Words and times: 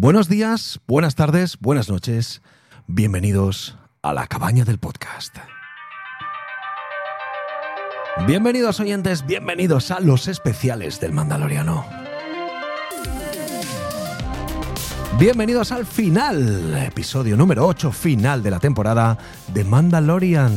Buenos 0.00 0.28
días, 0.28 0.78
buenas 0.86 1.16
tardes, 1.16 1.58
buenas 1.58 1.88
noches. 1.88 2.40
Bienvenidos 2.86 3.76
a 4.00 4.12
la 4.12 4.28
cabaña 4.28 4.64
del 4.64 4.78
podcast. 4.78 5.36
Bienvenidos 8.24 8.78
oyentes, 8.78 9.26
bienvenidos 9.26 9.90
a 9.90 9.98
los 9.98 10.28
especiales 10.28 11.00
del 11.00 11.12
Mandaloriano. 11.12 11.84
Bienvenidos 15.18 15.72
al 15.72 15.84
final, 15.84 16.76
episodio 16.76 17.36
número 17.36 17.66
8, 17.66 17.90
final 17.90 18.40
de 18.44 18.52
la 18.52 18.60
temporada 18.60 19.18
de 19.52 19.64
Mandalorian, 19.64 20.52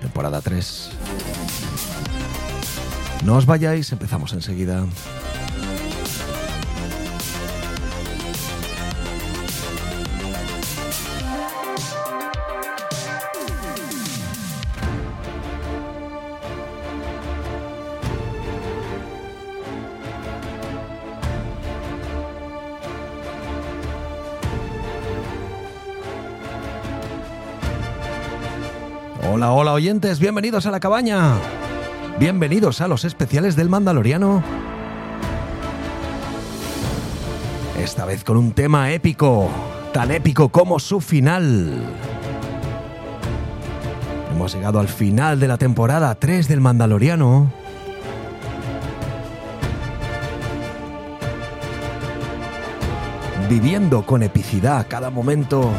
temporada 0.00 0.40
3. 0.40 0.90
No 3.24 3.34
os 3.34 3.46
vayáis, 3.46 3.90
empezamos 3.90 4.32
enseguida. 4.32 4.86
Oyentes, 29.80 30.20
bienvenidos 30.20 30.66
a 30.66 30.70
la 30.70 30.78
cabaña. 30.78 31.36
Bienvenidos 32.18 32.82
a 32.82 32.88
los 32.88 33.06
especiales 33.06 33.56
del 33.56 33.70
Mandaloriano. 33.70 34.42
Esta 37.82 38.04
vez 38.04 38.22
con 38.22 38.36
un 38.36 38.52
tema 38.52 38.92
épico, 38.92 39.48
tan 39.94 40.10
épico 40.10 40.50
como 40.50 40.78
su 40.80 41.00
final. 41.00 41.82
Hemos 44.30 44.54
llegado 44.54 44.80
al 44.80 44.88
final 44.88 45.40
de 45.40 45.48
la 45.48 45.56
temporada 45.56 46.14
3 46.14 46.46
del 46.46 46.60
Mandaloriano. 46.60 47.50
Viviendo 53.48 54.04
con 54.04 54.22
epicidad 54.22 54.84
cada 54.90 55.08
momento 55.08 55.70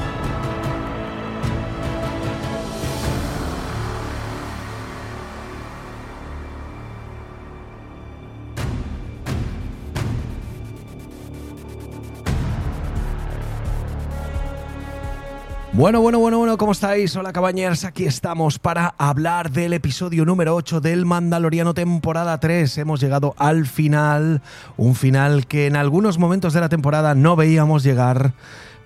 Bueno, 15.81 15.99
bueno, 15.99 16.19
bueno, 16.19 16.37
bueno, 16.37 16.59
¿cómo 16.59 16.73
estáis? 16.73 17.15
Hola 17.15 17.33
cabañers, 17.33 17.85
aquí 17.85 18.05
estamos 18.05 18.59
para 18.59 18.93
hablar 18.99 19.49
del 19.49 19.73
episodio 19.73 20.25
número 20.25 20.53
8 20.53 20.79
del 20.79 21.07
Mandaloriano 21.07 21.73
temporada 21.73 22.39
3. 22.39 22.77
Hemos 22.77 23.01
llegado 23.01 23.33
al 23.39 23.65
final, 23.65 24.43
un 24.77 24.93
final 24.93 25.47
que 25.47 25.65
en 25.65 25.75
algunos 25.75 26.19
momentos 26.19 26.53
de 26.53 26.61
la 26.61 26.69
temporada 26.69 27.15
no 27.15 27.35
veíamos 27.35 27.81
llegar 27.81 28.35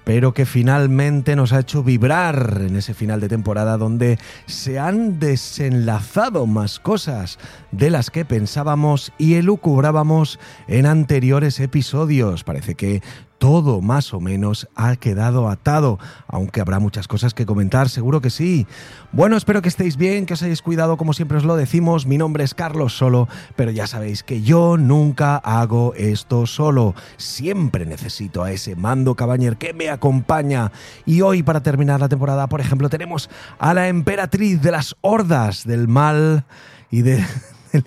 pero 0.05 0.33
que 0.33 0.45
finalmente 0.45 1.35
nos 1.35 1.51
ha 1.51 1.59
hecho 1.59 1.83
vibrar 1.83 2.61
en 2.61 2.77
ese 2.77 2.93
final 2.93 3.19
de 3.19 3.27
temporada 3.27 3.75
donde 3.75 4.19
se 4.45 4.79
han 4.79 5.19
desenlazado 5.19 6.45
más 6.45 6.79
cosas 6.79 7.39
de 7.71 7.89
las 7.89 8.11
que 8.11 8.23
pensábamos 8.23 9.11
y 9.17 9.33
elucubrábamos 9.33 10.39
en 10.67 10.85
anteriores 10.85 11.59
episodios. 11.59 12.43
Parece 12.43 12.75
que 12.75 13.01
todo 13.37 13.81
más 13.81 14.13
o 14.13 14.19
menos 14.19 14.67
ha 14.75 14.95
quedado 14.95 15.49
atado, 15.49 15.99
aunque 16.27 16.61
habrá 16.61 16.79
muchas 16.79 17.07
cosas 17.07 17.33
que 17.33 17.45
comentar, 17.45 17.89
seguro 17.89 18.21
que 18.21 18.29
sí. 18.29 18.67
Bueno, 19.11 19.37
espero 19.37 19.61
que 19.61 19.69
estéis 19.69 19.97
bien, 19.97 20.25
que 20.25 20.33
os 20.33 20.43
hayáis 20.43 20.61
cuidado, 20.61 20.97
como 20.97 21.13
siempre 21.13 21.37
os 21.37 21.43
lo 21.43 21.55
decimos. 21.55 22.05
Mi 22.05 22.17
nombre 22.17 22.43
es 22.43 22.53
Carlos 22.53 22.97
Solo, 22.97 23.27
pero 23.55 23.71
ya 23.71 23.87
sabéis 23.87 24.23
que 24.23 24.41
yo 24.41 24.77
nunca 24.77 25.37
hago 25.37 25.93
esto 25.95 26.45
solo. 26.45 26.95
Siempre 27.17 27.85
necesito 27.85 28.43
a 28.43 28.51
ese 28.51 28.75
mando 28.75 29.15
cabañer 29.15 29.57
que 29.57 29.73
me 29.73 29.89
acompaña. 29.89 30.71
Y 31.05 31.21
hoy, 31.21 31.43
para 31.43 31.63
terminar 31.63 31.99
la 31.99 32.09
temporada, 32.09 32.47
por 32.47 32.61
ejemplo, 32.61 32.89
tenemos 32.89 33.29
a 33.59 33.73
la 33.73 33.87
emperatriz 33.87 34.61
de 34.61 34.71
las 34.71 34.95
hordas 35.01 35.65
del 35.65 35.87
mal 35.87 36.45
y 36.89 37.01
del 37.01 37.23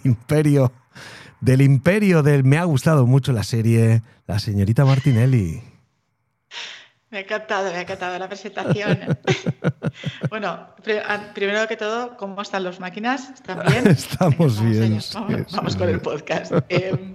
imperio 0.05 0.73
del 1.41 1.63
imperio 1.63 2.23
del... 2.23 2.45
Me 2.45 2.59
ha 2.59 2.65
gustado 2.65 3.07
mucho 3.07 3.33
la 3.33 3.43
serie, 3.43 4.03
la 4.27 4.39
señorita 4.39 4.85
Martinelli. 4.85 5.63
Me 7.11 7.19
ha 7.19 7.21
encantado, 7.23 7.71
me 7.71 7.79
ha 7.79 7.81
encantado 7.81 8.19
la 8.19 8.29
presentación. 8.29 8.99
bueno, 10.31 10.69
primero 11.35 11.67
que 11.67 11.77
todo, 11.77 12.17
¿cómo 12.19 12.43
están 12.43 12.65
las 12.65 12.81
máquinas? 12.81 13.31
¿Están 13.31 13.63
bien? 13.67 13.87
Estamos 13.87 14.63
bien. 14.63 15.01
Vamos, 15.53 15.77
con 15.77 15.89
el 15.89 16.01
podcast. 16.01 16.53
Em, 16.69 17.15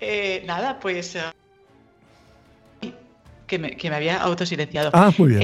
eh, 0.00 0.42
nada, 0.46 0.80
pues... 0.80 1.16
Eh, 1.16 2.94
que, 3.46 3.58
me, 3.58 3.76
que, 3.76 3.90
me, 3.90 3.96
había 3.96 4.22
autosilenciado. 4.22 4.90
Ah, 4.94 5.12
muy 5.18 5.30
bien. 5.30 5.42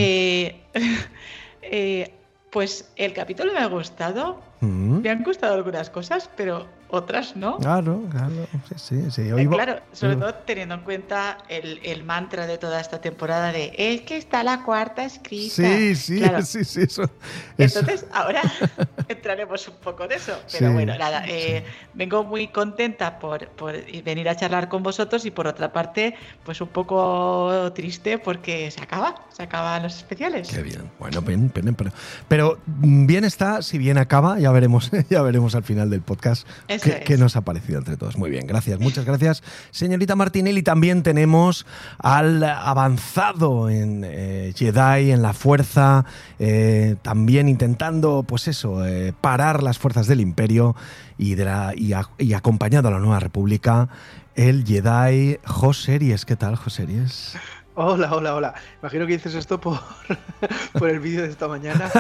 Eh, 1.62 2.14
pues 2.50 2.91
el 2.97 3.12
capítulo 3.12 3.53
me 3.53 3.58
ha 3.58 3.66
gustado. 3.66 4.41
Mm. 4.60 5.00
Me 5.00 5.10
han 5.10 5.22
gustado 5.22 5.54
algunas 5.54 5.91
cosas, 5.91 6.30
pero 6.36 6.66
otras 6.94 7.37
no. 7.37 7.59
Claro, 7.59 8.03
claro, 8.10 8.32
sí, 8.77 9.10
sí. 9.10 9.22
Eh, 9.22 9.49
claro, 9.49 9.81
sobre 9.93 10.16
todo 10.16 10.34
teniendo 10.34 10.77
en 10.77 10.81
cuenta 10.82 11.38
el, 11.49 12.05
mantra 12.05 12.47
de 12.47 12.59
toda 12.59 12.81
esta 12.81 13.00
temporada 13.00 13.53
de 13.53 13.72
es 13.77 14.03
que 14.03 14.16
está 14.16 14.43
la 14.43 14.62
cuarta 14.62 15.04
escrita. 15.04 15.54
Sí, 15.54 15.94
sí, 15.94 16.22
sí, 16.44 16.65
sí, 16.65 16.83
eso, 16.83 17.10
Entonces, 17.59 18.06
ahora 18.12 18.43
entraremos 19.09 19.66
un 19.69 19.77
poco 19.77 20.06
de 20.06 20.16
eso. 20.16 20.38
Pero 20.53 20.72
bueno, 20.72 20.97
nada, 20.97 21.25
eh, 21.27 21.65
vengo 21.94 22.25
muy 22.25 22.49
contenta 22.49 23.19
por, 23.19 23.49
por, 23.49 23.75
venir 24.03 24.28
a 24.28 24.37
charlar 24.37 24.69
con 24.69 24.83
vosotros 24.83 25.25
y 25.25 25.31
por 25.31 25.47
otra 25.47 25.72
parte, 25.72 26.15
pues 26.44 26.60
un 26.60 26.69
poco 26.69 27.72
triste 27.75 28.19
porque 28.19 28.71
se 28.71 28.83
acaba, 28.83 29.27
se 29.33 29.43
acaban 29.43 29.83
los 29.83 29.97
especiales. 29.97 30.49
Qué 30.49 30.62
bien. 30.62 30.91
Bueno, 30.99 31.22
ven, 31.22 31.50
ven, 31.54 31.75
pero, 31.75 31.91
pero 32.28 32.59
bien 32.66 33.25
está, 33.25 33.62
si 33.62 33.78
bien 33.78 33.99
acaba, 33.99 34.38
ya 34.38 34.50
veremos, 34.53 34.91
ya 35.10 35.22
veremos 35.22 35.54
al 35.54 35.65
final 35.65 35.91
del 35.91 36.00
podcast. 36.00 36.47
¿Qué, 36.84 37.17
nos 37.17 37.37
ha 37.37 37.41
parecido 37.43 37.78
entre 37.78 37.97
todos? 37.97 38.17
Muy 38.19 38.31
bien, 38.31 38.47
gracias, 38.47 38.78
muchas 38.78 39.05
gracias. 39.05 39.43
Señorita 39.71 40.17
Martinelli, 40.17 40.62
también 40.62 41.03
tenemos 41.03 41.67
al 41.99 42.43
avanzado 42.45 43.71
en 43.71 44.03
eh, 44.05 44.53
Jedi, 44.55 45.11
en 45.11 45.22
la 45.22 45.33
fuerza, 45.33 46.05
eh, 46.39 46.97
también 47.03 47.49
intentando, 47.49 48.25
pues 48.27 48.49
eso, 48.49 48.84
eh, 48.84 49.15
parar 49.19 49.62
las 49.62 49.78
fuerzas 49.78 50.06
del 50.06 50.21
imperio 50.21 50.77
y, 51.17 51.34
de 51.34 51.45
la, 51.45 51.72
y, 51.75 52.33
acompañado 52.34 52.89
a 52.89 52.91
la 52.91 52.99
nueva 52.99 53.21
república, 53.21 53.89
el 54.34 54.65
Jedi 54.65 55.39
Joseries. 55.45 56.25
¿Qué 56.25 56.37
tal, 56.37 56.56
Joseries? 56.56 57.37
Hola, 57.77 58.15
hola, 58.15 58.37
hola. 58.37 58.55
Imagino 58.81 59.05
que 59.06 59.15
dices 59.15 59.34
esto 59.34 59.61
por, 59.61 59.81
por 60.78 60.91
el 60.91 61.01
vídeo 61.01 61.22
de 61.22 61.31
esta 61.31 61.49
mañana. 61.49 61.91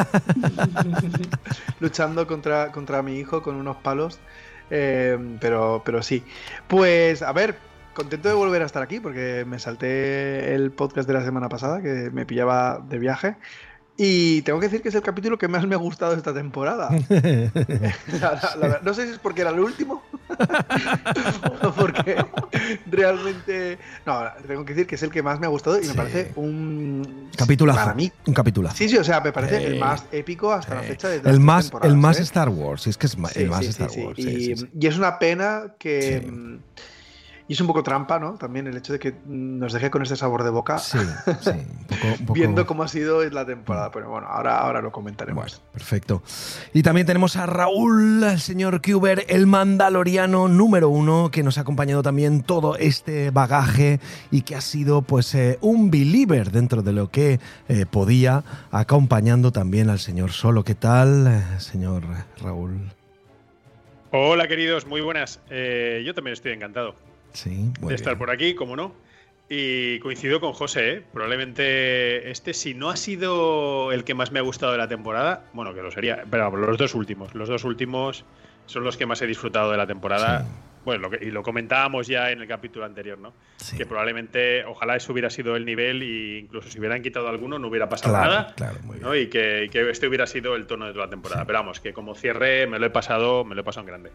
Luchando 1.80 2.28
contra, 2.28 2.70
contra 2.70 3.02
mi 3.02 3.18
hijo 3.18 3.42
con 3.42 3.56
unos 3.56 3.78
palos. 3.78 4.20
Eh, 4.70 5.36
pero, 5.40 5.82
pero 5.84 6.02
sí. 6.02 6.24
Pues, 6.68 7.22
a 7.22 7.32
ver, 7.32 7.56
contento 7.94 8.28
de 8.28 8.34
volver 8.34 8.62
a 8.62 8.66
estar 8.66 8.82
aquí 8.82 9.00
porque 9.00 9.44
me 9.46 9.58
salté 9.58 10.54
el 10.54 10.72
podcast 10.72 11.08
de 11.08 11.14
la 11.14 11.24
semana 11.24 11.48
pasada 11.48 11.80
que 11.82 12.10
me 12.12 12.26
pillaba 12.26 12.84
de 12.88 12.98
viaje. 12.98 13.36
Y 13.96 14.42
tengo 14.42 14.58
que 14.58 14.66
decir 14.66 14.82
que 14.82 14.88
es 14.88 14.94
el 14.96 15.02
capítulo 15.02 15.38
que 15.38 15.46
más 15.46 15.66
me 15.66 15.76
ha 15.76 15.78
gustado 15.78 16.14
esta 16.14 16.34
temporada. 16.34 16.90
no 18.82 18.94
sé 18.94 19.06
si 19.06 19.12
es 19.12 19.18
porque 19.18 19.42
era 19.42 19.50
el 19.50 19.60
último 19.60 20.02
o 21.62 21.70
porque 21.72 22.16
realmente. 22.86 23.78
No, 24.04 24.22
tengo 24.46 24.64
que 24.64 24.74
decir 24.74 24.88
que 24.88 24.96
es 24.96 25.02
el 25.04 25.10
que 25.10 25.22
más 25.22 25.38
me 25.38 25.46
ha 25.46 25.48
gustado 25.48 25.80
y 25.80 25.86
me 25.86 25.94
parece 25.94 26.32
un. 26.34 27.30
Capítulo. 27.36 27.72
Para 27.72 27.94
mí. 27.94 28.10
Un 28.26 28.34
capítulo. 28.34 28.68
Sí, 28.72 28.88
sí, 28.88 28.96
o 28.96 29.04
sea, 29.04 29.20
me 29.20 29.32
parece 29.32 29.64
el 29.64 29.78
más 29.78 30.06
épico 30.10 30.52
hasta 30.52 30.74
la 30.74 30.82
fecha 30.82 31.08
de. 31.08 31.18
El 31.28 31.38
más, 31.38 31.70
el 31.82 31.96
más 31.96 32.18
¿eh? 32.18 32.22
Star 32.22 32.48
Wars, 32.48 32.88
es 32.88 32.96
que 32.96 33.06
es 33.06 33.16
el 33.36 33.48
más 33.48 33.64
Star 33.64 33.90
Wars. 33.96 34.18
Y, 34.18 34.54
y, 34.80 34.86
es 34.86 34.98
una 34.98 35.20
pena 35.20 35.74
que. 35.78 36.58
Y 37.46 37.52
es 37.52 37.60
un 37.60 37.66
poco 37.66 37.82
trampa, 37.82 38.18
¿no? 38.18 38.34
También 38.34 38.66
el 38.66 38.76
hecho 38.78 38.94
de 38.94 38.98
que 38.98 39.14
nos 39.26 39.74
deje 39.74 39.90
con 39.90 40.02
este 40.02 40.16
sabor 40.16 40.44
de 40.44 40.50
boca. 40.50 40.78
Sí, 40.78 40.98
sí. 41.40 41.50
Viendo 42.32 42.64
cómo 42.66 42.82
ha 42.82 42.88
sido 42.88 43.22
la 43.28 43.44
temporada. 43.44 43.90
Pero 43.90 44.08
bueno, 44.08 44.26
ahora, 44.28 44.60
ahora 44.60 44.80
lo 44.80 44.90
comentaremos. 44.90 45.60
perfecto. 45.70 46.22
Y 46.72 46.82
también 46.82 47.06
tenemos 47.06 47.36
a 47.36 47.44
Raúl, 47.44 48.24
el 48.24 48.40
señor 48.40 48.80
Kuber, 48.80 49.26
el 49.28 49.46
mandaloriano 49.46 50.48
número 50.48 50.88
uno, 50.88 51.30
que 51.30 51.42
nos 51.42 51.58
ha 51.58 51.62
acompañado 51.62 52.02
también 52.02 52.42
todo 52.42 52.76
este 52.76 53.30
bagaje 53.30 54.00
y 54.30 54.40
que 54.40 54.56
ha 54.56 54.62
sido 54.62 55.02
pues 55.02 55.34
eh, 55.34 55.58
un 55.60 55.90
believer 55.90 56.50
dentro 56.50 56.80
de 56.80 56.94
lo 56.94 57.10
que 57.10 57.40
eh, 57.68 57.84
podía, 57.84 58.42
acompañando 58.70 59.52
también 59.52 59.90
al 59.90 59.98
señor 59.98 60.32
Solo. 60.32 60.64
¿Qué 60.64 60.74
tal, 60.74 61.26
eh, 61.26 61.60
señor 61.60 62.04
Raúl? 62.40 62.90
Hola 64.12 64.48
queridos, 64.48 64.86
muy 64.86 65.02
buenas. 65.02 65.40
yo 65.50 66.14
también 66.14 66.32
estoy 66.32 66.52
encantado 66.52 66.94
sí, 67.34 67.70
de 67.80 67.94
estar 67.94 68.16
por 68.16 68.30
aquí, 68.30 68.54
como 68.54 68.74
no. 68.74 68.94
Y 69.48 69.98
coincido 69.98 70.40
con 70.40 70.54
José, 70.54 70.90
¿eh? 70.90 71.02
probablemente 71.12 72.30
este, 72.30 72.54
si 72.54 72.72
no 72.72 72.88
ha 72.88 72.96
sido 72.96 73.92
el 73.92 74.02
que 74.04 74.14
más 74.14 74.32
me 74.32 74.38
ha 74.38 74.42
gustado 74.42 74.72
de 74.72 74.78
la 74.78 74.88
temporada, 74.88 75.44
bueno, 75.52 75.74
que 75.74 75.82
lo 75.82 75.90
sería, 75.90 76.24
pero 76.30 76.50
los 76.56 76.78
dos 76.78 76.94
últimos, 76.94 77.34
los 77.34 77.50
dos 77.50 77.64
últimos 77.64 78.24
son 78.64 78.84
los 78.84 78.96
que 78.96 79.04
más 79.04 79.20
he 79.20 79.26
disfrutado 79.26 79.70
de 79.70 79.76
la 79.76 79.86
temporada. 79.86 80.46
Bueno, 80.84 81.08
y 81.18 81.30
lo 81.30 81.42
comentábamos 81.42 82.06
ya 82.06 82.30
en 82.30 82.42
el 82.42 82.48
capítulo 82.48 82.84
anterior, 82.84 83.18
¿no? 83.18 83.32
Que 83.74 83.86
probablemente, 83.86 84.64
ojalá 84.66 84.96
eso 84.96 85.12
hubiera 85.12 85.30
sido 85.30 85.56
el 85.56 85.64
nivel 85.64 86.02
y 86.02 86.40
incluso 86.40 86.68
si 86.68 86.78
hubieran 86.78 87.00
quitado 87.00 87.28
alguno 87.28 87.58
no 87.58 87.68
hubiera 87.68 87.88
pasado 87.88 88.12
nada. 88.12 88.52
Claro, 88.54 88.80
muy 88.82 88.98
bien. 88.98 89.22
Y, 89.22 89.28
que, 89.28 89.90
este 89.90 90.08
hubiera 90.08 90.26
sido 90.26 90.56
el 90.56 90.66
tono 90.66 90.86
de 90.86 90.92
toda 90.92 91.06
la 91.06 91.10
temporada. 91.10 91.46
Pero 91.46 91.58
vamos, 91.58 91.80
que 91.80 91.94
como 91.94 92.14
cierre 92.14 92.66
me 92.66 92.78
lo 92.78 92.84
he 92.84 92.90
pasado, 92.90 93.44
me 93.44 93.54
lo 93.54 93.62
he 93.62 93.64
pasado 93.64 93.82
en 93.82 93.86
grande. 93.86 94.10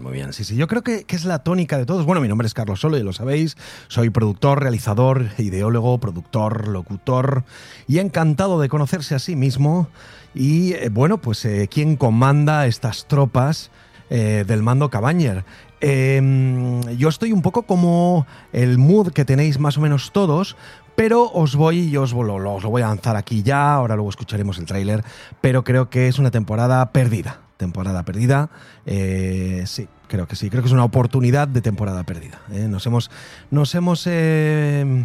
Muy 0.00 0.12
bien. 0.12 0.32
Sí, 0.32 0.44
sí, 0.44 0.56
yo 0.56 0.66
creo 0.66 0.82
que, 0.82 1.04
que 1.04 1.16
es 1.16 1.24
la 1.24 1.38
tónica 1.40 1.78
de 1.78 1.86
todos. 1.86 2.04
Bueno, 2.04 2.20
mi 2.20 2.28
nombre 2.28 2.46
es 2.46 2.54
Carlos 2.54 2.80
Solo, 2.80 2.98
y 2.98 3.02
lo 3.02 3.12
sabéis. 3.12 3.56
Soy 3.88 4.10
productor, 4.10 4.60
realizador, 4.60 5.28
ideólogo, 5.38 5.98
productor, 5.98 6.68
locutor 6.68 7.44
y 7.86 7.98
encantado 7.98 8.60
de 8.60 8.68
conocerse 8.68 9.14
a 9.14 9.18
sí 9.18 9.36
mismo. 9.36 9.88
Y 10.34 10.74
eh, 10.74 10.90
bueno, 10.90 11.18
pues 11.18 11.44
eh, 11.44 11.68
quién 11.70 11.96
comanda 11.96 12.66
estas 12.66 13.06
tropas 13.06 13.70
eh, 14.10 14.44
del 14.46 14.62
mando 14.62 14.90
Cabañer. 14.90 15.44
Em, 15.80 16.82
yo 16.96 17.08
estoy 17.08 17.32
un 17.32 17.42
poco 17.42 17.62
como 17.62 18.26
el 18.52 18.78
mood 18.78 19.12
que 19.12 19.24
tenéis 19.24 19.58
más 19.58 19.78
o 19.78 19.80
menos 19.80 20.12
todos, 20.12 20.56
pero 20.96 21.30
os 21.30 21.54
voy 21.54 21.80
y 21.80 21.96
os 21.96 22.12
lo, 22.12 22.38
lo, 22.38 22.58
voy 22.58 22.82
a 22.82 22.88
lanzar 22.88 23.16
aquí 23.16 23.42
ya, 23.42 23.74
ahora 23.74 23.94
luego 23.94 24.10
escucharemos 24.10 24.58
el 24.58 24.66
tráiler, 24.66 25.04
pero 25.40 25.62
creo 25.62 25.88
que 25.88 26.08
es 26.08 26.18
una 26.18 26.32
temporada 26.32 26.90
perdida, 26.90 27.40
temporada 27.58 28.04
perdida, 28.04 28.48
eh, 28.86 29.64
sí, 29.66 29.88
creo 30.06 30.26
que 30.26 30.36
sí, 30.36 30.48
creo 30.48 30.62
que 30.62 30.68
es 30.68 30.72
una 30.72 30.84
oportunidad 30.84 31.46
de 31.46 31.60
temporada 31.60 32.04
perdida. 32.04 32.40
¿eh? 32.50 32.66
Nos 32.68 32.86
hemos, 32.86 33.10
nos 33.50 33.74
hemos 33.74 34.06
em, 34.06 35.04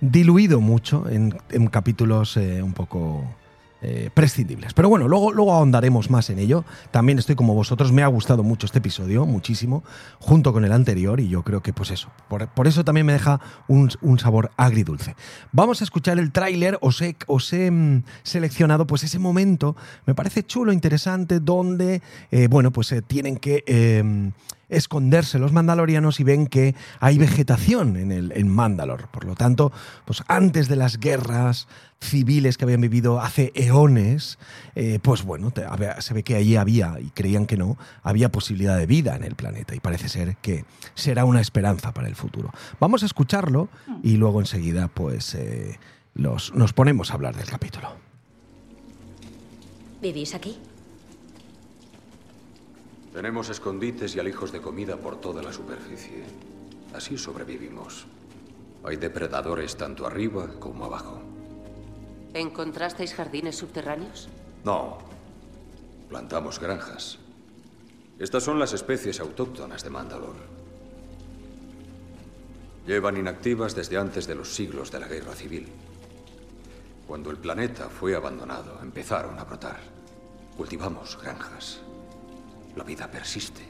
diluido 0.00 0.62
mucho 0.62 1.06
en, 1.10 1.36
en 1.50 1.66
capítulos 1.66 2.36
un 2.36 2.72
poco 2.72 3.24
eh, 3.86 4.10
prescindibles. 4.14 4.72
Pero 4.72 4.88
bueno, 4.88 5.08
luego, 5.08 5.30
luego 5.30 5.52
ahondaremos 5.52 6.08
más 6.08 6.30
en 6.30 6.38
ello. 6.38 6.64
También 6.90 7.18
estoy 7.18 7.36
como 7.36 7.54
vosotros, 7.54 7.92
me 7.92 8.02
ha 8.02 8.06
gustado 8.06 8.42
mucho 8.42 8.64
este 8.64 8.78
episodio, 8.78 9.26
muchísimo, 9.26 9.84
junto 10.18 10.54
con 10.54 10.64
el 10.64 10.72
anterior, 10.72 11.20
y 11.20 11.28
yo 11.28 11.42
creo 11.42 11.62
que 11.62 11.74
pues 11.74 11.90
eso, 11.90 12.08
por, 12.28 12.66
eso 12.66 12.82
también 12.82 13.04
me 13.04 13.12
deja 13.12 13.40
un, 13.68 13.90
sabor 14.18 14.52
agridulce. 14.56 15.16
Vamos 15.52 15.82
a 15.82 15.84
escuchar 15.84 16.18
el 16.18 16.32
tráiler, 16.32 16.78
os 16.80 17.02
he, 17.02 17.14
os 17.26 17.52
he 17.52 17.70
mm, 17.70 18.04
seleccionado 18.22 18.86
pues 18.86 19.04
ese 19.04 19.18
momento, 19.18 19.76
me 20.06 20.14
parece 20.14 20.44
chulo, 20.44 20.72
interesante, 20.72 21.40
donde, 21.40 22.00
eh, 22.30 22.48
bueno, 22.48 22.70
pues 22.70 22.90
eh, 22.92 23.02
tienen 23.02 23.36
que 23.36 23.64
em, 23.66 24.32
esconderse 24.68 25.38
los 25.38 25.52
mandalorianos 25.52 26.20
y 26.20 26.24
ven 26.24 26.46
que 26.46 26.74
hay 27.00 27.18
vegetación 27.18 27.96
en, 27.96 28.12
el, 28.12 28.32
en 28.32 28.48
Mandalor. 28.48 29.08
Por 29.08 29.24
lo 29.24 29.34
tanto, 29.34 29.72
pues 30.04 30.22
antes 30.28 30.68
de 30.68 30.76
las 30.76 30.98
guerras 30.98 31.68
civiles 32.04 32.56
que 32.56 32.64
habían 32.64 32.80
vivido 32.80 33.20
hace 33.20 33.52
eones, 33.54 34.38
eh, 34.74 34.98
pues 35.02 35.24
bueno, 35.24 35.52
se 35.98 36.14
ve 36.14 36.22
que 36.22 36.36
allí 36.36 36.56
había, 36.56 36.98
y 37.00 37.10
creían 37.10 37.46
que 37.46 37.56
no, 37.56 37.76
había 38.02 38.30
posibilidad 38.30 38.78
de 38.78 38.86
vida 38.86 39.16
en 39.16 39.24
el 39.24 39.34
planeta 39.34 39.74
y 39.74 39.80
parece 39.80 40.08
ser 40.08 40.36
que 40.36 40.64
será 40.94 41.24
una 41.24 41.40
esperanza 41.40 41.92
para 41.92 42.08
el 42.08 42.14
futuro. 42.14 42.50
Vamos 42.80 43.02
a 43.02 43.06
escucharlo 43.06 43.68
y 44.02 44.16
luego 44.16 44.40
enseguida 44.40 44.88
pues 44.88 45.34
eh, 45.34 45.78
nos 46.14 46.72
ponemos 46.72 47.10
a 47.10 47.14
hablar 47.14 47.34
del 47.34 47.46
capítulo. 47.46 47.88
¿Vivís 50.00 50.34
aquí? 50.34 50.58
Tenemos 53.14 53.48
escondites 53.48 54.16
y 54.16 54.20
alijos 54.20 54.50
de 54.50 54.60
comida 54.60 54.96
por 54.96 55.20
toda 55.20 55.40
la 55.40 55.52
superficie. 55.52 56.24
Así 56.92 57.16
sobrevivimos. 57.16 58.06
Hay 58.84 58.96
depredadores 58.96 59.76
tanto 59.76 60.06
arriba 60.06 60.48
como 60.58 60.84
abajo. 60.84 61.22
¿Encontrasteis 62.34 63.14
jardines 63.14 63.56
subterráneos? 63.56 64.28
No. 64.64 64.98
Plantamos 66.08 66.58
granjas. 66.58 67.18
Estas 68.18 68.42
son 68.42 68.58
las 68.58 68.72
especies 68.72 69.20
autóctonas 69.20 69.84
de 69.84 69.90
Mandalor. 69.90 70.34
Llevan 72.86 73.16
inactivas 73.16 73.76
desde 73.76 73.98
antes 73.98 74.26
de 74.26 74.34
los 74.34 74.52
siglos 74.52 74.90
de 74.90 74.98
la 74.98 75.06
guerra 75.06 75.34
civil. 75.34 75.68
Cuando 77.06 77.30
el 77.30 77.36
planeta 77.36 77.88
fue 77.88 78.16
abandonado, 78.16 78.80
empezaron 78.82 79.38
a 79.38 79.44
brotar. 79.44 79.78
Cultivamos 80.56 81.16
granjas. 81.22 81.80
La 82.74 82.82
vida 82.82 83.08
persiste. 83.08 83.62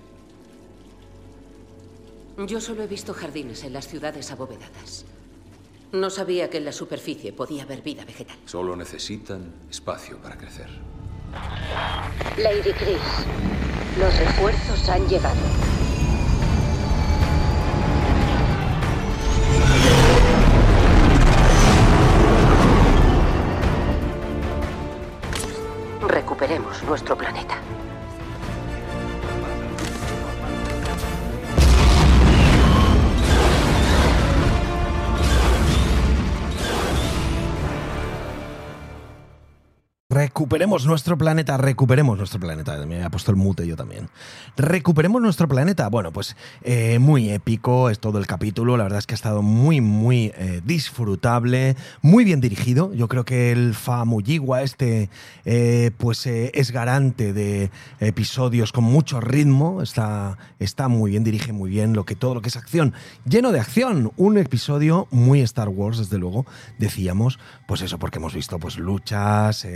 Yo 2.38 2.61
solo 2.61 2.82
he 2.82 2.87
visto 2.87 3.12
jardines 3.12 3.62
en 3.64 3.75
las 3.75 3.87
ciudades 3.87 4.31
abovedadas. 4.31 5.05
No 5.94 6.11
sabía 6.11 6.50
que 6.50 6.56
en 6.56 6.64
la 6.64 6.73
superficie 6.73 7.32
podía 7.32 7.62
haber 7.62 7.81
vida 7.81 8.05
vegetal. 8.05 8.37
Solo 8.46 8.75
necesitan 8.75 9.55
espacio 9.70 10.19
para 10.19 10.37
crecer. 10.37 10.67
Lady 12.37 12.73
Chris, 12.73 12.99
los 14.00 14.19
refuerzos 14.19 14.88
han 14.88 15.06
llegado. 15.06 15.37
Recuperemos 26.08 26.82
nuestro 26.82 27.17
planeta. 27.17 27.24
Recuperemos 40.44 40.85
nuestro 40.85 41.17
planeta, 41.17 41.56
recuperemos 41.56 42.19
nuestro 42.19 42.38
planeta. 42.38 42.76
Me 42.85 43.02
ha 43.02 43.08
puesto 43.08 43.31
el 43.31 43.38
mute 43.38 43.67
yo 43.67 43.76
también. 43.76 44.11
Recuperemos 44.58 45.23
nuestro 45.23 45.49
planeta. 45.49 45.88
Bueno, 45.88 46.12
pues 46.12 46.37
eh, 46.61 46.99
muy 46.99 47.31
épico 47.31 47.88
es 47.88 47.99
todo 47.99 48.19
el 48.19 48.26
capítulo. 48.26 48.76
La 48.76 48.82
verdad 48.82 48.99
es 48.99 49.06
que 49.06 49.14
ha 49.14 49.17
estado 49.17 49.41
muy, 49.41 49.81
muy 49.81 50.35
eh, 50.37 50.61
disfrutable, 50.62 51.76
muy 52.02 52.25
bien 52.25 52.43
dirigido. 52.43 52.93
Yo 52.93 53.08
creo 53.08 53.25
que 53.25 53.52
el 53.52 53.73
Famuyiwa 53.73 54.61
este, 54.61 55.08
eh, 55.46 55.93
pues 55.96 56.26
es 56.26 56.73
garante 56.73 57.32
de 57.32 57.70
episodios 58.00 58.70
con 58.70 58.85
mucho 58.85 59.23
ritmo. 59.23 59.81
Está, 59.81 60.37
está 60.58 60.88
muy 60.88 61.12
bien, 61.12 61.25
dirige 61.25 61.55
muy 61.55 61.70
bien 61.70 61.94
lo 61.94 62.05
que 62.05 62.17
todo 62.17 62.35
lo 62.35 62.43
que 62.43 62.50
es 62.50 62.56
acción, 62.56 62.93
lleno 63.26 63.50
de 63.50 63.61
acción. 63.61 64.12
Un 64.19 64.37
episodio 64.37 65.08
muy 65.11 65.40
Star 65.40 65.70
Wars, 65.70 65.97
desde 65.97 66.19
luego. 66.19 66.44
Decíamos, 66.79 67.38
pues 67.67 67.81
eso, 67.81 67.99
porque 67.99 68.18
hemos 68.18 68.35
visto 68.35 68.59
pues 68.59 68.76
luchas. 68.76 69.66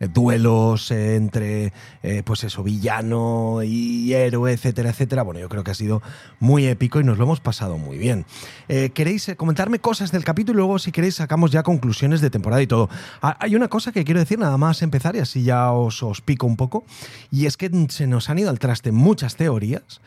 Duelos 0.00 0.90
entre, 0.90 1.72
eh, 2.02 2.22
pues 2.24 2.44
eso, 2.44 2.62
villano 2.62 3.62
y 3.62 4.12
héroe, 4.12 4.52
etcétera, 4.52 4.90
etcétera. 4.90 5.22
Bueno, 5.22 5.40
yo 5.40 5.48
creo 5.48 5.64
que 5.64 5.70
ha 5.70 5.74
sido 5.74 6.02
muy 6.40 6.66
épico 6.66 7.00
y 7.00 7.04
nos 7.04 7.18
lo 7.18 7.24
hemos 7.24 7.40
pasado 7.40 7.78
muy 7.78 7.98
bien. 7.98 8.26
Eh, 8.68 8.90
¿Queréis 8.94 9.32
comentarme 9.36 9.78
cosas 9.78 10.12
del 10.12 10.24
capítulo? 10.24 10.58
Luego, 10.58 10.78
si 10.78 10.92
queréis, 10.92 11.16
sacamos 11.16 11.50
ya 11.50 11.62
conclusiones 11.62 12.20
de 12.20 12.30
temporada 12.30 12.62
y 12.62 12.66
todo. 12.66 12.88
Ah, 13.22 13.36
hay 13.40 13.54
una 13.56 13.68
cosa 13.68 13.92
que 13.92 14.04
quiero 14.04 14.20
decir 14.20 14.38
nada 14.38 14.56
más 14.58 14.82
empezar 14.82 15.16
y 15.16 15.20
así 15.20 15.42
ya 15.42 15.72
os, 15.72 16.02
os 16.02 16.20
pico 16.20 16.46
un 16.46 16.56
poco. 16.56 16.84
Y 17.30 17.46
es 17.46 17.56
que 17.56 17.70
se 17.88 18.06
nos 18.06 18.30
han 18.30 18.38
ido 18.38 18.50
al 18.50 18.58
traste 18.58 18.92
muchas 18.92 19.36
teorías 19.36 20.00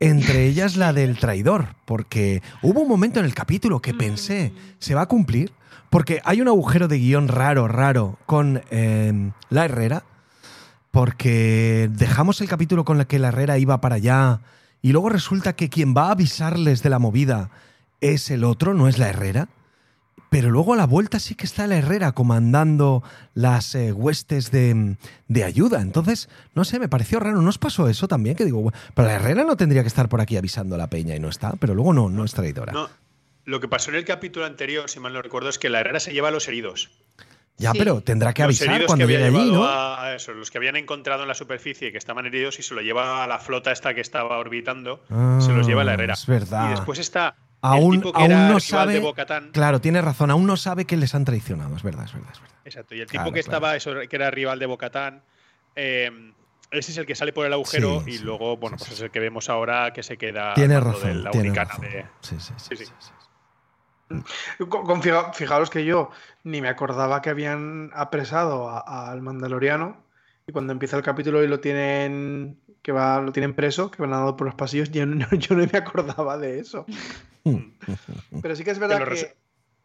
entre 0.00 0.46
ellas 0.46 0.76
la 0.76 0.92
del 0.92 1.18
traidor, 1.18 1.76
porque 1.84 2.42
hubo 2.62 2.80
un 2.80 2.88
momento 2.88 3.20
en 3.20 3.26
el 3.26 3.34
capítulo 3.34 3.80
que 3.80 3.94
pensé, 3.94 4.52
¿se 4.78 4.94
va 4.94 5.02
a 5.02 5.08
cumplir? 5.08 5.52
Porque 5.90 6.20
hay 6.24 6.40
un 6.40 6.48
agujero 6.48 6.88
de 6.88 6.98
guion 6.98 7.28
raro, 7.28 7.68
raro 7.68 8.18
con 8.26 8.62
em, 8.70 9.32
la 9.50 9.64
Herrera, 9.64 10.04
porque 10.90 11.90
dejamos 11.92 12.40
el 12.40 12.48
capítulo 12.48 12.84
con 12.84 13.00
el 13.00 13.06
que 13.06 13.18
la 13.18 13.28
Herrera 13.28 13.58
iba 13.58 13.80
para 13.80 13.96
allá 13.96 14.40
y 14.82 14.92
luego 14.92 15.08
resulta 15.08 15.54
que 15.54 15.70
quien 15.70 15.94
va 15.96 16.08
a 16.08 16.12
avisarles 16.12 16.82
de 16.82 16.90
la 16.90 16.98
movida 16.98 17.50
es 18.00 18.30
el 18.30 18.44
otro, 18.44 18.74
no 18.74 18.86
es 18.86 18.98
la 18.98 19.08
Herrera. 19.08 19.48
Pero 20.28 20.50
luego 20.50 20.74
a 20.74 20.76
la 20.76 20.86
vuelta 20.86 21.20
sí 21.20 21.36
que 21.36 21.46
está 21.46 21.66
la 21.66 21.76
Herrera 21.76 22.12
comandando 22.12 23.02
las 23.34 23.74
eh, 23.76 23.92
huestes 23.92 24.50
de, 24.50 24.96
ayuda. 25.44 25.80
Entonces, 25.80 26.28
no 26.54 26.64
sé, 26.64 26.78
me 26.80 26.88
pareció 26.88 27.20
raro. 27.20 27.40
¿No 27.40 27.48
os 27.48 27.56
pasó 27.56 27.88
eso 27.88 28.08
también? 28.08 28.36
Que 28.36 28.44
digo, 28.44 28.72
pero 28.94 29.08
la 29.08 29.14
Herrera 29.14 29.44
no 29.44 29.56
tendría 29.56 29.82
que 29.82 29.88
estar 29.88 30.08
por 30.08 30.20
aquí 30.20 30.36
avisando 30.36 30.74
a 30.74 30.78
la 30.78 30.90
peña 30.90 31.14
y 31.14 31.20
no 31.20 31.28
está. 31.28 31.52
Pero 31.52 31.74
luego 31.74 31.92
no, 31.92 32.10
no 32.10 32.24
es 32.24 32.34
traidora. 32.34 32.72
No, 32.72 32.88
lo 33.44 33.60
que 33.60 33.68
pasó 33.68 33.90
en 33.90 33.96
el 33.96 34.04
capítulo 34.04 34.46
anterior, 34.46 34.88
si 34.88 35.00
mal 35.00 35.12
no 35.12 35.22
recuerdo, 35.22 35.48
es 35.48 35.58
que 35.58 35.68
la 35.68 35.80
Herrera 35.80 36.00
se 36.00 36.12
lleva 36.12 36.28
a 36.28 36.30
los 36.30 36.48
heridos. 36.48 36.90
Ya, 37.56 37.72
pero 37.72 38.00
tendrá 38.00 38.32
que 38.32 38.42
avisar 38.42 38.84
cuando 38.84 39.06
llegue 39.06 39.24
allí, 39.24 39.52
¿no? 39.52 39.64
A 39.64 40.14
eso, 40.14 40.32
los 40.32 40.50
que 40.50 40.58
habían 40.58 40.76
encontrado 40.76 41.22
en 41.22 41.28
la 41.28 41.34
superficie 41.34 41.92
que 41.92 41.98
estaban 41.98 42.26
heridos 42.26 42.58
y 42.58 42.62
se 42.62 42.74
lo 42.74 42.80
lleva 42.80 43.22
a 43.22 43.26
la 43.28 43.38
flota 43.38 43.70
esta 43.70 43.94
que 43.94 44.00
estaba 44.00 44.38
orbitando, 44.38 45.04
se 45.40 45.52
los 45.52 45.66
lleva 45.66 45.82
a 45.82 45.84
la 45.84 45.92
ah, 45.92 45.94
Herrera. 45.94 46.14
Es 46.14 46.26
verdad. 46.26 46.66
Y 46.66 46.70
después 46.70 46.98
está 46.98 47.36
aún, 47.60 47.94
el 47.94 48.00
tipo 48.00 48.12
que 48.12 48.22
aún 48.22 48.32
era 48.32 48.48
no 48.48 48.58
sabe, 48.58 49.00
de 49.00 49.50
Claro, 49.52 49.80
tiene 49.80 50.02
razón, 50.02 50.30
aún 50.30 50.46
no 50.46 50.56
sabe 50.56 50.84
que 50.84 50.96
les 50.96 51.14
han 51.14 51.24
traicionado, 51.24 51.76
es 51.76 51.82
verdad, 51.84 52.06
es 52.06 52.12
verdad. 52.12 52.30
Es 52.32 52.40
verdad. 52.40 52.56
Exacto, 52.64 52.94
y 52.96 53.00
el 53.00 53.06
tipo 53.06 53.32
que 53.32 53.40
estaba, 53.40 53.76
eso, 53.76 53.92
que 54.08 54.16
era 54.16 54.30
rival 54.32 54.58
de 54.58 54.66
Bocatán, 54.66 55.22
eh, 55.76 56.10
ese 56.72 56.90
es 56.90 56.98
el 56.98 57.06
que 57.06 57.14
sale 57.14 57.32
por 57.32 57.46
el 57.46 57.52
agujero 57.52 58.02
y 58.06 58.18
luego, 58.18 58.56
bueno, 58.56 58.76
pues 58.76 58.90
es 58.90 59.00
el 59.00 59.10
que 59.10 59.20
vemos 59.20 59.48
ahora 59.48 59.92
que 59.92 60.02
se 60.02 60.16
queda 60.16 60.54
tiene 60.54 60.80
razón, 60.80 61.08
de 61.08 61.14
la 61.14 61.30
tiene 61.30 61.50
de... 61.50 62.04
sí, 62.20 62.36
sí, 62.40 62.52
sí. 62.58 62.84
fijaros 65.34 65.70
que 65.70 65.84
yo 65.84 66.10
ni 66.42 66.60
me 66.60 66.68
acordaba 66.68 67.22
que 67.22 67.30
habían 67.30 67.90
apresado 67.94 68.70
al 68.86 69.22
Mandaloriano 69.22 70.04
y 70.46 70.52
cuando 70.52 70.72
empieza 70.72 70.96
el 70.96 71.02
capítulo 71.02 71.42
y 71.42 71.48
lo 71.48 71.60
tienen 71.60 72.58
que 72.82 72.92
va, 72.92 73.20
lo 73.22 73.32
tienen 73.32 73.54
preso, 73.54 73.90
que 73.90 74.02
van 74.02 74.12
andando 74.12 74.36
por 74.36 74.46
los 74.46 74.54
pasillos, 74.54 74.90
yo 74.90 75.06
no, 75.06 75.26
yo 75.32 75.56
no 75.56 75.66
me 75.70 75.78
acordaba 75.78 76.36
de 76.36 76.60
eso. 76.60 76.84
Pero 78.42 78.56
sí 78.56 78.62
que 78.62 78.70
es 78.70 78.78
verdad 78.78 79.08
que. 79.08 79.34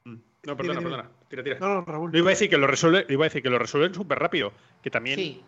Mm. 0.03 0.15
No, 0.45 0.57
perdona, 0.57 0.81
perdona. 0.81 1.09
Tira, 1.29 1.43
tira. 1.43 1.59
No, 1.59 1.75
no, 1.75 1.86
Raúl. 1.86 2.15
iba 2.15 2.27
a 2.27 2.31
decir 2.31 2.50
que 2.50 2.57
lo 2.57 2.67
resuelve, 2.67 3.05
iba 3.07 3.24
a 3.24 3.27
decir 3.29 3.41
que 3.41 3.50
lo 3.50 3.57
resuelven 3.57 3.93
súper 3.93 4.19
rápido. 4.19 4.51
Que 4.83 4.89
también 4.89 5.41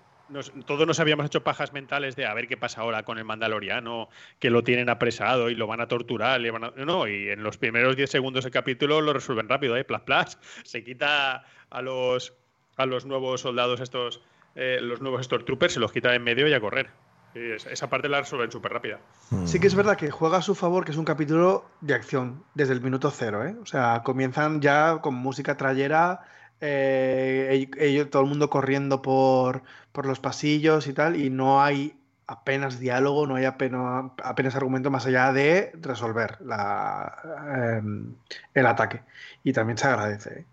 todos 0.65 0.87
nos 0.87 0.99
habíamos 0.99 1.25
hecho 1.25 1.43
pajas 1.43 1.73
mentales 1.73 2.15
de 2.15 2.25
a 2.25 2.33
ver 2.33 2.47
qué 2.47 2.57
pasa 2.57 2.81
ahora 2.81 3.03
con 3.03 3.17
el 3.17 3.25
Mandaloriano, 3.25 4.09
que 4.39 4.49
lo 4.49 4.63
tienen 4.63 4.89
apresado 4.89 5.49
y 5.49 5.55
lo 5.55 5.67
van 5.67 5.81
a 5.81 5.87
torturar. 5.87 6.41
Y 6.41 6.51
no, 6.85 7.07
y 7.07 7.29
en 7.29 7.43
los 7.43 7.57
primeros 7.57 7.95
10 7.95 8.09
segundos 8.09 8.43
del 8.43 8.53
capítulo 8.53 9.01
lo 9.01 9.13
resuelven 9.13 9.49
rápido, 9.49 9.75
¿eh? 9.77 9.83
Plas, 9.83 10.01
plas. 10.01 10.39
Se 10.63 10.83
quita 10.83 11.43
a 11.69 11.81
los, 11.81 12.33
a 12.77 12.85
los 12.85 13.05
nuevos 13.05 13.41
soldados 13.41 13.79
estos, 13.81 14.21
eh, 14.55 14.79
los 14.81 15.01
nuevos 15.01 15.25
Stormtroopers, 15.25 15.73
se 15.73 15.79
los 15.79 15.91
quita 15.91 16.13
en 16.13 16.23
medio 16.23 16.47
y 16.47 16.53
a 16.53 16.59
correr. 16.59 16.89
esa 17.33 17.89
parte 17.89 18.09
la 18.09 18.19
resuelven 18.19 18.51
súper 18.51 18.73
rápida. 18.73 18.99
Sí 19.45 19.59
que 19.59 19.67
es 19.67 19.75
verdad 19.75 19.97
que 19.97 20.11
juega 20.11 20.37
a 20.37 20.41
su 20.41 20.55
favor, 20.55 20.83
que 20.83 20.91
es 20.91 20.97
un 20.97 21.05
capítulo 21.05 21.65
de 21.79 21.93
acción 21.93 22.43
desde 22.53 22.73
el 22.73 22.81
minuto 22.81 23.09
cero, 23.11 23.45
¿eh? 23.45 23.55
O 23.61 23.65
sea, 23.65 24.01
comienzan 24.03 24.61
ya 24.61 24.99
con 25.01 25.15
música 25.15 25.55
trayera 25.55 26.21
eh, 26.61 27.69
ellos, 27.77 28.09
todo 28.09 28.21
el 28.21 28.29
mundo 28.29 28.49
corriendo 28.49 29.01
por, 29.01 29.63
por, 29.91 30.05
los 30.05 30.19
pasillos 30.19 30.87
y 30.87 30.93
tal, 30.93 31.15
y 31.15 31.29
no 31.29 31.61
hay 31.61 31.95
apenas 32.27 32.79
diálogo, 32.79 33.27
no 33.27 33.35
hay 33.35 33.45
apenas, 33.45 34.11
apenas 34.23 34.55
argumento 34.55 34.89
más 34.89 35.05
allá 35.05 35.33
de 35.33 35.71
resolver 35.81 36.37
la, 36.41 37.77
em, 37.77 38.13
el 38.53 38.65
ataque. 38.65 39.01
Y 39.43 39.53
también 39.53 39.77
se 39.77 39.87
agradece. 39.87 40.39
¿eh? 40.39 40.45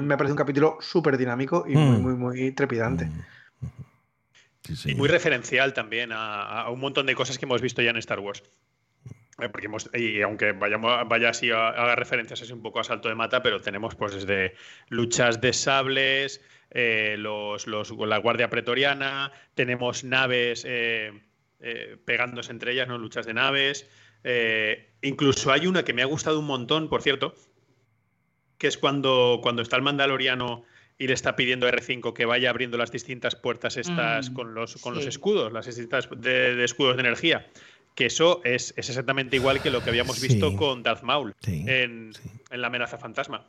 me 0.00 0.16
parece 0.16 0.32
un 0.32 0.38
capítulo 0.38 0.78
súper 0.80 1.18
dinámico 1.18 1.64
y 1.66 1.74
muy, 1.74 1.98
mm. 1.98 2.02
muy, 2.02 2.14
muy 2.14 2.52
trepidante. 2.52 3.06
Mm. 3.06 3.20
Y 4.84 4.94
muy 4.94 5.08
referencial 5.08 5.72
también 5.74 6.10
a, 6.12 6.68
un 6.70 6.80
montón 6.80 7.06
de 7.06 7.14
cosas 7.14 7.38
que 7.38 7.44
hemos 7.44 7.60
visto 7.60 7.82
ya 7.82 7.90
en 7.90 7.96
Star 7.96 8.20
Wars. 8.20 8.42
Eh, 9.42 9.48
porque 9.48 9.68
y 9.94 10.22
aunque 10.22 10.52
vayamos, 10.52 11.08
vaya 11.08 11.30
así 11.30 11.50
a, 11.50 11.68
haga 11.68 11.96
referencias 11.96 12.42
así 12.42 12.52
un 12.52 12.62
poco 12.62 12.80
a 12.80 12.84
salto 12.84 13.08
de 13.08 13.14
mata, 13.14 13.42
pero 13.42 13.60
tenemos 13.60 13.94
pues 13.94 14.14
desde 14.14 14.54
luchas 14.88 15.40
de 15.40 15.52
sables, 15.52 16.40
eh, 16.70 17.16
los, 17.18 17.66
la 17.66 18.18
Guardia 18.18 18.50
Pretoriana, 18.50 19.32
tenemos 19.54 20.04
naves 20.04 20.64
eh, 20.66 21.12
pegándose 22.04 22.52
entre 22.52 22.72
ellas, 22.72 22.88
¿no? 22.88 22.98
Luchas 22.98 23.26
de 23.26 23.34
naves. 23.34 23.88
incluso 25.02 25.52
hay 25.52 25.66
una 25.66 25.84
que 25.84 25.92
me 25.92 26.02
ha 26.02 26.06
gustado 26.06 26.38
un 26.38 26.46
montón, 26.46 26.88
por 26.88 27.02
cierto, 27.02 27.34
que 28.58 28.66
es 28.66 28.78
cuando, 28.78 29.40
cuando 29.42 29.62
está 29.62 29.76
el 29.76 29.82
Mandaloriano 29.82 30.64
y 30.98 31.06
le 31.06 31.14
está 31.14 31.34
pidiendo 31.34 31.66
a 31.66 31.72
R5 31.72 32.12
que 32.12 32.26
vaya 32.26 32.50
abriendo 32.50 32.76
las 32.76 32.92
distintas 32.92 33.34
puertas 33.34 33.78
estas 33.78 34.30
mm, 34.30 34.34
con, 34.34 34.54
los, 34.54 34.76
con 34.76 34.94
los 34.94 35.06
escudos, 35.06 35.50
las 35.50 35.64
distintas 35.64 36.08
de 36.14 36.62
escudos 36.62 36.96
de 36.96 37.00
energía 37.00 37.46
que 37.94 38.06
eso 38.06 38.40
es, 38.44 38.74
exactamente 38.76 39.36
igual 39.36 39.60
que 39.60 39.70
lo 39.70 39.82
que 39.82 39.90
habíamos 39.90 40.20
visto 40.20 40.56
con 40.56 40.82
Darth 40.82 41.02
Maul 41.02 41.34
en, 41.46 42.12
La 42.50 42.68
amenaza 42.68 42.98
fantasma. 42.98 43.46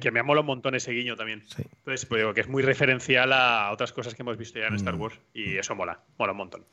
Que 0.00 0.10
me 0.10 0.22
mola 0.22 0.40
un 0.40 0.46
montón 0.46 0.74
ese 0.74 0.92
guiño 0.92 1.16
también. 1.16 1.42
Entonces, 1.56 2.06
pues 2.06 2.20
digo 2.20 2.34
que 2.34 2.42
es 2.42 2.48
muy 2.48 2.62
referencial 2.62 3.32
a 3.32 3.70
otras 3.72 3.92
cosas 3.92 4.14
que 4.14 4.22
hemos 4.22 4.38
visto 4.38 4.58
ya 4.58 4.66
en 4.66 4.74
Star 4.74 4.96
mm. 4.96 5.00
Wars 5.00 5.18
y 5.34 5.56
eso 5.56 5.74
mola, 5.74 6.00
mola 6.18 6.32
un 6.32 6.38
montón. 6.38 6.64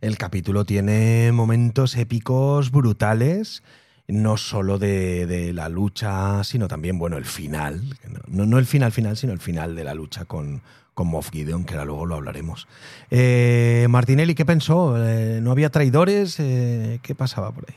El 0.00 0.18
capítulo 0.18 0.64
tiene 0.64 1.30
momentos 1.32 1.96
épicos 1.96 2.70
brutales 2.70 3.62
no 4.06 4.36
solo 4.36 4.78
de, 4.78 5.52
la 5.54 5.68
lucha, 5.68 6.44
sino 6.44 6.68
también, 6.68 6.98
bueno, 6.98 7.16
el 7.16 7.24
final. 7.24 7.82
No, 8.28 8.44
no, 8.44 8.58
el 8.58 8.66
final 8.66 8.92
final, 8.92 9.16
sino 9.16 9.32
el 9.32 9.40
final 9.40 9.74
de 9.74 9.84
la 9.84 9.94
lucha 9.94 10.26
con, 10.26 10.60
con 10.94 11.08
Moff 11.08 11.30
Gideon, 11.30 11.64
que 11.64 11.74
ahora 11.74 11.84
luego 11.84 12.06
lo 12.06 12.14
hablaremos. 12.14 12.66
Eh, 13.10 13.86
Martinelli, 13.90 14.34
¿qué 14.34 14.44
pensó? 14.44 14.96
Eh, 14.96 15.40
¿No 15.42 15.50
había 15.50 15.70
traidores? 15.70 16.38
Eh, 16.38 17.00
¿Qué 17.02 17.14
pasaba 17.14 17.52
por 17.52 17.66
ahí? 17.68 17.74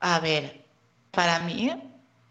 A 0.00 0.20
ver, 0.20 0.64
para 1.10 1.40
mí 1.40 1.72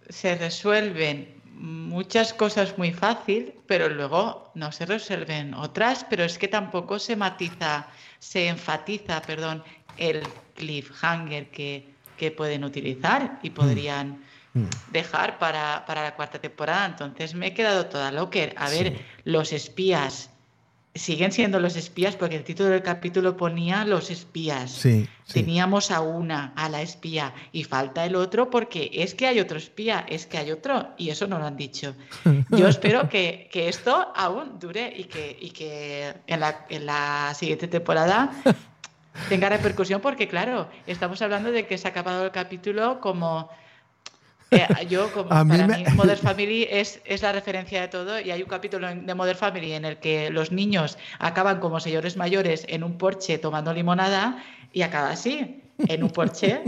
se 0.10 0.36
resuelven 0.36 1.40
muchas 1.54 2.34
cosas 2.34 2.78
muy 2.78 2.94
fácil, 2.94 3.54
pero 3.68 3.90
luego 3.90 4.52
no 4.56 4.72
se 4.72 4.86
resuelven 4.86 5.54
otras, 5.54 6.06
pero 6.10 6.24
es 6.24 6.38
que 6.38 6.48
tampoco 6.48 7.00
se 7.00 7.18
matiza, 7.18 7.88
se 8.20 8.48
enfatiza, 8.48 9.22
perdón, 9.22 9.62
el 9.98 10.24
cliffhanger 10.56 11.50
que, 11.52 11.94
que 12.18 12.32
pueden 12.32 12.64
utilizar 12.64 13.40
y 13.44 13.50
mm. 13.50 13.54
podrían 13.54 14.08
mm. 14.08 14.22
Dejar 14.92 15.38
para, 15.40 15.84
la 15.88 16.16
cuarta 16.16 16.40
temporada. 16.40 16.86
Entonces 16.86 17.36
me 17.36 17.48
he 17.48 17.54
quedado 17.54 17.86
toda 17.86 18.12
loca. 18.12 18.40
A 18.56 18.70
ver, 18.70 19.00
los 19.24 19.54
espías 19.54 20.30
siguen 20.96 21.32
siendo 21.32 21.60
los 21.60 21.76
espías 21.76 22.16
porque 22.16 22.36
el 22.36 22.44
título 22.44 22.70
del 22.70 22.82
capítulo 22.82 23.38
ponía 23.38 23.86
los 23.86 24.10
espías. 24.10 24.72
Sí, 24.72 25.08
Teníamos 25.32 25.92
a 25.92 26.02
una, 26.02 26.54
a 26.56 26.68
la 26.70 26.82
espía, 26.82 27.34
y 27.52 27.64
falta 27.64 28.06
el 28.06 28.16
otro 28.16 28.50
porque 28.50 28.90
es 28.92 29.14
que 29.14 29.28
hay 29.28 29.40
otro 29.40 29.58
espía, 29.58 30.06
es 30.10 30.26
que 30.26 30.40
hay 30.40 30.52
otro, 30.52 30.90
y 30.98 31.10
eso 31.10 31.28
no 31.28 31.38
lo 31.38 31.46
han 31.46 31.56
dicho. 31.56 31.96
Yo 32.50 32.68
espero 32.68 33.08
que, 33.08 33.50
esto 33.54 34.12
aún 34.16 34.60
dure 34.60 34.92
y 34.96 35.04
que, 35.04 35.38
y 35.40 35.52
que 35.52 36.14
en, 36.26 36.40
la, 36.40 36.66
en 36.70 36.86
la 36.86 37.34
siguiente 37.36 37.68
temporada 37.68 38.32
tenga 39.30 39.50
repercusión 39.50 40.02
porque, 40.02 40.28
claro, 40.28 40.68
estamos 40.88 41.22
hablando 41.22 41.52
de 41.52 41.68
que 41.68 41.78
se 41.78 41.88
ha 41.88 41.92
acabado 41.92 42.26
el 42.26 42.32
capítulo 42.32 43.00
como 43.00 43.50
eh, 44.52 44.68
yo, 44.90 45.12
como, 45.12 45.30
para 45.30 45.44
mí, 45.44 45.84
Mother 45.96 46.18
Family 46.18 46.68
es, 46.70 47.02
es, 47.06 47.22
la 47.22 47.32
referencia 47.32 47.82
de 47.82 47.88
todo 47.88 48.20
y 48.20 48.32
hay 48.32 48.42
un 48.42 48.50
capítulo 48.50 48.88
de 48.88 49.16
Mother 49.16 49.36
Family 49.36 49.74
en 49.74 49.86
el 49.86 49.98
que 49.98 50.30
los 50.30 50.52
niños 50.52 50.98
acaban 51.20 51.60
como 51.60 51.80
señores 51.80 52.18
mayores 52.18 52.66
en 52.68 52.84
un 52.84 52.98
porche 52.98 53.38
tomando 53.38 53.74
limonada 53.74 54.44
y 54.74 54.82
acaba 54.82 55.12
así, 55.12 55.62
en 55.88 56.04
un 56.04 56.10
porche 56.10 56.62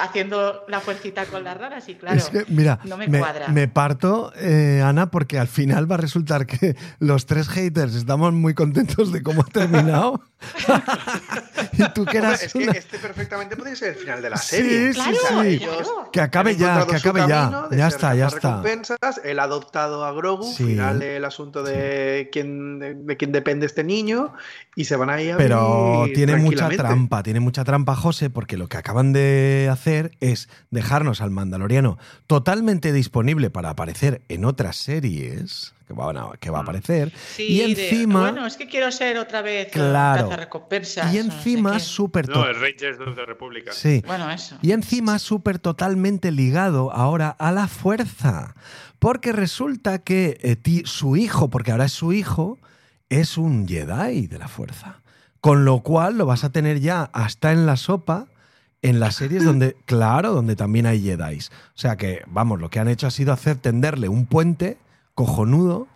haciendo 0.00 0.64
la 0.68 0.80
fuercita 0.80 1.26
con 1.26 1.44
las 1.44 1.56
raras 1.56 1.88
y 1.88 1.94
claro, 1.94 2.22
mira, 2.48 2.78
no 2.84 2.96
me, 2.96 3.08
cuadra. 3.08 3.48
Me 3.48 3.68
parto, 3.68 4.32
eh, 4.36 4.82
Ana, 4.84 5.10
porque 5.10 5.38
al 5.38 5.48
final 5.48 5.90
va 5.90 5.96
a 5.96 5.98
resultar 5.98 6.46
que 6.46 6.76
los 6.98 7.26
tres 7.26 7.48
haters 7.48 7.94
estamos 7.94 8.32
muy 8.32 8.54
contentos 8.54 9.12
de 9.12 9.22
cómo 9.22 9.42
ha 9.42 9.50
terminado. 9.52 10.22
y 11.72 11.88
tú 11.92 12.06
que 12.06 12.18
eras 12.18 12.42
Es 12.42 12.52
que 12.52 12.64
este 12.64 12.98
perfectamente 12.98 13.56
podría 13.56 13.76
ser 13.76 13.90
el 13.90 13.94
final 13.96 14.22
de 14.22 14.30
la 14.30 14.36
serie. 14.36 14.92
Sí, 14.94 15.00
sí, 15.00 15.58
sí. 15.60 15.66
Que 16.12 16.20
acabe 16.20 16.56
ya, 16.56 16.86
que 16.86 16.96
acabe 16.96 17.20
ya. 17.28 17.68
Ya 17.70 17.88
está, 17.88 18.14
ya 18.14 18.28
está. 18.28 18.62
Él 19.24 19.38
ha 19.38 19.44
adoptado 19.44 20.04
a 20.04 20.12
Grogu, 20.12 20.52
final 20.52 21.02
el 21.02 21.24
asunto 21.24 21.62
de 21.62 22.28
quién, 22.32 22.78
de, 22.78 23.16
quién 23.16 23.32
depende 23.32 23.66
este 23.66 23.84
niño 23.84 24.32
y 24.76 24.84
se 24.84 24.96
van 24.96 25.10
a 25.10 25.20
ir 25.20 25.32
a 25.32 25.36
Pero 25.36 26.06
tiene 26.14 26.36
mucha 26.36 26.68
trampa, 26.68 27.22
tiene 27.22 27.40
mucha 27.40 27.64
trampa, 27.64 27.94
José, 27.96 28.30
porque 28.30 28.56
lo 28.56 28.68
que 28.68 28.76
acaban 28.76 29.12
de 29.12 29.69
hacer 29.70 30.12
es 30.20 30.48
dejarnos 30.70 31.20
al 31.20 31.30
Mandaloriano 31.30 31.98
totalmente 32.26 32.92
disponible 32.92 33.50
para 33.50 33.70
aparecer 33.70 34.22
en 34.28 34.44
otras 34.44 34.76
series 34.76 35.74
que 35.90 35.94
va, 35.94 36.10
a, 36.10 36.36
que 36.38 36.50
va 36.50 36.58
a 36.58 36.62
mm. 36.62 36.64
aparecer. 36.64 37.12
y 37.36 37.62
encima. 37.62 38.20
bueno, 38.20 38.46
es 38.46 38.56
que 38.56 38.68
quiero 38.68 38.92
ser 38.92 39.18
otra 39.18 39.42
vez 39.42 39.72
claro, 39.72 40.30
recompensas. 40.30 41.12
Y 41.12 41.18
encima 41.18 41.80
súper. 41.80 42.28
No, 42.28 42.46
el 42.46 42.54
Rangers 42.54 42.98
de 42.98 43.06
la 43.06 43.26
República. 43.26 43.72
Sí. 43.72 44.02
Bueno, 44.06 44.30
eso. 44.30 44.56
Y 44.62 44.70
encima 44.70 45.18
súper 45.18 45.58
totalmente 45.58 46.30
ligado 46.30 46.92
ahora 46.92 47.30
a 47.30 47.50
la 47.50 47.66
fuerza. 47.66 48.54
Porque 49.00 49.32
resulta 49.32 49.98
que 49.98 50.38
eh, 50.42 50.82
su 50.84 51.16
hijo, 51.16 51.50
porque 51.50 51.72
ahora 51.72 51.86
es 51.86 51.92
su 51.92 52.12
hijo, 52.12 52.58
es 53.08 53.36
un 53.36 53.66
Jedi 53.66 54.28
de 54.28 54.38
la 54.38 54.46
fuerza. 54.46 55.00
Con 55.40 55.64
lo 55.64 55.80
cual 55.80 56.18
lo 56.18 56.26
vas 56.26 56.44
a 56.44 56.52
tener 56.52 56.78
ya 56.80 57.10
hasta 57.12 57.50
en 57.50 57.66
la 57.66 57.76
sopa 57.76 58.26
en 58.82 59.00
las 59.00 59.16
series 59.16 59.44
donde, 59.44 59.76
claro, 59.84 60.32
donde 60.32 60.56
también 60.56 60.86
hay 60.86 61.02
Jedi. 61.02 61.38
O 61.38 61.78
sea 61.78 61.96
que, 61.96 62.22
vamos, 62.26 62.60
lo 62.60 62.70
que 62.70 62.78
han 62.78 62.88
hecho 62.88 63.06
ha 63.06 63.10
sido 63.10 63.32
hacer 63.32 63.56
tenderle 63.56 64.08
un 64.08 64.26
puente 64.26 64.78
cojonudo 65.14 65.86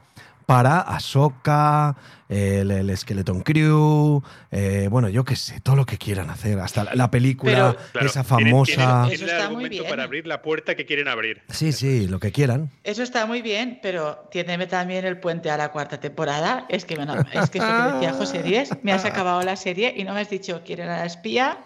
para 0.46 0.80
Ahsoka, 0.80 1.96
el, 2.28 2.70
el 2.70 2.96
Skeleton 2.96 3.42
Crew, 3.42 4.22
eh, 4.50 4.88
bueno, 4.90 5.08
yo 5.08 5.24
qué 5.24 5.36
sé, 5.36 5.60
todo 5.60 5.76
lo 5.76 5.86
que 5.86 5.98
quieran 5.98 6.30
hacer, 6.30 6.58
hasta 6.58 6.94
la, 6.94 7.10
película, 7.10 7.76
esa 8.00 8.24
famosa. 8.24 9.06
Tiene, 9.08 9.24
el 9.24 9.40
argumento 9.40 9.84
para 9.84 10.04
abrir 10.04 10.26
la 10.26 10.42
puerta 10.42 10.74
que 10.74 10.84
quieren 10.84 11.08
abrir. 11.08 11.42
Sí, 11.48 11.72
sí, 11.72 12.06
lo 12.08 12.18
que 12.18 12.32
quieran. 12.32 12.70
Eso 12.82 13.02
está 13.02 13.26
muy 13.26 13.42
bien, 13.42 13.78
pero 13.82 14.28
tiene 14.30 14.66
también 14.66 15.04
el 15.04 15.18
puente 15.18 15.50
a 15.50 15.56
la 15.56 15.70
cuarta 15.70 16.00
temporada. 16.00 16.66
Es 16.68 16.84
que, 16.84 16.96
bueno, 16.96 17.14
es 17.14 17.50
que 17.50 17.58
esto 17.58 17.70
que 17.70 17.92
decía 17.92 18.12
José 18.12 18.42
Díez, 18.42 18.70
me 18.82 18.92
has 18.92 19.04
acabado 19.04 19.42
la 19.42 19.56
serie 19.56 19.94
y 19.96 20.04
no 20.04 20.14
me 20.14 20.20
has 20.20 20.30
dicho 20.30 20.62
quieren 20.64 20.88
a 20.88 20.98
la 20.98 21.06
espía 21.06 21.58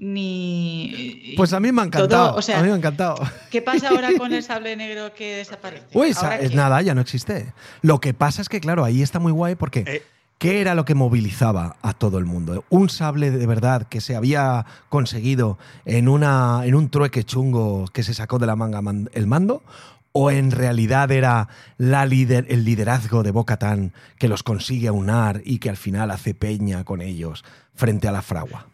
ni. 0.00 1.34
Pues 1.36 1.52
a 1.52 1.60
mí 1.60 1.72
me 1.72 1.82
ha 1.82 1.84
encantado. 1.84 2.38
a 2.38 2.60
mí 2.62 2.68
me 2.68 2.72
ha 2.72 2.76
encantado. 2.76 3.16
¿Qué 3.50 3.60
pasa 3.62 3.88
ahora 3.90 4.10
con 4.16 4.32
el 4.32 4.42
sable 4.44 4.76
negro 4.76 5.12
que 5.14 5.36
desaparece? 5.36 5.86
Uy, 5.92 6.14
es 6.40 6.54
nada, 6.54 6.80
ya 6.82 6.94
no 6.94 7.00
existe. 7.00 7.52
Lo 7.82 8.00
que 8.00 8.14
pasa 8.14 8.42
es 8.42 8.48
que, 8.48 8.60
claro, 8.60 8.84
ahí 8.84 9.02
está 9.02 9.18
muy 9.18 9.32
guay 9.32 9.54
porque. 9.54 9.84
Eh, 9.86 10.02
¿Qué 10.38 10.60
era 10.60 10.76
lo 10.76 10.84
que 10.84 10.94
movilizaba 10.94 11.74
a 11.82 11.94
todo 11.94 12.16
el 12.18 12.24
mundo? 12.24 12.64
¿Un 12.68 12.90
sable 12.90 13.32
de 13.32 13.44
verdad 13.44 13.88
que 13.88 14.00
se 14.00 14.14
había 14.14 14.66
conseguido 14.88 15.58
en, 15.84 16.08
una, 16.08 16.60
en 16.62 16.76
un 16.76 16.90
trueque 16.90 17.24
chungo 17.24 17.86
que 17.92 18.04
se 18.04 18.14
sacó 18.14 18.38
de 18.38 18.46
la 18.46 18.54
manga 18.54 18.80
el 19.14 19.26
mando? 19.26 19.64
¿O 20.12 20.30
en 20.30 20.52
realidad 20.52 21.10
era 21.10 21.48
la 21.76 22.04
el 22.04 22.64
liderazgo 22.64 23.24
de 23.24 23.32
Bocatán 23.32 23.92
que 24.16 24.28
los 24.28 24.44
consigue 24.44 24.86
aunar 24.86 25.42
y 25.44 25.58
que 25.58 25.70
al 25.70 25.76
final 25.76 26.12
hace 26.12 26.34
peña 26.34 26.84
con 26.84 27.00
ellos 27.00 27.44
frente 27.74 28.06
a 28.06 28.12
la 28.12 28.22
fragua? 28.22 28.67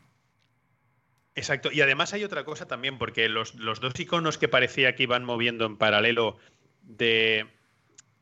Exacto. 1.35 1.71
Y 1.73 1.81
además 1.81 2.13
hay 2.13 2.25
otra 2.25 2.45
cosa 2.45 2.67
también, 2.67 2.99
porque 2.99 3.29
los, 3.29 3.55
los 3.57 3.81
dos 3.81 3.99
iconos 3.99 4.39
que 4.39 4.49
parecía 4.49 4.95
que 4.95 5.05
iban 5.05 5.25
moviendo 5.25 5.67
en 5.67 5.77
paralelo 5.77 6.37
de 6.83 7.47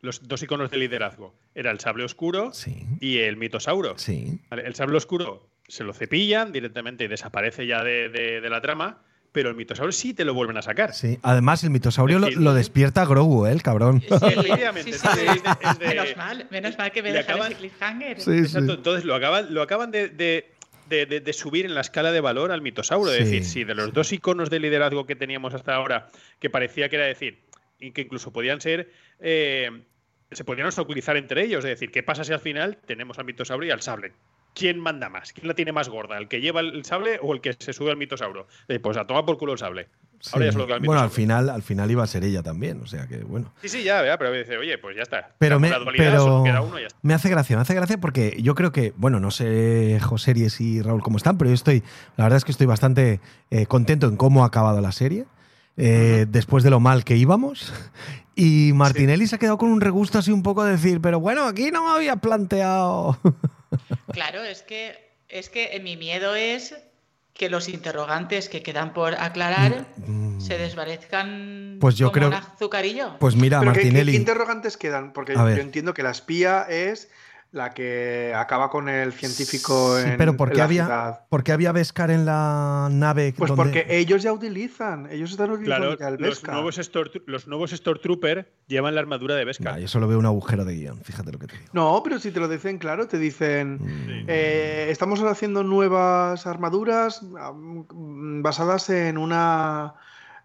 los 0.00 0.26
dos 0.26 0.42
iconos 0.42 0.70
de 0.70 0.78
liderazgo 0.78 1.34
era 1.54 1.70
el 1.70 1.80
sable 1.80 2.04
oscuro 2.04 2.52
y 3.00 3.18
el 3.18 3.36
mitosauro. 3.36 3.98
Sí. 3.98 4.40
El 4.50 4.74
sable 4.74 4.96
oscuro 4.96 5.48
se 5.68 5.84
lo 5.84 5.94
cepillan 5.94 6.52
directamente 6.52 7.04
y 7.04 7.08
desaparece 7.08 7.66
ya 7.66 7.82
de, 7.84 8.40
la 8.48 8.60
trama. 8.60 8.98
Pero 9.30 9.48
el 9.48 9.56
mitosaurio 9.56 9.92
sí 9.92 10.12
te 10.12 10.26
lo 10.26 10.34
vuelven 10.34 10.58
a 10.58 10.62
sacar. 10.62 10.92
Sí, 10.92 11.18
además 11.22 11.64
el 11.64 11.70
mitosaurio 11.70 12.18
lo, 12.18 12.52
despierta 12.52 13.06
Grogu, 13.06 13.46
¿eh? 13.46 13.52
el 13.52 13.62
cabrón. 13.62 14.02
Sí, 14.10 14.18
menos 15.80 16.16
mal, 16.18 16.46
menos 16.50 16.76
mal 16.76 16.92
que 16.92 17.02
me 17.02 17.12
dejan 17.12 17.38
ese 17.38 17.54
cliffhanger. 17.54 18.18
Entonces 18.26 19.04
lo 19.06 19.14
acaban, 19.14 19.54
lo 19.54 19.62
acaban 19.62 19.90
de, 19.90 20.10
de, 20.10 20.51
subir 21.32 21.66
en 21.66 21.74
la 21.74 21.80
escala 21.80 22.12
de 22.12 22.20
valor 22.20 22.52
al 22.52 22.62
mitosauro. 22.62 23.10
Es 23.12 23.18
decir, 23.18 23.44
si 23.44 23.64
de 23.64 23.74
los 23.74 23.92
dos 23.92 24.12
iconos 24.12 24.50
de 24.50 24.60
liderazgo 24.60 25.06
que 25.06 25.16
teníamos 25.16 25.54
hasta 25.54 25.74
ahora, 25.74 26.08
que 26.38 26.50
parecía 26.50 26.88
que 26.88 26.96
era 26.96 27.06
decir, 27.06 27.40
y 27.78 27.92
que 27.92 28.02
incluso 28.02 28.32
podían 28.32 28.60
ser 28.60 28.90
eh, 29.18 29.70
se 30.34 30.44
podrían 30.44 30.68
utilizar 30.68 31.16
entre 31.16 31.44
ellos. 31.44 31.64
Es 31.64 31.70
decir, 31.70 31.90
¿qué 31.90 32.02
pasa 32.02 32.24
si 32.24 32.32
al 32.32 32.40
final 32.40 32.78
tenemos 32.86 33.18
al 33.18 33.24
mitosaurio 33.24 33.68
y 33.68 33.72
al 33.72 33.82
sable? 33.82 34.12
¿Quién 34.54 34.78
manda 34.78 35.08
más? 35.08 35.32
¿Quién 35.32 35.48
la 35.48 35.54
tiene 35.54 35.72
más 35.72 35.88
gorda? 35.88 36.18
¿El 36.18 36.28
que 36.28 36.40
lleva 36.40 36.60
el 36.60 36.84
sable 36.84 37.18
o 37.22 37.32
el 37.32 37.40
que 37.40 37.54
se 37.54 37.72
sube 37.72 37.90
al 37.90 37.96
mitosauro? 37.96 38.46
Eh, 38.68 38.78
pues 38.78 38.96
a 38.96 39.06
tomar 39.06 39.24
por 39.24 39.38
culo 39.38 39.52
el 39.52 39.58
sable. 39.58 39.88
Ahora 40.32 40.50
ya 40.50 40.74
al 40.74 40.80
bueno, 40.80 41.00
al 41.00 41.10
final, 41.10 41.50
al 41.50 41.62
final 41.62 41.90
iba 41.90 42.04
a 42.04 42.06
ser 42.06 42.22
ella 42.24 42.42
también, 42.42 42.80
o 42.80 42.86
sea 42.86 43.06
que 43.08 43.18
bueno. 43.18 43.52
Sí, 43.62 43.68
sí, 43.68 43.82
ya, 43.82 44.02
pero 44.18 44.32
dice, 44.32 44.56
oye, 44.56 44.78
pues 44.78 44.96
ya 44.96 45.02
está. 45.02 45.34
Pero, 45.38 45.58
me, 45.58 45.68
me 47.02 47.14
hace 47.14 47.28
gracia, 47.28 47.56
me 47.56 47.62
hace 47.62 47.74
gracia 47.74 47.98
porque 47.98 48.36
yo 48.40 48.54
creo 48.54 48.70
que, 48.70 48.92
bueno, 48.96 49.18
no 49.18 49.30
sé 49.30 49.98
José 50.00 50.32
y 50.60 50.80
Raúl 50.80 51.02
cómo 51.02 51.16
están, 51.16 51.38
pero 51.38 51.50
yo 51.50 51.54
estoy, 51.54 51.82
la 52.16 52.24
verdad 52.24 52.36
es 52.36 52.44
que 52.44 52.52
estoy 52.52 52.66
bastante 52.66 53.20
eh, 53.50 53.66
contento 53.66 54.06
en 54.06 54.16
cómo 54.16 54.44
ha 54.44 54.46
acabado 54.46 54.80
la 54.80 54.92
serie. 54.92 55.26
Eh, 55.78 56.26
después 56.28 56.64
de 56.64 56.70
lo 56.70 56.80
mal 56.80 57.04
que 57.04 57.16
íbamos. 57.16 57.72
Y 58.34 58.72
Martinelli 58.72 59.26
se 59.26 59.36
ha 59.36 59.38
quedado 59.38 59.58
con 59.58 59.68
un 59.68 59.82
regusto 59.82 60.18
así 60.18 60.32
un 60.32 60.42
poco 60.42 60.64
de 60.64 60.72
decir, 60.72 61.02
pero 61.02 61.20
bueno, 61.20 61.44
aquí 61.44 61.70
no 61.70 61.84
me 61.84 61.90
había 61.90 62.16
planteado. 62.16 63.18
Claro, 64.12 64.42
es 64.42 64.62
que, 64.62 65.14
es 65.28 65.48
que 65.48 65.80
mi 65.82 65.96
miedo 65.96 66.34
es 66.34 66.74
que 67.34 67.48
los 67.48 67.68
interrogantes 67.68 68.48
que 68.48 68.62
quedan 68.62 68.92
por 68.92 69.14
aclarar 69.14 69.86
mm, 69.96 70.36
mm. 70.36 70.40
se 70.40 70.58
desvanezcan 70.58 71.78
pues 71.80 71.96
yo 71.96 72.08
como 72.08 72.12
creo, 72.12 72.28
un 72.28 72.34
azucarillo. 72.34 73.18
Pues 73.18 73.36
mira, 73.36 73.62
Martinelli. 73.62 74.12
¿qué, 74.12 74.18
interrogantes 74.18 74.76
quedan? 74.76 75.12
Porque 75.12 75.34
yo 75.34 75.48
entiendo 75.48 75.94
que 75.94 76.02
la 76.02 76.10
espía 76.10 76.66
es 76.68 77.08
la 77.52 77.70
que 77.70 78.32
acaba 78.34 78.70
con 78.70 78.88
el 78.88 79.12
científico 79.12 79.98
sí, 79.98 80.08
pero 80.16 80.38
¿por 80.38 80.52
qué 80.52 80.62
había, 80.62 81.20
¿por 81.28 81.44
qué 81.44 81.52
había 81.52 81.70
Beskar 81.72 82.10
en 82.10 82.24
la 82.24 82.88
nave? 82.90 83.34
Pues 83.36 83.52
porque 83.52 83.84
ellos 83.90 84.22
ya 84.22 84.32
utilizan, 84.32 85.06
ellos 85.10 85.30
están 85.30 85.50
utilizando 85.50 85.96
claro, 85.98 86.16
los 86.16 86.42
nuevos, 86.42 86.90
los 87.26 87.46
nuevos 87.46 87.70
Stormtrooper 87.70 88.50
llevan 88.68 88.94
la 88.94 89.02
armadura 89.02 89.36
de 89.36 89.44
Beskar. 89.44 89.78
yo 89.78 89.86
solo 89.86 90.08
veo 90.08 90.18
un 90.18 90.24
agujero 90.24 90.64
de 90.64 90.76
guion, 90.76 90.98
fíjate 91.04 91.30
lo 91.30 91.38
que 91.38 91.46
te 91.46 91.58
digo. 91.58 91.68
No, 91.74 92.00
pero 92.02 92.18
si 92.18 92.30
te 92.30 92.40
lo 92.40 92.48
dicen 92.48 92.78
claro, 92.78 93.06
te 93.06 93.18
dicen, 93.18 93.74
mm. 93.74 94.24
eh, 94.28 94.86
estamos 94.88 95.22
haciendo 95.22 95.62
nuevas 95.62 96.46
armaduras 96.46 97.20
basadas 97.22 98.88
en 98.88 99.18
una... 99.18 99.94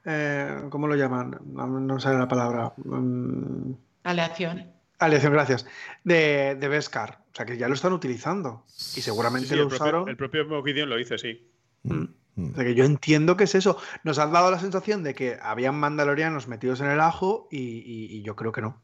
Eh, 0.04 0.68
¿Cómo 0.70 0.88
lo 0.88 0.96
llaman? 0.96 1.38
No, 1.46 1.68
no 1.68 2.00
sale 2.00 2.18
la 2.18 2.28
palabra. 2.28 2.74
Mm. 2.78 3.74
Aleación. 4.04 4.77
Aleación, 5.00 5.34
gracias. 5.34 5.66
De, 6.04 6.56
de 6.56 6.68
Beskar. 6.68 7.20
O 7.32 7.36
sea 7.36 7.46
que 7.46 7.58
ya 7.58 7.68
lo 7.68 7.76
están 7.76 7.94
utilizando. 7.94 8.66
Y 8.96 9.02
seguramente 9.02 9.56
lo 9.56 9.68
usaron. 9.68 10.10
el 10.10 10.18
propio 10.18 10.46
Mogideon 10.46 10.90
lo 10.90 10.96
dice, 10.96 11.18
sí. 11.18 11.48
Mm. 11.84 12.06
Mm. 12.36 12.52
O 12.52 12.56
sea 12.56 12.64
que 12.64 12.76
yo 12.76 12.84
entiendo 12.84 13.38
que 13.38 13.44
es 13.44 13.56
eso. 13.56 13.78
Nos 14.04 14.18
han 14.18 14.32
dado 14.32 14.50
la 14.50 14.60
sensación 14.60 15.04
de 15.04 15.14
que 15.14 15.38
habían 15.42 15.76
mandalorianos 15.76 16.48
metidos 16.48 16.82
en 16.82 16.88
el 16.88 17.00
ajo 17.00 17.48
y, 17.52 18.22
yo 18.24 18.36
creo 18.36 18.52
que 18.52 18.62
no. 18.62 18.82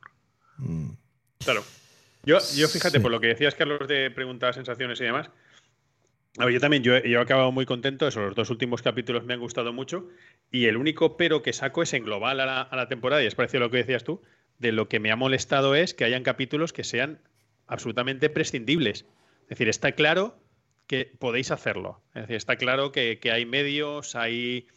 Mm. 0.57 0.91
Claro. 1.43 1.63
Yo, 2.25 2.37
yo 2.55 2.67
fíjate, 2.67 2.99
por 2.99 3.11
lo 3.11 3.19
que 3.19 3.27
decías, 3.27 3.55
Carlos, 3.55 3.87
de 3.87 4.11
preguntar 4.11 4.53
sensaciones 4.53 5.01
y 5.01 5.05
demás. 5.05 5.29
A 6.37 6.45
ver, 6.45 6.53
yo 6.53 6.59
también, 6.59 6.83
yo, 6.83 6.95
he 6.95 7.17
acabado 7.17 7.51
muy 7.51 7.65
contento. 7.65 8.07
Eso, 8.07 8.21
los 8.21 8.35
dos 8.35 8.49
últimos 8.49 8.81
capítulos 8.81 9.23
me 9.23 9.33
han 9.33 9.39
gustado 9.39 9.73
mucho. 9.73 10.07
Y 10.51 10.65
el 10.65 10.77
único 10.77 11.17
pero 11.17 11.41
que 11.41 11.53
saco 11.53 11.83
es 11.83 11.93
en 11.93 12.05
global 12.05 12.39
a 12.39 12.45
la, 12.45 12.61
a 12.61 12.75
la 12.75 12.87
temporada, 12.87 13.23
y 13.23 13.25
es 13.25 13.35
parecido 13.35 13.63
a 13.63 13.67
lo 13.67 13.71
que 13.71 13.77
decías 13.77 14.03
tú, 14.03 14.21
de 14.63 14.71
lo 14.71 14.89
que 14.89 14.99
me 14.99 15.11
ha 15.11 15.15
molestado 15.15 15.75
es 15.75 15.93
que 15.93 16.05
hayan 16.05 16.23
capítulos 16.23 16.73
que 16.73 16.83
sean 16.83 17.19
absolutamente 17.67 18.29
prescindibles. 18.31 19.05
Es 19.43 19.49
decir, 19.49 19.69
está 19.69 19.91
claro 19.91 20.39
que 20.87 21.11
podéis 21.19 21.51
hacerlo. 21.51 22.01
Es 22.15 22.23
decir, 22.23 22.37
está 22.37 22.55
claro 22.55 22.91
que, 22.91 23.19
hay 23.31 23.45
medios, 23.45 24.15
hay, 24.15 24.67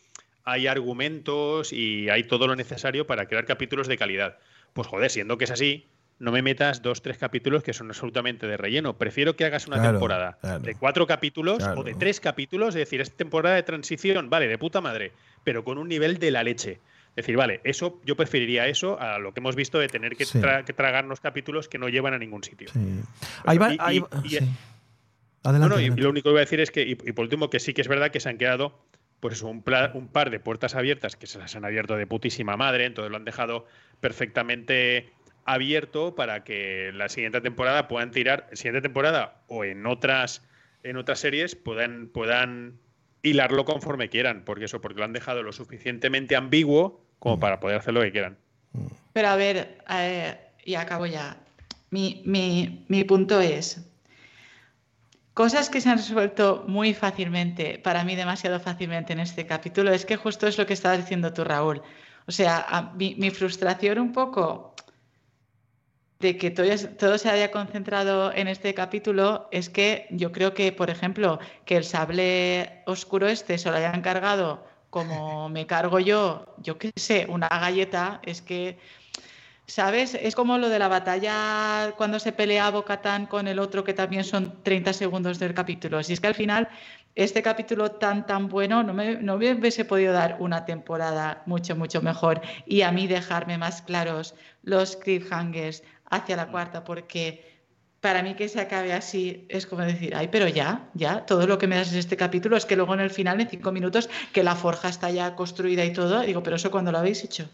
hay 0.44 0.66
argumentos 0.66 1.72
y 1.72 2.10
hay 2.10 2.24
todo 2.24 2.46
lo 2.46 2.56
necesario 2.56 3.06
para 3.06 3.26
crear 3.26 3.46
capítulos 3.46 3.88
de 3.88 3.96
calidad. 3.96 4.38
Pues 4.74 4.88
joder, 4.88 5.10
siendo 5.10 5.38
que 5.38 5.44
es 5.44 5.50
así, 5.50 5.86
no 6.18 6.32
me 6.32 6.42
metas 6.42 6.82
dos, 6.82 7.00
tres 7.00 7.16
capítulos 7.16 7.62
que 7.62 7.72
son 7.72 7.88
absolutamente 7.88 8.46
de 8.46 8.56
relleno. 8.56 8.98
Prefiero 8.98 9.36
que 9.36 9.44
hagas 9.44 9.66
una 9.66 9.82
temporada 9.82 10.38
de 10.60 10.74
cuatro 10.74 11.06
capítulos 11.06 11.62
o 11.76 11.84
de 11.84 11.94
tres 11.94 12.20
capítulos, 12.20 12.70
es 12.70 12.80
decir, 12.80 13.00
es 13.00 13.12
temporada 13.12 13.54
de 13.54 13.62
transición, 13.62 14.30
vale, 14.30 14.48
de 14.48 14.58
puta 14.58 14.80
madre, 14.80 15.12
pero 15.44 15.64
con 15.64 15.78
un 15.78 15.88
nivel 15.88 16.18
de 16.18 16.30
la 16.30 16.42
leche. 16.42 16.80
Es 17.16 17.24
decir, 17.24 17.36
vale, 17.36 17.62
eso 17.64 17.98
yo 18.04 18.14
preferiría 18.14 18.68
eso 18.68 19.00
a 19.00 19.18
lo 19.18 19.32
que 19.32 19.40
hemos 19.40 19.56
visto 19.56 19.78
de 19.78 19.88
tener 19.88 20.16
que, 20.16 20.26
tragarnos 20.26 21.20
capítulos 21.20 21.66
que 21.66 21.78
no 21.78 21.88
llevan 21.88 22.12
a 22.12 22.18
ningún 22.18 22.44
sitio. 22.44 22.68
ahí 23.44 23.56
va, 23.56 23.72
y, 23.72 24.02
Adelante, 25.42 25.82
y, 25.82 25.90
lo 25.90 26.10
único 26.10 26.28
que 26.28 26.32
voy 26.32 26.38
a 26.38 26.40
decir 26.40 26.60
es 26.60 26.70
que, 26.70 26.82
y, 26.82 26.94
por 26.94 27.22
último, 27.22 27.48
que 27.48 27.58
sí 27.58 27.72
que 27.72 27.80
es 27.80 27.88
verdad 27.88 28.10
que 28.10 28.20
se 28.20 28.28
han 28.28 28.36
quedado 28.36 28.84
pues 29.20 29.40
un, 29.42 29.64
un, 29.94 30.08
par 30.08 30.30
de 30.30 30.40
puertas 30.40 30.74
abiertas 30.74 31.16
que 31.16 31.26
se 31.26 31.38
las 31.38 31.56
han 31.56 31.64
abierto 31.64 31.96
de 31.96 32.06
putísima 32.06 32.58
madre, 32.58 32.84
entonces 32.84 33.10
lo 33.10 33.16
han 33.16 33.24
dejado 33.24 33.64
perfectamente 34.00 35.08
abierto 35.46 36.14
para 36.14 36.44
que 36.44 36.90
la 36.92 37.08
siguiente 37.08 37.40
temporada 37.40 37.88
puedan 37.88 38.10
tirar, 38.10 38.48
siguiente 38.52 38.82
temporada 38.82 39.40
o 39.46 39.64
en 39.64 39.86
otras 39.86 40.46
en 40.82 40.98
otras 40.98 41.20
series 41.20 41.56
puedan 41.56 42.08
puedan 42.08 42.78
hilarlo 43.22 43.64
conforme 43.64 44.08
quieran, 44.08 44.44
porque 44.44 44.66
eso, 44.66 44.80
porque 44.80 44.98
lo 44.98 45.04
han 45.04 45.12
dejado 45.12 45.42
lo 45.42 45.52
suficientemente 45.52 46.36
ambiguo 46.36 47.05
como 47.18 47.36
mm. 47.36 47.40
para 47.40 47.60
poder 47.60 47.78
hacer 47.78 47.94
lo 47.94 48.00
que 48.00 48.12
quieran. 48.12 48.36
Pero 49.12 49.28
a 49.28 49.36
ver, 49.36 49.78
eh, 49.88 50.38
y 50.64 50.74
acabo 50.74 51.06
ya. 51.06 51.38
Mi, 51.90 52.22
mi, 52.26 53.04
punto 53.04 53.40
es, 53.40 53.80
cosas 55.32 55.70
que 55.70 55.80
se 55.80 55.88
han 55.88 55.98
resuelto 55.98 56.64
muy 56.66 56.92
fácilmente, 56.92 57.78
para 57.78 58.04
mí 58.04 58.16
demasiado 58.16 58.60
fácilmente 58.60 59.12
en 59.12 59.20
este 59.20 59.46
capítulo, 59.46 59.92
es 59.92 60.04
que 60.04 60.16
justo 60.16 60.46
es 60.46 60.58
lo 60.58 60.66
que 60.66 60.74
estabas 60.74 60.98
diciendo 60.98 61.32
tú, 61.32 61.44
Raúl. 61.44 61.80
O 62.26 62.32
sea, 62.32 62.92
mi, 62.96 63.14
mi, 63.14 63.30
frustración 63.30 64.00
un 64.00 64.12
poco 64.12 64.74
de 66.18 66.36
que 66.36 66.50
todo, 66.50 66.66
todo, 66.98 67.18
se 67.18 67.30
haya 67.30 67.50
concentrado 67.50 68.32
en 68.34 68.48
este 68.48 68.74
capítulo 68.74 69.48
es 69.52 69.70
que 69.70 70.08
yo 70.10 70.32
creo 70.32 70.52
que, 70.52 70.72
por 70.72 70.90
ejemplo, 70.90 71.38
que 71.64 71.76
el 71.76 71.84
sable 71.84 72.82
oscuro 72.86 73.28
este 73.28 73.58
se 73.58 73.70
lo 73.70 73.76
hayan 73.76 74.02
cargado 74.02 74.66
como 74.90 75.48
me 75.48 75.66
cargo 75.66 75.98
yo, 75.98 76.54
yo 76.58 76.78
qué 76.78 76.92
sé, 76.96 77.26
una 77.28 77.48
galleta, 77.48 78.20
es 78.24 78.42
que, 78.42 78.78
¿sabes? 79.66 80.14
Es 80.14 80.34
como 80.34 80.58
lo 80.58 80.68
de 80.68 80.78
la 80.78 80.88
batalla 80.88 81.94
cuando 81.96 82.18
se 82.18 82.32
pelea 82.32 82.70
Bocatán 82.70 83.26
con 83.26 83.48
el 83.48 83.58
otro, 83.58 83.84
que 83.84 83.94
también 83.94 84.24
son 84.24 84.62
30 84.62 84.92
segundos 84.92 85.38
del 85.38 85.54
capítulo. 85.54 86.02
Si 86.02 86.12
es 86.12 86.20
que 86.20 86.28
al 86.28 86.34
final, 86.34 86.68
este 87.14 87.42
capítulo 87.42 87.92
tan, 87.92 88.26
tan 88.26 88.48
bueno, 88.48 88.82
no 88.82 88.94
me, 88.94 89.16
no 89.16 89.38
me 89.38 89.52
hubiese 89.52 89.84
podido 89.84 90.12
dar 90.12 90.36
una 90.38 90.64
temporada 90.64 91.42
mucho, 91.46 91.74
mucho 91.74 92.02
mejor 92.02 92.40
y 92.66 92.82
a 92.82 92.92
mí 92.92 93.06
dejarme 93.06 93.58
más 93.58 93.82
claros 93.82 94.34
los 94.62 94.96
cliffhangers 94.96 95.82
hacia 96.10 96.36
la 96.36 96.48
cuarta, 96.48 96.84
porque 96.84 97.55
para 98.06 98.22
mí 98.22 98.36
que 98.36 98.48
se 98.48 98.60
acabe 98.60 98.92
así 98.92 99.44
es 99.48 99.66
como 99.66 99.82
decir, 99.82 100.14
ay, 100.14 100.28
pero 100.30 100.46
ya, 100.46 100.90
ya, 100.94 101.26
todo 101.26 101.44
lo 101.48 101.58
que 101.58 101.66
me 101.66 101.74
das 101.74 101.90
en 101.90 101.98
este 101.98 102.16
capítulo 102.16 102.56
es 102.56 102.64
que 102.64 102.76
luego 102.76 102.94
en 102.94 103.00
el 103.00 103.10
final, 103.10 103.40
en 103.40 103.48
cinco 103.48 103.72
minutos, 103.72 104.08
que 104.32 104.44
la 104.44 104.54
forja 104.54 104.88
está 104.88 105.10
ya 105.10 105.34
construida 105.34 105.84
y 105.84 105.92
todo, 105.92 106.20
digo, 106.20 106.40
pero 106.40 106.54
eso 106.54 106.70
cuando 106.70 106.92
lo 106.92 106.98
habéis 106.98 107.24
hecho. 107.24 107.48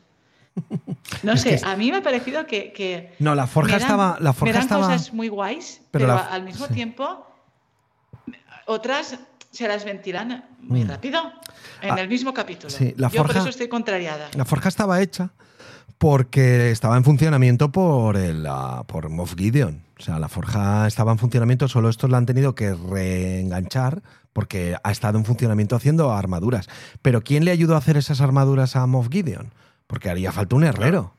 No 1.23 1.37
sé, 1.37 1.59
a 1.65 1.77
mí 1.77 1.91
me 1.91 1.99
ha 1.99 2.03
parecido 2.03 2.47
que, 2.47 3.15
no, 3.19 3.35
la 3.35 3.47
forja 3.47 3.77
estaba, 3.79 4.19
la 4.21 4.35
forja 4.35 4.53
me 4.53 4.67
dan 4.67 4.81
cosas 4.81 5.13
muy 5.15 5.29
guays, 5.29 5.81
pero, 5.91 6.13
al 6.13 6.43
mismo 6.43 6.67
tiempo 6.69 7.27
otras 8.67 9.19
se 9.51 9.69
las 9.69 9.85
ventilan 9.85 10.45
muy 10.61 10.85
mm. 10.85 10.89
rápido 10.89 11.33
en 11.81 11.93
ah, 11.93 12.01
el 12.01 12.09
mismo 12.09 12.35
capítulo. 12.35 12.75
la 12.97 13.09
Yo 13.09 13.25
por 13.25 13.37
eso 13.37 13.49
estoy 13.49 13.69
contrariada. 13.69 14.29
La 14.35 14.45
forja 14.45 14.69
estaba 14.69 15.01
hecha 15.01 15.31
Porque 15.99 16.71
estaba 16.71 16.97
en 16.97 17.05
funcionamiento 17.05 17.71
por, 17.71 18.17
el, 18.17 18.47
ah, 18.47 18.85
por 18.87 19.09
Moff 19.09 19.35
Gideon. 19.35 19.83
O 20.03 20.05
sea, 20.05 20.19
la 20.19 20.29
forja 20.29 20.89
estaba 20.89 21.13
en 21.13 21.19
funcionamiento, 21.19 21.69
solo 21.69 21.89
estos 21.89 22.11
la 22.11 22.19
han 22.19 22.27
tenido 22.27 22.57
que 22.57 22.75
reenganchar 22.75 24.03
porque 24.33 24.75
ha 24.83 24.91
estado 24.91 25.17
en 25.17 25.25
funcionamiento 25.25 25.77
haciendo 25.77 26.11
armaduras. 26.13 26.69
Pero 27.03 27.23
¿quién 27.23 27.45
le 27.45 27.53
ayudó 27.53 27.77
a 27.77 27.79
hacer 27.79 27.97
esas 27.97 28.21
armaduras 28.21 28.75
a 28.75 28.85
Moff 28.87 29.09
Gideon? 29.13 29.53
Porque 29.87 30.11
haría 30.11 30.33
falta 30.33 30.57
un 30.57 30.65
herrero. 30.65 31.15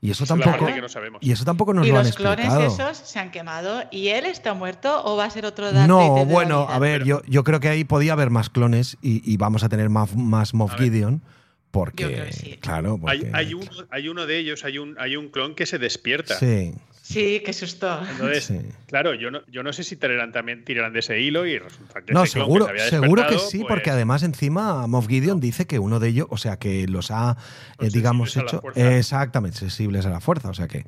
Y 0.00 0.10
eso 0.10 0.24
Es 0.24 0.30
la 0.30 0.36
tampoco, 0.36 0.58
parte 0.64 0.74
que 0.74 0.82
no 0.82 0.88
sabemos. 0.88 1.20
y 1.22 1.30
eso 1.30 1.44
tampoco 1.44 1.72
nos 1.74 1.86
y 1.86 1.90
lo 1.90 1.98
han 2.00 2.06
los 2.06 2.16
clones 2.16 2.46
explicado. 2.46 2.90
esos 2.90 3.08
se 3.08 3.18
han 3.20 3.30
quemado 3.30 3.84
y 3.92 4.08
él 4.08 4.26
está 4.26 4.52
muerto 4.52 5.02
o 5.04 5.16
va 5.16 5.26
a 5.26 5.30
ser 5.30 5.46
otro 5.46 5.70
Darth 5.72 5.86
No, 5.88 5.98
Vader 5.98 6.14
de 6.14 6.26
la 6.26 6.32
bueno, 6.34 6.66
vida? 6.66 6.74
a 6.76 6.78
ver, 6.80 7.04
yo, 7.04 7.22
yo 7.26 7.44
creo 7.44 7.60
que 7.60 7.68
ahí 7.68 7.84
podía 7.84 8.14
haber 8.14 8.30
más 8.30 8.50
clones 8.50 8.98
y, 9.00 9.22
y 9.30 9.36
vamos 9.36 9.62
a 9.62 9.68
tener 9.68 9.88
más, 9.90 10.14
más 10.16 10.54
Moff 10.54 10.72
A 10.72 10.76
ver. 10.76 10.84
Gideon. 10.90 11.22
Porque, 11.70 12.02
Yo 12.04 12.08
creo 12.10 12.24
que 12.26 12.32
sí. 12.32 12.58
claro, 12.60 13.00
Hay, 13.06 13.18
porque, 13.20 13.30
hay 13.36 13.54
uno, 13.54 13.70
hay 13.90 14.08
uno 14.08 14.26
de 14.26 14.38
ellos, 14.38 14.64
hay 14.64 14.78
un, 14.78 14.96
hay 14.98 15.16
un 15.16 15.28
clon 15.28 15.54
que 15.54 15.66
se 15.66 15.78
despierta. 15.78 16.38
Sí, 16.38 16.72
Sí, 17.06 17.42
qué 17.44 17.52
susto. 17.52 18.00
Entonces, 18.10 18.44
Sí. 18.44 18.58
claro, 18.86 19.12
yo 19.12 19.30
no, 19.30 19.40
yo 19.48 19.62
no 19.62 19.74
sé 19.74 19.84
si 19.84 19.94
tirarán 19.94 20.32
también 20.32 20.64
tirarán 20.64 20.94
de 20.94 21.00
ese 21.00 21.20
hilo 21.20 21.44
y 21.44 21.58
resulta 21.58 22.00
que 22.00 22.14
No, 22.14 22.22
ese 22.24 22.32
clon 22.32 22.46
seguro, 22.46 22.66
que 22.66 22.78
se 22.78 22.84
había 22.86 23.00
seguro 23.02 23.26
que 23.26 23.38
sí, 23.38 23.58
pues, 23.58 23.68
porque 23.68 23.90
además 23.90 24.22
encima 24.22 24.86
Moff 24.86 25.06
Gideon 25.06 25.38
dice 25.38 25.66
que 25.66 25.78
uno 25.78 26.00
de 26.00 26.08
ellos, 26.08 26.26
o 26.30 26.38
sea, 26.38 26.58
que 26.58 26.88
los 26.88 27.10
ha, 27.10 27.36
eh, 27.78 27.90
digamos, 27.92 28.34
hecho 28.38 28.62
exactamente 28.74 29.58
sensibles 29.58 30.06
a 30.06 30.08
la 30.08 30.20
fuerza, 30.20 30.48
o 30.48 30.54
sea 30.54 30.66
que 30.66 30.86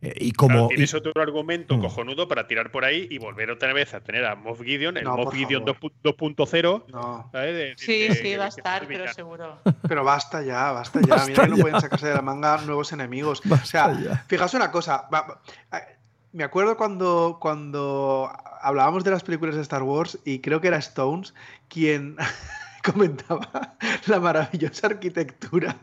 eh, 0.00 0.14
y 0.16 0.30
claro, 0.32 0.54
como 0.54 0.68
tienes 0.68 0.92
y- 0.92 0.96
otro 0.96 1.12
argumento 1.20 1.76
Mm. 1.76 1.80
cojonudo 1.80 2.28
para 2.28 2.46
tirar 2.46 2.70
por 2.70 2.84
ahí 2.84 3.06
y 3.10 3.18
volver 3.18 3.50
otra 3.50 3.72
vez 3.72 3.94
a 3.94 4.00
tener 4.00 4.24
a 4.24 4.36
Moff 4.36 4.62
Gideon, 4.62 4.96
el 4.96 5.04
No, 5.04 5.16
Moff 5.16 5.34
Gideon 5.34 5.64
favor. 5.66 5.92
2 6.02 6.14
2.0. 6.16 6.84
No, 6.88 7.30
Sí, 7.32 7.38
de- 7.38 7.74
sí, 7.76 8.08
que- 8.22 8.38
va 8.38 8.44
a 8.44 8.48
estar, 8.48 8.86
pero 8.86 9.12
seguro. 9.12 9.58
pero 9.88 10.04
basta 10.04 10.42
ya, 10.42 10.70
basta 10.72 11.00
ya. 11.00 11.06
Basta 11.08 11.26
Mira 11.30 11.42
que 11.44 11.48
no 11.50 11.56
pueden 11.56 11.80
sacarse 11.80 12.06
de 12.08 12.14
la 12.14 12.22
manga 12.22 12.58
nuevos 12.58 12.92
enemigos. 12.92 13.42
o 13.50 13.56
sea, 13.64 13.92
ya. 14.00 14.24
fijaos 14.28 14.54
una 14.54 14.70
cosa. 14.70 15.08
va- 15.12 15.26
va- 15.26 15.42
eh, 15.78 15.96
Me 16.32 16.44
acuerdo 16.44 16.76
cuando, 16.76 17.38
cuando 17.40 18.30
hablábamos 18.60 19.02
de 19.02 19.10
las 19.10 19.22
películas 19.24 19.54
de 19.56 19.62
Star 19.62 19.82
Wars 19.82 20.18
y 20.26 20.40
creo 20.40 20.60
que 20.60 20.68
era 20.68 20.76
Stones 20.76 21.32
quien 21.68 22.16
comentaba 22.84 23.76
la 24.06 24.20
maravillosa 24.20 24.88
arquitectura 24.88 25.76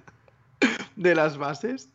de 0.96 1.16
las 1.16 1.38
bases. 1.38 1.90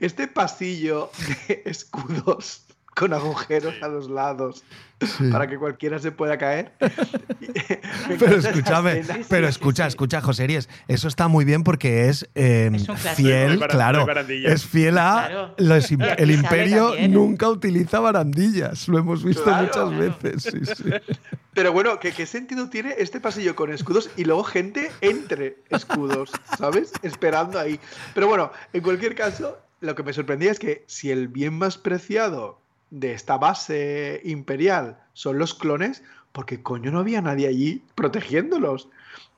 Este 0.00 0.26
pasillo 0.26 1.10
de 1.48 1.62
escudos 1.66 2.62
con 3.00 3.14
agujeros 3.14 3.74
a 3.82 3.88
los 3.88 4.10
lados 4.10 4.62
Sí. 5.00 5.30
para 5.32 5.46
que 5.48 5.56
cualquiera 5.56 5.98
se 5.98 6.12
pueda 6.12 6.36
caer. 6.36 6.72
Pero 8.18 8.36
escúchame, 8.36 9.02
pero 9.30 9.46
sí, 9.46 9.50
escucha, 9.50 9.84
sí. 9.84 9.88
escucha, 9.88 10.20
José 10.20 10.46
Ries, 10.46 10.68
eso 10.88 11.08
está 11.08 11.26
muy 11.26 11.46
bien 11.46 11.62
porque 11.64 12.08
es, 12.10 12.28
eh, 12.34 12.70
Es 12.74 12.86
fiel, 13.16 13.58
no 13.60 13.66
claro, 13.66 14.06
es 14.28 14.66
fiel 14.66 14.98
a 14.98 15.24
Claro. 15.26 15.54
los 15.56 15.90
el 15.90 16.30
imperio 16.30 16.88
también. 16.90 17.12
nunca 17.12 17.48
utiliza 17.48 17.98
barandillas, 18.00 18.88
lo 18.88 18.98
hemos 18.98 19.24
visto 19.24 19.44
Claro. 19.44 19.62
muchas 19.68 19.88
Claro. 19.88 20.16
veces. 20.22 20.42
Sí, 20.42 20.74
sí. 20.82 20.90
Pero 21.54 21.72
bueno, 21.72 21.98
¿qué, 21.98 22.12
¿qué 22.12 22.26
sentido 22.26 22.68
tiene 22.68 22.94
este 22.98 23.20
pasillo 23.20 23.56
con 23.56 23.72
escudos 23.72 24.10
y 24.18 24.24
luego 24.24 24.44
gente 24.44 24.90
entre 25.00 25.56
escudos, 25.70 26.30
¿sabes? 26.58 26.92
Esperando 27.02 27.58
ahí. 27.58 27.80
Pero 28.14 28.28
bueno, 28.28 28.52
en 28.74 28.82
cualquier 28.82 29.14
caso, 29.14 29.58
lo 29.80 29.94
que 29.94 30.02
me 30.02 30.12
sorprendía 30.12 30.50
es 30.52 30.58
que 30.58 30.84
si 30.86 31.10
el 31.10 31.28
bien 31.28 31.54
más 31.54 31.78
preciado 31.78 32.60
de 32.90 33.12
esta 33.12 33.38
base 33.38 34.20
imperial 34.24 34.98
son 35.12 35.38
los 35.38 35.54
clones, 35.54 36.02
porque 36.32 36.62
coño 36.62 36.90
no 36.90 37.00
había 37.00 37.22
nadie 37.22 37.48
allí 37.48 37.82
protegiéndolos. 37.94 38.88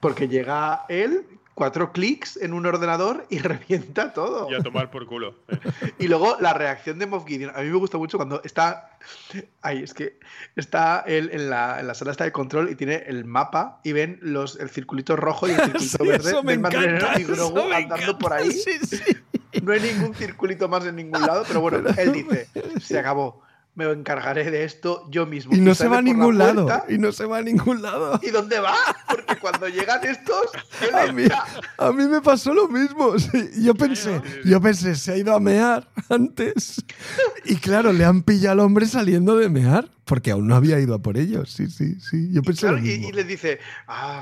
Porque 0.01 0.27
llega 0.29 0.85
él, 0.89 1.25
cuatro 1.55 1.93
clics 1.93 2.37
en 2.37 2.53
un 2.55 2.67
ordenador 2.67 3.27
y 3.31 3.39
revienta 3.41 4.13
todo. 4.13 4.51
Y 4.51 4.55
a 4.55 4.61
tomar 4.63 4.91
por 4.91 5.07
culo. 5.07 5.35
Y 5.99 6.09
luego 6.09 6.37
la 6.41 6.53
reacción 6.53 6.99
de 6.99 7.07
Moff 7.07 7.27
Gideon. 7.27 7.53
A 7.55 7.61
mí 7.61 7.69
me 7.69 7.77
gusta 7.77 7.99
mucho 7.99 8.17
cuando 8.17 8.43
está. 8.43 8.99
Ahí, 9.61 9.83
es 9.83 9.95
que 9.95 10.19
está 10.57 11.05
él 11.07 11.31
en 11.33 11.51
la, 11.51 11.79
en 11.79 11.87
la 11.87 11.95
sala 11.95 12.11
esta 12.11 12.25
de 12.25 12.33
control 12.33 12.71
y 12.71 12.75
tiene 12.75 13.05
el 13.07 13.25
mapa 13.25 13.81
y 13.85 13.93
ven 13.93 14.19
los, 14.23 14.59
el 14.59 14.71
circulito 14.71 15.15
rojo 15.15 15.47
y 15.47 15.53
el 15.53 15.57
circulito 15.81 16.05
Sí, 16.05 16.09
verde 16.09 16.31
eso 16.31 16.43
me 16.43 16.55
encanta, 16.55 17.21
y 17.21 17.25
Grogu 17.25 17.59
eso 17.59 17.69
me 17.69 17.75
andando 17.77 17.97
encanta, 17.97 18.19
por 18.19 18.33
ahí. 18.33 18.51
sí, 18.51 18.73
sí. 18.85 19.03
No 19.61 19.73
hay 19.73 19.81
ningún 19.81 20.15
circulito 20.15 20.69
más 20.69 20.85
en 20.87 20.97
ningún 20.97 21.21
lado, 21.21 21.45
pero 21.47 21.61
bueno, 21.61 21.79
él 21.99 22.13
dice: 22.13 22.49
Se 22.81 22.99
acabó. 22.99 23.43
Me 23.75 23.91
encargaré 23.91 24.51
de 24.51 24.65
esto 24.65 25.07
yo 25.11 25.25
mismo. 25.25 25.55
Y 25.57 25.61
no 25.61 25.75
se 25.75 25.89
va 25.89 25.95
a 25.99 26.03
la 26.03 26.03
ningún 26.03 26.37
lado, 26.37 26.67
puerta, 26.67 26.85
y 26.93 26.99
no 26.99 27.11
se 27.11 27.25
va 27.25 27.39
a 27.39 27.43
ningún 27.43 27.81
lado. 27.81 28.21
¿Y 28.23 28.29
dónde 28.29 28.61
va? 28.61 28.75
Porque 29.09 29.37
cuando 29.41 29.67
llegan 29.67 30.05
estos, 30.05 30.51
él 30.83 30.95
A 30.95 31.11
mí, 31.11 31.23
a 31.79 31.91
mí 31.93 32.05
me 32.07 32.21
pasó 32.21 32.53
lo 32.53 32.69
mismo. 32.69 33.19
sí. 33.19 33.49
Yo 33.63 33.75
pensé, 33.75 34.21
yo 34.45 34.61
pensé, 34.61 34.95
se 34.95 35.13
ha 35.13 35.17
ido 35.17 35.35
a 35.35 35.41
mear 35.41 35.89
antes. 36.11 36.85
Y 37.47 37.57
claro, 37.57 37.95
le 37.95 38.05
han 38.05 38.23
pillado 38.23 38.53
al 38.53 38.61
hombre 38.61 38.85
saliendo 38.85 39.37
de 39.37 39.49
mear, 39.49 39.89
porque 40.05 40.33
aún 40.33 40.49
no 40.49 40.55
había 40.55 40.79
ido 40.79 40.95
a 40.95 40.99
por 40.99 41.17
ellos. 41.17 41.51
Sí, 41.51 41.71
sí, 41.71 41.99
sí. 41.99 42.31
Yo 42.31 42.41
Y, 42.43 42.45
pensé 42.45 42.61
claro, 42.67 42.77
lo 42.77 42.83
y- 42.85 42.89
mismo. 42.89 43.09
y 43.09 43.13
les 43.13 43.27
dice, 43.27 43.59
"Ah, 43.89 44.21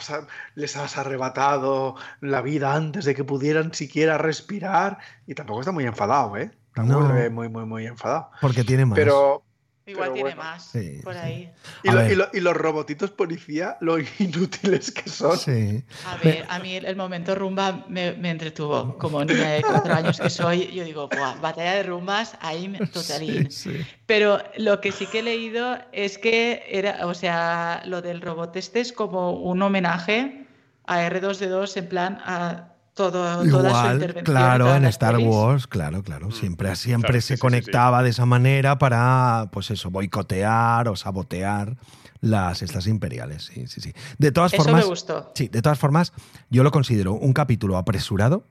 les 0.54 0.76
has 0.76 0.96
arrebatado 0.96 1.96
la 2.20 2.40
vida 2.40 2.74
antes 2.76 3.04
de 3.04 3.16
que 3.16 3.24
pudieran 3.24 3.74
siquiera 3.74 4.16
respirar. 4.16 4.98
Y 5.26 5.34
tampoco 5.34 5.58
está 5.60 5.72
muy 5.72 5.86
enfadado, 5.86 6.36
¿eh? 6.36 6.52
Tampoco 6.88 7.08
No. 7.08 7.14
ve 7.14 7.30
muy, 7.30 7.48
muy, 7.48 7.64
muy 7.64 7.86
enfadado. 7.86 8.30
Porque 8.40 8.64
tiene 8.64 8.84
más. 8.86 8.96
Pero. 8.98 9.44
Igual 9.86 10.10
pero 10.10 10.14
tiene 10.14 10.34
bueno. 10.36 10.42
más 10.50 10.64
Sí, 10.66 11.00
por 11.02 11.14
sí. 11.14 11.18
ahí. 11.20 11.52
Y, 11.82 11.88
A 11.88 11.92
lo- 11.92 11.98
ver. 11.98 12.12
y 12.12 12.14
lo- 12.14 12.28
y 12.34 12.40
los 12.40 12.56
robotitos 12.56 13.10
policía, 13.10 13.76
lo 13.80 13.96
inútiles 14.20 14.92
que 14.92 15.10
son. 15.10 15.36
Sí. 15.36 15.82
A 16.06 16.16
ver, 16.22 16.46
a 16.48 16.60
mí 16.60 16.76
el, 16.76 16.84
el 16.84 16.94
momento 16.94 17.34
rumba 17.34 17.84
me, 17.88 18.12
me 18.12 18.30
entretuvo. 18.30 18.96
Como 18.98 19.24
niña 19.24 19.50
de 19.52 19.62
cuatro 19.62 19.92
años 19.92 20.20
que 20.20 20.30
soy, 20.30 20.70
yo 20.72 20.84
digo, 20.84 21.08
Buah, 21.08 21.40
batalla 21.40 21.72
de 21.72 21.82
rumbas, 21.82 22.36
ahí 22.40 22.68
me- 22.68 22.78
totalín. 22.86 23.50
Sí, 23.50 23.72
sí. 23.72 23.86
Pero 24.06 24.38
lo 24.58 24.80
que 24.80 24.92
sí 24.92 25.06
que 25.06 25.20
he 25.20 25.22
leído 25.24 25.78
es 25.90 26.18
que 26.18 26.62
era, 26.68 27.04
o 27.06 27.14
sea, 27.14 27.82
lo 27.84 28.00
del 28.00 28.20
robot 28.20 28.54
este 28.56 28.78
es 28.80 28.92
como 28.92 29.32
un 29.32 29.60
homenaje 29.60 30.46
a 30.86 31.00
R2D2 31.08 31.76
en 31.78 31.88
plan 31.88 32.18
a 32.24 32.69
todo, 33.10 33.12
toda 33.12 33.40
su 33.42 33.46
Igual, 33.46 33.94
intervención. 33.94 34.24
claro, 34.24 34.74
en 34.74 34.84
Star. 34.86 35.16
Wars, 35.18 35.66
claro, 35.66 36.02
claro. 36.02 36.30
Siempre, 36.30 36.74
siempre 36.76 37.08
Claro, 37.08 37.20
se 37.20 37.26
sí, 37.26 37.32
sí, 37.32 37.36
sí, 37.36 37.40
conectaba 37.40 38.02
de 38.02 38.10
esa 38.10 38.26
manera 38.26 38.78
para, 38.78 39.48
pues 39.52 39.70
eso, 39.70 39.90
boicotear 39.90 40.88
o 40.88 40.96
sabotear 40.96 41.76
las 42.20 42.62
estas 42.62 42.86
imperiales. 42.86 43.44
Sí, 43.44 43.66
sí, 43.66 43.80
sí. 43.80 43.92
De 44.18 44.30
todas 44.32 44.52
Eso 44.52 44.62
formas. 44.64 44.82
me 44.84 44.88
gustó. 44.88 45.32
Sí, 45.34 45.48
de 45.48 45.62
todas 45.62 45.78
formas, 45.78 46.12
yo 46.50 46.62
lo 46.62 46.70
considero 46.70 47.14
un 47.14 47.32
capítulo 47.32 47.76
apresurado. 47.78 48.44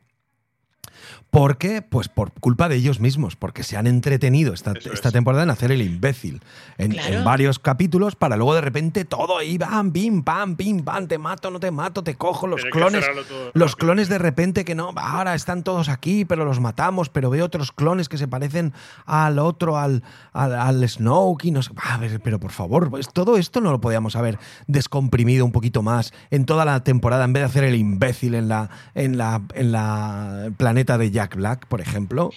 Porque, 1.31 1.83
pues 1.83 2.09
por 2.09 2.31
culpa 2.31 2.69
de 2.69 2.75
ellos 2.75 2.99
mismos, 2.99 3.35
porque 3.35 3.61
se 3.61 3.77
han 3.77 3.85
entretenido 3.85 4.51
esta, 4.53 4.71
esta 4.71 5.09
es. 5.09 5.13
temporada 5.13 5.43
en 5.43 5.51
hacer 5.51 5.71
el 5.71 5.83
imbécil 5.83 6.41
en, 6.79 6.91
Claro. 6.93 7.13
en 7.19 7.23
varios 7.23 7.59
capítulos 7.59 8.15
para 8.15 8.35
luego 8.35 8.55
de 8.55 8.61
repente 8.61 9.05
todo 9.05 9.37
ahí, 9.37 9.57
bam, 9.59 9.91
bim, 9.93 10.23
pam, 10.23 10.55
pim, 10.55 10.83
pam, 10.83 11.07
te 11.07 11.19
mato, 11.19 11.51
no 11.51 11.59
te 11.59 11.69
mato, 11.69 12.03
te 12.03 12.15
cojo, 12.15 12.47
los 12.47 12.63
clones, 12.65 13.05
los 13.53 13.75
clones 13.75 14.09
de 14.09 14.17
repente 14.17 14.65
que 14.65 14.73
no, 14.73 14.91
ahora 14.95 15.35
están 15.35 15.63
todos 15.63 15.87
aquí, 15.87 16.25
pero 16.25 16.45
los 16.45 16.59
matamos, 16.59 17.09
pero 17.09 17.29
veo 17.29 17.45
otros 17.45 17.71
clones 17.71 18.09
que 18.09 18.17
se 18.17 18.27
parecen 18.27 18.73
al 19.05 19.37
otro, 19.37 19.77
al, 19.77 20.01
al, 20.33 20.55
al 20.55 20.89
Snoke 20.89 21.45
y 21.45 21.51
no 21.51 21.61
sé, 21.61 21.71
a 21.77 21.97
ver, 21.97 22.19
pero 22.21 22.39
por 22.39 22.51
favor, 22.51 22.89
pues 22.89 23.07
todo 23.13 23.37
esto 23.37 23.61
no 23.61 23.69
lo 23.71 23.79
podíamos 23.79 24.15
haber 24.15 24.39
descomprimido 24.65 25.45
un 25.45 25.51
poquito 25.51 25.83
más 25.83 26.11
en 26.31 26.45
toda 26.45 26.65
la 26.65 26.83
temporada 26.83 27.25
en 27.25 27.33
vez 27.33 27.41
de 27.41 27.45
hacer 27.45 27.63
el 27.65 27.75
imbécil 27.75 28.33
en 28.33 28.47
la, 28.49 28.69
en 28.95 29.17
la, 29.19 29.41
en 29.53 29.71
la 29.71 30.49
planeta 30.57 30.97
de 30.97 31.18
Jack 31.19 31.35
Black, 31.35 31.65
por 31.67 31.81
ejemplo. 31.81 32.31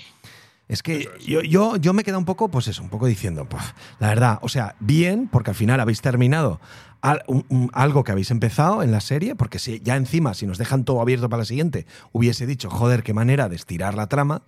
Es 0.69 0.83
que 0.83 1.09
yo, 1.25 1.41
yo, 1.43 1.77
yo 1.77 1.93
me 1.93 2.03
quedo 2.03 2.19
un 2.19 2.25
poco, 2.25 2.49
pues 2.49 2.67
eso, 2.67 2.83
un 2.83 2.89
poco 2.89 3.07
diciendo, 3.07 3.47
pues, 3.49 3.63
la 4.01 4.09
verdad, 4.09 4.39
o 4.43 4.49
sea, 4.49 4.75
bien, 4.81 5.29
porque 5.31 5.51
al 5.51 5.55
final 5.57 5.79
habéis 5.79 6.01
terminado 6.01 6.61
al- 7.01 7.23
un- 7.29 7.45
un- 7.49 7.71
algo 7.75 8.03
que 8.03 8.11
habéis 8.11 8.31
empezado 8.33 8.83
en 8.83 8.91
la 8.91 9.01
serie, 9.01 9.37
porque 9.37 9.61
si 9.61 9.81
ya 9.81 9.95
encima, 9.97 10.35
si 10.35 10.47
nos 10.47 10.59
dejan 10.59 10.85
todo 10.85 11.01
abierto 11.01 11.29
para 11.29 11.43
la 11.43 11.45
siguiente, 11.45 11.87
hubiese 12.11 12.45
dicho, 12.47 12.71
joder, 12.71 13.05
qué 13.05 13.15
manera 13.15 13.49
de 13.49 13.55
estirar 13.57 13.95
la 13.95 14.09
trama. 14.09 14.43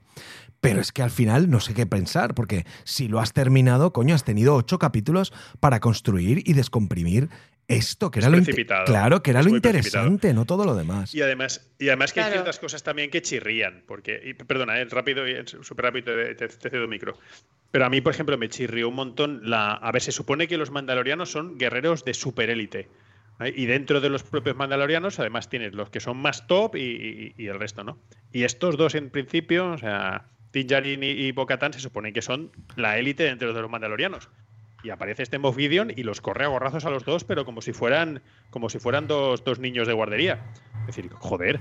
Pero 0.61 0.81
es 0.81 0.93
que 0.93 1.03
al 1.03 1.11
final 1.11 1.51
no 1.51 1.61
sé 1.61 1.75
qué 1.75 1.85
pensar, 1.87 2.35
porque 2.35 2.65
si 2.85 3.07
lo 3.07 3.21
has 3.21 3.33
terminado, 3.35 3.93
coño, 3.93 4.15
has 4.15 4.25
tenido 4.25 4.55
ocho 4.57 4.79
capítulos 4.79 5.31
para 5.61 5.79
construir 5.79 6.43
y 6.49 6.55
descomprimir 6.55 7.29
esto, 7.69 8.11
que 8.11 8.19
Es 8.21 8.25
era 8.25 8.31
lo 8.33 8.39
inte- 8.39 8.45
precipitado, 8.53 8.85
claro, 8.85 9.23
que 9.23 9.31
era 9.31 9.41
es 9.41 9.47
lo 9.47 9.55
interesante, 9.57 10.35
no 10.35 10.45
todo 10.45 10.65
lo 10.65 10.75
demás. 10.75 11.15
Y 11.15 11.23
además, 11.23 11.71
y 11.79 11.89
además 11.89 12.13
que 12.13 12.21
hay 12.21 12.33
ciertas 12.33 12.59
cosas 12.59 12.83
también 12.83 13.11
que 13.11 13.23
chirrían, 13.23 13.83
porque, 13.87 14.21
y 14.25 14.35
perdona, 14.35 14.79
eh, 14.81 14.85
rápido, 14.87 15.27
y 15.29 15.37
súper 15.47 15.87
rápido, 15.87 16.15
te, 16.15 16.35
te, 16.35 16.49
cedo 16.71 16.87
micro. 16.89 17.19
Pero 17.71 17.87
a 17.87 17.91
mí, 17.91 18.01
por 18.01 18.13
ejemplo, 18.13 18.39
me 18.39 18.49
chirrió 18.49 18.89
un 18.89 18.95
montón 18.95 19.41
la... 19.51 19.73
A 19.73 19.91
ver, 19.93 20.01
se 20.03 20.13
supone 20.13 20.47
que 20.47 20.57
los 20.57 20.71
mandalorianos 20.71 21.31
son 21.31 21.59
guerreros 21.59 22.05
de 22.05 22.15
superélite. 22.15 22.89
¿eh? 23.41 23.53
Y 23.57 23.67
dentro 23.67 24.01
de 24.01 24.11
los 24.11 24.23
propios 24.23 24.55
mandalorianos, 24.55 25.19
además, 25.19 25.49
tienes 25.49 25.75
los 25.75 25.91
que 25.91 25.99
son 25.99 26.17
más 26.19 26.47
top 26.47 26.77
y, 26.77 26.81
y- 26.81 27.35
y 27.37 27.47
el 27.49 27.59
resto, 27.59 27.83
¿no? 27.83 27.99
Y 28.33 28.45
estos 28.45 28.77
dos, 28.77 28.95
en 28.95 29.11
principio, 29.11 29.73
o 29.73 29.79
sea, 29.79 30.29
Djarin 30.53 31.03
y, 31.03 31.09
y 31.09 31.33
Bo-Katan, 31.33 31.73
se 31.73 31.81
supone 31.81 32.13
que 32.13 32.23
son 32.23 32.53
la 32.77 32.97
élite 32.97 33.25
dentro 33.25 33.53
de 33.53 33.61
los 33.61 33.69
mandalorianos. 33.71 34.29
Y 34.85 34.91
aparece 34.91 35.23
este 35.25 35.39
Moff 35.39 35.57
Gideon 35.57 35.93
y 35.97 36.03
los 36.05 36.21
corre 36.21 36.45
a 36.45 36.49
gorrazos 36.49 36.85
a 36.85 36.91
los 36.91 37.05
dos, 37.05 37.25
pero 37.25 37.45
como 37.45 37.63
si 37.63 37.73
fueran, 37.73 38.23
como 38.51 38.69
si 38.69 38.79
fueran 38.79 39.07
dos, 39.09 39.43
dos 39.43 39.59
niños 39.59 39.89
de 39.89 39.95
guardería. 39.95 40.45
Es 40.83 40.95
decir, 40.95 41.11
joder, 41.15 41.59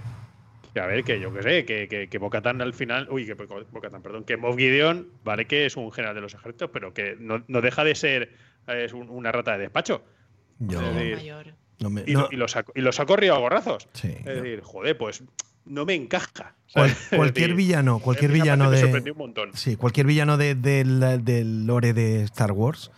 a 0.76 0.86
ver, 0.88 1.04
que 1.04 1.20
yo 1.20 1.34
qué 1.34 1.42
sé, 1.42 1.66
que, 1.66 1.88
que, 1.88 2.10
que 2.10 2.18
Bocatan 2.18 2.62
al 2.62 2.74
final. 2.74 3.08
Uy, 3.10 3.26
que 3.26 3.34
Bocatan, 3.36 4.02
perdón. 4.02 4.26
Que 4.26 4.36
Moff 4.38 4.58
Gideon, 4.58 5.08
vale 5.24 5.46
que 5.46 5.66
es 5.66 5.78
un 5.78 5.92
general 5.92 6.16
de 6.16 6.22
los 6.22 6.34
ejércitos, 6.34 6.70
pero 6.74 6.94
que 6.94 7.16
no, 7.20 7.44
no 7.48 7.62
deja 7.62 7.84
de 7.84 7.96
ser 7.96 8.34
es 8.68 8.92
un- 8.94 9.10
una 9.10 9.32
rata 9.32 9.54
de 9.54 9.60
despacho. 9.60 10.04
Yo, 10.60 10.82
Es 10.82 10.96
decir, 10.96 11.16
Mayor. 11.16 11.54
no 11.80 11.90
me- 11.90 12.04
y, 12.06 12.14
no- 12.14 12.22
lo- 12.22 12.28
y 12.32 12.36
los 12.36 12.56
ha, 12.56 12.66
y 12.76 12.82
los 12.82 13.00
ha 13.00 13.06
corrido 13.06 13.36
a 13.36 13.40
gorrazos. 13.40 13.88
Sí, 13.94 14.10
es 14.18 14.26
no. 14.26 14.32
decir, 14.34 14.62
joder, 14.62 14.98
pues 14.98 15.24
no 15.66 15.86
me 15.86 15.94
encaja. 15.96 16.56
Cualquier 16.74 17.34
decir, 17.34 17.56
villano, 17.56 18.00
cualquier 18.00 18.32
villano 18.32 18.66
me 18.70 18.76
de. 18.76 18.82
sorprendió 18.82 19.14
un 19.14 19.20
montón. 19.20 19.52
Sí, 19.54 19.76
cualquier 19.78 20.08
villano 20.08 20.38
de- 20.38 20.56
del, 20.56 21.24
del 21.24 21.66
lore 21.68 21.94
de 21.94 22.24
Star 22.24 22.52
Wars 22.52 22.92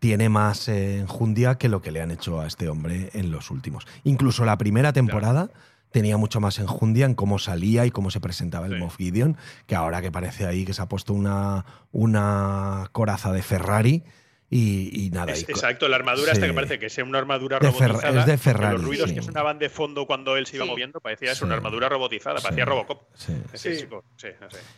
tiene 0.00 0.28
más 0.28 0.66
eh, 0.68 0.98
enjundia 0.98 1.56
que 1.56 1.68
lo 1.68 1.80
que 1.82 1.92
le 1.92 2.00
han 2.00 2.10
hecho 2.10 2.40
a 2.40 2.46
este 2.46 2.68
hombre 2.68 3.10
en 3.12 3.30
los 3.30 3.50
últimos. 3.50 3.86
Incluso 4.02 4.44
la 4.44 4.58
primera 4.58 4.92
temporada 4.92 5.50
tenía 5.92 6.16
mucho 6.16 6.40
más 6.40 6.58
enjundia 6.58 7.04
en 7.06 7.14
cómo 7.14 7.38
salía 7.38 7.84
y 7.86 7.90
cómo 7.90 8.10
se 8.10 8.20
presentaba 8.20 8.66
el 8.66 8.74
Sí. 8.74 8.78
Moff 8.78 8.96
Gideon, 8.96 9.36
que 9.66 9.74
ahora 9.76 10.00
que 10.00 10.10
parece 10.10 10.46
ahí 10.46 10.64
que 10.64 10.72
se 10.72 10.80
ha 10.82 10.86
puesto 10.88 11.12
una, 11.12 11.64
una 11.92 12.88
coraza 12.92 13.32
de 13.32 13.42
Ferrari 13.42 14.02
y, 14.48 15.04
y 15.06 15.10
nada. 15.10 15.32
Es- 15.32 15.46
y 15.48 15.52
exacto, 15.52 15.86
la 15.88 15.96
armadura 15.96 16.32
esta 16.32 16.46
Sí. 16.46 16.50
que 16.50 16.54
parece 16.54 16.78
que 16.78 16.88
sea 16.90 17.04
una 17.04 17.18
armadura 17.18 17.58
De 17.58 17.66
robotizada. 17.70 18.20
es 18.20 18.26
de 18.26 18.38
Ferrari, 18.38 18.76
Los 18.76 18.84
ruidos 18.84 19.10
sí. 19.10 19.16
que 19.16 19.22
sonaban 19.22 19.58
de 19.58 19.68
fondo 19.68 20.06
cuando 20.06 20.36
él 20.36 20.46
se 20.46 20.56
iba 20.56 20.64
Sí. 20.64 20.70
moviendo 20.70 21.00
parecía 21.00 21.34
Sí. 21.34 21.44
una 21.44 21.54
armadura 21.54 21.88
robotizada, 21.88 22.38
Sí. 22.38 22.42
parecía 22.44 22.64
Robocop. 22.64 23.02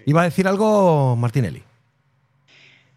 Iba 0.06 0.22
a 0.22 0.24
decir 0.24 0.48
algo 0.48 1.16
Martinelli. 1.16 1.62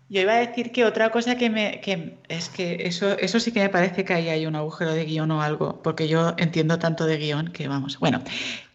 Yo 0.08 0.22
iba 0.22 0.34
a 0.34 0.38
decir 0.38 0.72
que 0.72 0.86
otra 0.86 1.12
cosa 1.12 1.36
que 1.36 1.50
me 1.50 1.82
que 1.82 2.20
es 2.30 2.50
que 2.50 2.88
eso, 2.88 3.18
eso 3.18 3.40
sí 3.40 3.52
que 3.52 3.62
me 3.62 3.70
parece 3.70 4.06
que 4.06 4.14
ahí 4.14 4.30
hay 4.30 4.46
un 4.46 4.56
agujero 4.56 4.94
de 4.94 5.04
guion 5.06 5.32
o 5.32 5.42
algo, 5.42 5.82
porque 5.82 6.08
yo 6.08 6.36
entiendo 6.38 6.78
tanto 6.78 7.06
de 7.08 7.18
guion 7.18 7.52
que 7.52 7.68
vamos. 7.68 8.00
Bueno, 8.00 8.22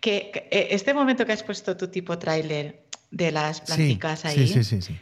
que, 0.01 0.31
que, 0.33 0.49
eh, 0.51 0.69
este 0.73 0.93
momento 0.93 1.25
que 1.27 1.33
has 1.33 1.45
puesto 1.45 1.77
tu 1.77 1.89
tipo 1.89 2.19
tráiler 2.19 2.83
de 3.13 3.31
las 3.31 3.59
Sí, 3.59 3.63
planticas 3.67 4.25
ahí, 4.25 4.47
sí, 4.49 4.65
sí, 4.65 4.65
sí, 4.65 4.83
sí. 4.83 4.99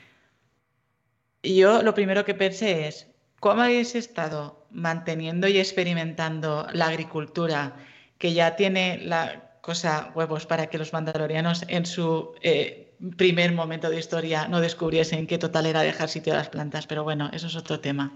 yo 1.43 1.83
lo 1.83 1.95
primero 1.95 2.25
que 2.25 2.35
pensé 2.35 2.89
es, 2.89 3.07
¿cómo 3.41 3.63
habéis 3.63 3.95
estado 3.95 4.67
manteniendo 4.71 5.49
y 5.49 5.59
experimentando 5.59 6.67
la 6.73 6.89
agricultura 6.89 7.77
que 8.19 8.35
ya 8.35 8.57
tiene 8.57 8.99
la 8.99 9.49
cosa 9.63 10.13
huevos 10.15 10.47
para 10.47 10.67
que 10.69 10.79
los 10.79 10.93
mandalorianos 10.93 11.65
en 11.69 11.87
su 11.87 12.35
eh, 12.43 12.88
primer 13.17 13.53
momento 13.53 13.91
de 13.91 13.99
historia 13.99 14.49
no 14.49 14.61
descubriesen 14.61 15.27
qué 15.27 15.39
total 15.39 15.67
era 15.67 15.83
dejar 15.83 16.09
sitio 16.09 16.33
a 16.35 16.37
las 16.37 16.49
plantas? 16.49 16.87
Pero 16.87 17.05
bueno, 17.05 17.31
eso 17.33 17.47
es 17.47 17.57
otro 17.57 17.81
tema. 17.81 18.13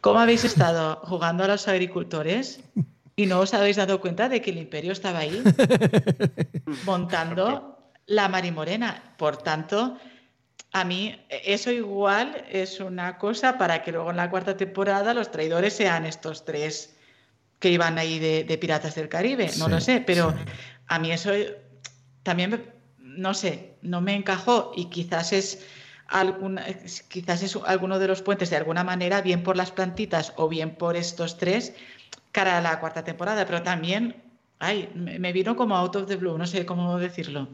¿Cómo 0.00 0.18
habéis 0.20 0.44
estado 0.44 0.96
jugando 1.04 1.44
a 1.44 1.48
los 1.48 1.68
agricultores 1.68 2.60
y 3.16 3.26
no 3.26 3.40
os 3.40 3.52
habéis 3.54 3.76
dado 3.76 4.00
cuenta 4.00 4.28
de 4.28 4.40
que 4.40 4.50
el 4.50 4.58
imperio 4.58 4.92
estaba 4.92 5.18
ahí 5.20 5.42
montando 6.84 7.78
la 8.06 8.28
marimorena? 8.28 9.14
Por 9.16 9.36
tanto, 9.36 9.98
a 10.72 10.84
mí 10.84 11.20
eso 11.28 11.70
igual 11.70 12.44
es 12.50 12.80
una 12.80 13.18
cosa 13.18 13.58
para 13.58 13.82
que 13.82 13.92
luego 13.92 14.10
en 14.10 14.16
la 14.16 14.30
cuarta 14.30 14.56
temporada 14.56 15.14
los 15.14 15.30
traidores 15.30 15.74
sean 15.74 16.06
estos 16.06 16.44
tres 16.44 16.96
que 17.58 17.70
iban 17.70 17.98
ahí 17.98 18.18
de, 18.18 18.44
de 18.44 18.58
Piratas 18.58 18.94
del 18.94 19.08
Caribe, 19.08 19.50
no 19.58 19.66
Sí, 19.66 19.70
lo 19.70 19.80
sé, 19.80 20.02
pero 20.06 20.30
sí. 20.30 20.36
a 20.86 20.98
mí 20.98 21.12
eso 21.12 21.30
también, 22.22 22.50
me- 22.50 22.79
no 23.16 23.34
sé, 23.34 23.74
no 23.82 24.00
me 24.00 24.14
encajó 24.14 24.72
y 24.76 24.86
quizás 24.86 25.32
es, 25.32 25.66
alguna, 26.08 26.64
quizás 27.08 27.42
es 27.42 27.56
alguno 27.64 27.98
de 27.98 28.08
los 28.08 28.22
puentes 28.22 28.50
de 28.50 28.56
alguna 28.56 28.84
manera, 28.84 29.20
bien 29.20 29.42
por 29.42 29.56
las 29.56 29.70
plantitas 29.70 30.32
o 30.36 30.48
bien 30.48 30.74
por 30.74 30.96
estos 30.96 31.38
tres, 31.38 31.72
cara 32.32 32.58
a 32.58 32.60
la 32.60 32.80
cuarta 32.80 33.04
temporada, 33.04 33.46
pero 33.46 33.62
también, 33.62 34.22
ay, 34.58 34.90
me, 34.94 35.32
vino 35.32 35.56
como 35.56 35.76
out 35.76 35.96
of 35.96 36.06
the 36.06 36.16
blue, 36.16 36.36
no 36.36 36.46
sé 36.46 36.66
cómo 36.66 36.98
decirlo. 36.98 37.48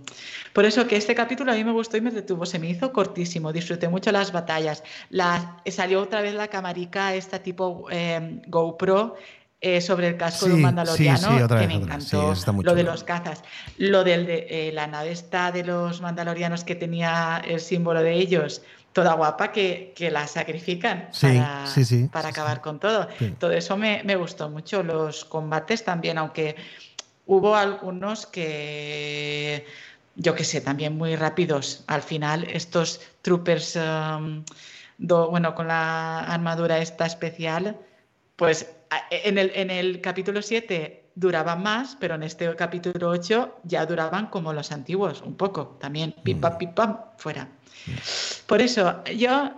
Por 0.52 0.64
eso 0.64 0.86
que 0.86 0.96
este 0.96 1.14
capítulo 1.14 1.52
a 1.52 1.54
mí 1.54 1.64
me 1.64 1.72
gustó 1.72 1.96
y 1.96 2.00
me 2.00 2.10
detuvo, 2.10 2.46
se 2.46 2.58
me 2.58 2.68
hizo 2.68 2.92
cortísimo, 2.92 3.52
disfruté 3.52 3.88
mucho 3.88 4.12
las 4.12 4.32
batallas. 4.32 4.82
La, 5.10 5.62
salió 5.66 6.02
otra 6.02 6.20
vez 6.20 6.34
la 6.34 6.48
camarica, 6.48 7.14
esta 7.14 7.42
tipo 7.42 7.86
eh, 7.90 8.42
GoPro. 8.46 9.16
Eh, 9.60 9.80
sobre 9.80 10.08
el 10.08 10.16
casco 10.16 10.46
de 10.46 10.54
un 10.54 10.62
mandaloriano 10.62 11.18
sí, 11.36 11.42
otra 11.42 11.60
que 11.60 11.66
vez, 11.66 11.76
me 11.76 11.82
encantó 11.82 12.32
está 12.32 12.52
lo 12.52 12.74
de 12.74 12.82
los 12.82 13.04
cazas. 13.04 13.42
Lo 13.78 14.04
del 14.04 14.26
de 14.26 14.46
eh, 14.50 14.72
la 14.72 14.86
nave 14.86 15.10
esta 15.12 15.50
de 15.50 15.64
los 15.64 16.00
mandalorianos 16.00 16.64
que 16.64 16.74
tenía 16.74 17.42
el 17.46 17.60
símbolo 17.60 18.02
de 18.02 18.12
ellos 18.14 18.62
toda 18.92 19.12
guapa 19.14 19.52
que, 19.52 19.92
que 19.94 20.10
la 20.10 20.26
sacrifican 20.26 21.08
para, 21.38 21.66
para 22.08 22.28
acabar 22.30 22.60
con 22.62 22.78
todo. 22.80 23.08
Todo 23.38 23.52
eso 23.52 23.76
me, 23.76 24.02
me 24.04 24.16
gustó 24.16 24.48
mucho 24.48 24.82
los 24.82 25.24
combates 25.26 25.84
también 25.84 26.16
aunque 26.18 26.56
hubo 27.26 27.56
algunos 27.56 28.26
que 28.26 29.66
yo 30.14 30.34
qué 30.34 30.44
sé, 30.44 30.62
también 30.62 30.96
muy 30.96 31.14
rápidos. 31.16 31.84
Al 31.88 32.00
final, 32.02 32.44
estos 32.44 33.00
troopers, 33.20 33.76
um, 33.76 34.44
do- 34.96 35.28
bueno, 35.30 35.54
con 35.54 35.68
la 35.68 36.20
armadura 36.20 36.78
esta 36.78 37.04
especial, 37.04 37.76
pues 38.36 38.70
en 39.10 39.38
el, 39.38 39.50
en 39.54 39.70
el 39.70 40.00
capítulo 40.00 40.42
7 40.42 41.04
duraban 41.14 41.62
más, 41.62 41.96
pero 41.98 42.14
en 42.14 42.22
este 42.22 42.54
capítulo 42.56 43.08
8 43.08 43.56
ya 43.64 43.86
duraban 43.86 44.26
como 44.26 44.52
los 44.52 44.70
antiguos, 44.72 45.22
un 45.22 45.34
poco 45.36 45.76
también. 45.80 46.14
Pim, 46.22 46.40
pam, 46.40 46.58
pim, 46.58 46.72
pam, 46.74 46.98
fuera. 47.16 47.48
Por 48.46 48.60
eso, 48.60 49.02
yo 49.16 49.50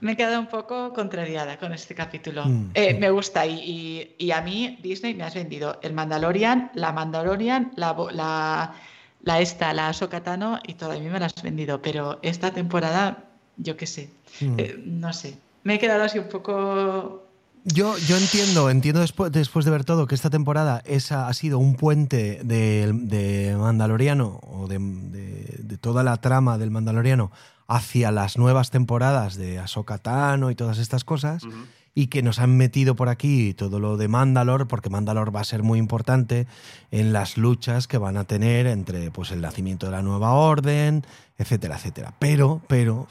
me 0.00 0.12
he 0.12 0.16
quedado 0.16 0.38
un 0.40 0.48
poco 0.48 0.92
contrariada 0.92 1.58
con 1.58 1.72
este 1.72 1.94
capítulo. 1.94 2.44
Mm, 2.44 2.70
Eh, 2.74 2.94
mm. 2.94 2.98
me 2.98 3.10
gusta 3.10 3.46
y, 3.46 3.54
y- 3.60 4.14
y 4.26 4.30
a 4.32 4.40
mí 4.42 4.78
Disney 4.82 5.14
me 5.14 5.24
has 5.24 5.34
vendido 5.34 5.78
el 5.82 5.92
Mandalorian, 5.92 6.70
la 6.74 6.92
Mandalorian, 6.92 7.72
la, 7.76 7.96
la, 8.12 8.74
la 9.22 9.40
esta, 9.40 9.72
la 9.72 9.88
Ahsoka 9.88 10.22
Tano 10.22 10.58
y 10.66 10.74
todo 10.74 10.92
a 10.92 10.96
mí 10.98 11.08
me 11.08 11.20
la 11.20 11.26
has 11.26 11.42
vendido, 11.42 11.80
pero 11.80 12.18
esta 12.22 12.50
temporada, 12.52 13.24
yo 13.56 13.76
qué 13.76 13.86
sé, 13.86 14.10
Mm. 14.40 14.54
eh, 14.58 14.74
no 14.84 15.12
sé. 15.12 15.36
Me 15.62 15.74
he 15.74 15.78
quedado 15.78 16.02
así 16.02 16.18
un 16.18 16.28
poco... 16.28 17.28
Yo, 17.64 17.96
yo 17.98 18.16
entiendo, 18.16 18.70
entiendo 18.70 19.00
después, 19.00 19.30
después 19.30 19.64
de 19.64 19.70
ver 19.70 19.84
todo 19.84 20.06
que 20.08 20.16
esta 20.16 20.30
temporada 20.30 20.82
esa 20.84 21.28
ha 21.28 21.32
sido 21.34 21.58
un 21.60 21.76
puente 21.76 22.40
de, 22.42 22.90
de 22.92 23.56
Mandaloriano 23.56 24.40
o 24.42 24.66
de, 24.66 24.78
de- 24.80 25.60
de 25.62 25.78
toda 25.78 26.02
la 26.02 26.16
trama 26.16 26.58
del 26.58 26.72
Mandaloriano 26.72 27.30
hacia 27.68 28.10
las 28.10 28.36
nuevas 28.36 28.70
temporadas 28.70 29.36
de 29.36 29.60
Ahsoka 29.60 29.98
Tano 29.98 30.50
y 30.50 30.56
todas 30.56 30.78
estas 30.78 31.04
cosas 31.04 31.44
y 31.94 32.08
que 32.08 32.22
nos 32.22 32.38
han 32.40 32.56
metido 32.56 32.96
por 32.96 33.08
aquí 33.08 33.54
todo 33.54 33.78
lo 33.78 33.96
de 33.96 34.08
Mandalor 34.08 34.66
porque 34.66 34.90
Mandalor 34.90 35.34
va 35.34 35.40
a 35.40 35.44
ser 35.44 35.62
muy 35.62 35.78
importante 35.78 36.46
en 36.90 37.12
las 37.12 37.36
luchas 37.36 37.86
que 37.86 37.96
van 37.98 38.16
a 38.16 38.24
tener 38.24 38.66
entre 38.66 39.10
pues 39.12 39.30
el 39.30 39.40
nacimiento 39.40 39.86
de 39.86 39.92
la 39.92 40.02
nueva 40.02 40.32
orden, 40.32 41.04
etcétera, 41.38 41.76
etcétera. 41.76 42.12
Pero, 42.18 42.60
pero 42.66 43.06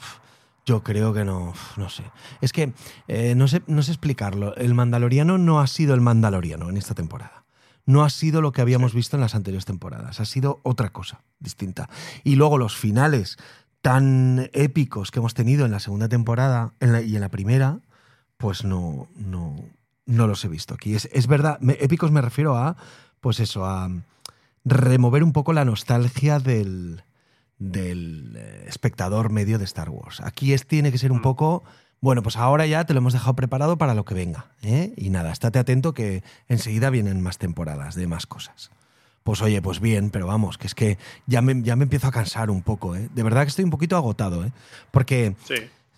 yo 0.64 0.82
creo 0.82 1.12
que 1.12 1.24
no, 1.24 1.52
no 1.76 1.88
sé. 1.88 2.04
Es 2.40 2.52
que 2.52 2.72
eh, 3.08 3.34
no 3.34 3.48
sé, 3.48 3.62
no 3.66 3.82
sé 3.82 3.90
explicarlo. 3.92 4.54
El 4.56 4.74
Mandaloriano 4.74 5.38
no 5.38 5.60
ha 5.60 5.66
sido 5.66 5.94
el 5.94 6.00
Mandaloriano 6.00 6.68
en 6.70 6.76
esta 6.76 6.94
temporada. 6.94 7.44
No 7.84 8.04
ha 8.04 8.10
sido 8.10 8.40
lo 8.40 8.52
que 8.52 8.60
habíamos 8.60 8.94
visto 8.94 9.16
en 9.16 9.22
las 9.22 9.34
anteriores 9.34 9.64
temporadas. 9.64 10.20
Ha 10.20 10.24
sido 10.24 10.60
otra 10.62 10.90
cosa 10.90 11.22
distinta. 11.40 11.88
Y 12.22 12.36
luego 12.36 12.58
los 12.58 12.76
finales 12.76 13.38
tan 13.80 14.48
épicos 14.52 15.10
que 15.10 15.18
hemos 15.18 15.34
tenido 15.34 15.66
en 15.66 15.72
la 15.72 15.80
segunda 15.80 16.08
temporada 16.08 16.72
en 16.78 16.92
la- 16.92 17.02
y 17.02 17.16
en 17.16 17.20
la 17.22 17.28
primera, 17.30 17.80
pues 18.36 18.62
no, 18.64 19.08
no, 19.16 19.56
no 20.06 20.26
los 20.28 20.44
he 20.44 20.48
visto 20.48 20.74
aquí. 20.74 20.94
Es, 20.94 21.08
es 21.12 21.26
verdad, 21.26 21.58
me- 21.60 21.76
épicos 21.80 22.12
me 22.12 22.20
refiero 22.22 22.56
a, 22.56 22.76
pues 23.20 23.40
eso, 23.40 23.66
a 23.66 23.90
remover 24.64 25.24
un 25.24 25.32
poco 25.32 25.52
la 25.52 25.64
nostalgia 25.64 26.38
del, 26.38 27.02
del 27.70 28.34
eh, 28.36 28.64
espectador 28.66 29.30
medio 29.30 29.58
de 29.58 29.64
Star 29.64 29.90
Wars. 29.90 30.20
Aquí 30.20 30.52
es, 30.52 30.66
tiene 30.66 30.90
que 30.92 30.98
ser 30.98 31.12
un 31.12 31.18
Mm. 31.18 31.22
poco, 31.22 31.62
bueno, 32.00 32.22
pues 32.22 32.36
ahora 32.36 32.66
ya 32.66 32.84
te 32.84 32.94
lo 32.94 32.98
hemos 32.98 33.12
dejado 33.12 33.34
preparado 33.36 33.78
para 33.78 33.94
lo 33.94 34.04
que 34.04 34.14
venga. 34.14 34.46
¿eh? 34.62 34.92
Y 34.96 35.10
nada, 35.10 35.30
estate 35.32 35.58
atento 35.58 35.94
que 35.94 36.22
enseguida 36.48 36.90
vienen 36.90 37.20
más 37.20 37.38
temporadas 37.38 37.94
de 37.94 38.06
más 38.06 38.26
cosas. 38.26 38.70
Pues 39.22 39.40
oye, 39.40 39.62
pues 39.62 39.78
bien, 39.78 40.10
pero 40.10 40.26
vamos, 40.26 40.58
que 40.58 40.66
es 40.66 40.74
que 40.74 40.98
ya 41.26 41.42
me, 41.42 41.62
ya 41.62 41.76
me 41.76 41.84
empiezo 41.84 42.08
a 42.08 42.10
cansar 42.10 42.50
un 42.50 42.62
poco, 42.62 42.96
¿eh? 42.96 43.08
De 43.14 43.22
verdad 43.22 43.42
que 43.42 43.50
estoy 43.50 43.64
un 43.64 43.70
poquito 43.70 43.96
agotado, 43.96 44.44
¿eh? 44.44 44.50
Porque 44.90 45.36
Sí. 45.46 45.54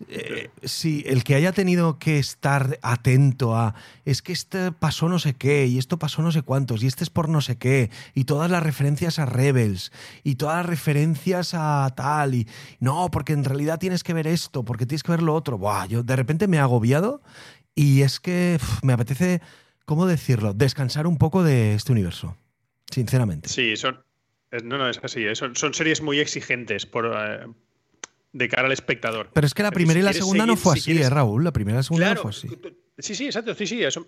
Eh, 0.08 0.50
sí, 0.64 1.04
el 1.06 1.22
que 1.24 1.34
haya 1.36 1.52
tenido 1.52 1.98
que 1.98 2.18
estar 2.18 2.78
atento 2.82 3.56
a 3.56 3.74
es 4.04 4.22
que 4.22 4.32
este 4.32 4.72
pasó 4.72 5.08
no 5.08 5.18
sé 5.18 5.34
qué 5.34 5.66
y 5.66 5.78
esto 5.78 5.98
pasó 5.98 6.20
no 6.20 6.32
sé 6.32 6.42
cuántos 6.42 6.82
y 6.82 6.86
este 6.88 7.04
es 7.04 7.10
por 7.10 7.28
no 7.28 7.40
sé 7.40 7.56
qué 7.58 7.90
y 8.14 8.24
todas 8.24 8.50
las 8.50 8.62
referencias 8.62 9.18
a 9.18 9.26
Rebels 9.26 9.92
y 10.24 10.34
todas 10.34 10.56
las 10.56 10.66
referencias 10.66 11.54
a 11.54 11.92
tal 11.96 12.34
y 12.34 12.48
no, 12.80 13.10
porque 13.10 13.32
en 13.34 13.44
realidad 13.44 13.78
tienes 13.78 14.02
que 14.02 14.12
ver 14.14 14.26
esto, 14.26 14.64
porque 14.64 14.84
tienes 14.84 15.02
que 15.04 15.12
ver 15.12 15.22
lo 15.22 15.34
otro. 15.34 15.58
Buah, 15.58 15.86
yo 15.86 16.02
de 16.02 16.16
repente 16.16 16.48
me 16.48 16.56
he 16.56 16.60
agobiado 16.60 17.22
y 17.74 18.02
es 18.02 18.18
que 18.20 18.58
me 18.82 18.92
apetece, 18.92 19.40
¿cómo 19.84 20.06
decirlo? 20.06 20.54
Descansar 20.54 21.06
un 21.06 21.18
poco 21.18 21.42
de 21.44 21.74
este 21.74 21.92
universo, 21.92 22.36
sinceramente. 22.90 23.48
Sí, 23.48 23.76
son. 23.76 24.04
es- 24.50 24.64
No, 24.64 24.76
no, 24.78 24.88
es 24.88 25.00
así. 25.02 25.24
eh, 25.24 25.34
Son, 25.34 25.54
series 25.74 26.02
muy 26.02 26.18
exigentes 26.20 26.84
por, 26.86 27.06
eh, 27.16 27.46
de 28.34 28.48
cara 28.48 28.66
al 28.66 28.72
espectador. 28.72 29.30
Pero 29.32 29.46
es 29.46 29.54
que 29.54 29.62
la 29.62 29.70
primera 29.70 29.94
si 29.94 30.00
y 30.00 30.02
la 30.02 30.12
segunda 30.12 30.44
no 30.44 30.56
fue 30.56 30.74
si 30.74 30.80
así, 30.80 30.90
quieres- 30.90 31.06
¿eh, 31.06 31.10
Raúl? 31.10 31.44
La 31.44 31.52
primera 31.52 31.76
y 31.76 31.78
la 31.78 31.82
segunda 31.84 32.06
Claro, 32.06 32.16
no 32.16 32.22
fue 32.22 32.30
así. 32.30 32.48
Sí, 32.98 33.16
sí, 33.16 33.26
exacto, 33.26 33.54
sí, 33.54 33.66
sí, 33.66 33.82
eso, 33.82 34.06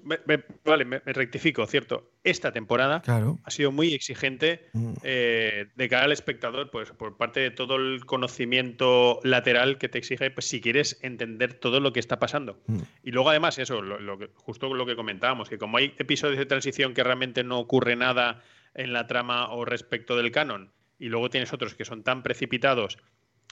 vale, 0.65 0.85
me, 0.85 1.01
rectifico, 1.01 1.67
cierto. 1.67 2.13
Esta 2.23 2.53
temporada 2.53 3.03
ha 3.43 3.51
sido 3.51 3.73
muy 3.73 3.93
exigente 3.95 4.69
mm. 4.75 4.93
eh, 5.03 5.67
de 5.75 5.89
cara 5.89 6.05
al 6.05 6.13
espectador, 6.13 6.71
pues 6.71 6.93
por 6.93 7.17
parte 7.17 7.41
de 7.41 7.51
todo 7.51 7.77
el 7.77 8.05
conocimiento 8.05 9.19
lateral 9.25 9.79
que 9.79 9.89
te 9.89 9.99
exige, 9.99 10.31
pues 10.31 10.47
si 10.47 10.61
quieres 10.61 11.01
entender 11.03 11.55
todo 11.55 11.81
lo 11.81 11.93
que 11.93 11.99
está 11.99 12.21
pasando. 12.21 12.61
Mm. 12.67 12.79
Y 13.03 13.11
luego 13.11 13.31
además 13.31 13.59
eso, 13.59 13.83
lo, 13.83 14.19
justo 14.35 14.73
lo 14.73 14.87
que 14.87 14.95
comentábamos, 14.95 15.49
que 15.49 15.59
como 15.59 15.79
hay 15.79 15.95
episodios 15.99 16.39
de 16.39 16.47
transición 16.47 16.95
que 16.95 17.03
realmente 17.03 17.43
no 17.43 17.59
ocurre 17.59 17.97
nada 17.97 18.43
en 18.75 18.93
la 18.93 19.09
trama 19.09 19.51
o 19.51 19.65
respecto 19.65 20.17
del 20.17 20.31
canon, 20.31 20.73
y 20.99 21.09
luego 21.09 21.29
tienes 21.29 21.53
otros 21.53 21.75
que 21.75 21.85
son 21.85 22.03
tan 22.03 22.23
precipitados 22.23 22.99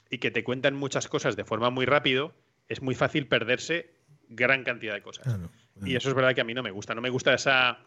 y 0.09 0.19
que 0.19 0.31
te 0.31 0.43
cuentan 0.43 0.75
muchas 0.75 1.07
cosas 1.07 1.35
de 1.35 1.43
forma 1.43 1.69
muy 1.69 1.85
rápido, 1.85 2.33
es 2.67 2.81
muy 2.81 2.95
fácil 2.95 3.27
perderse 3.27 3.91
gran 4.29 4.63
cantidad 4.63 4.93
de 4.93 5.01
cosas. 5.01 5.39
Y 5.83 5.95
eso 5.95 6.09
es 6.09 6.15
verdad 6.15 6.33
que 6.33 6.41
a 6.41 6.45
mí 6.45 6.53
no 6.53 6.63
me 6.63 6.71
gusta. 6.71 6.95
No 6.95 7.01
me 7.01 7.09
gusta 7.09 7.33
esa, 7.33 7.79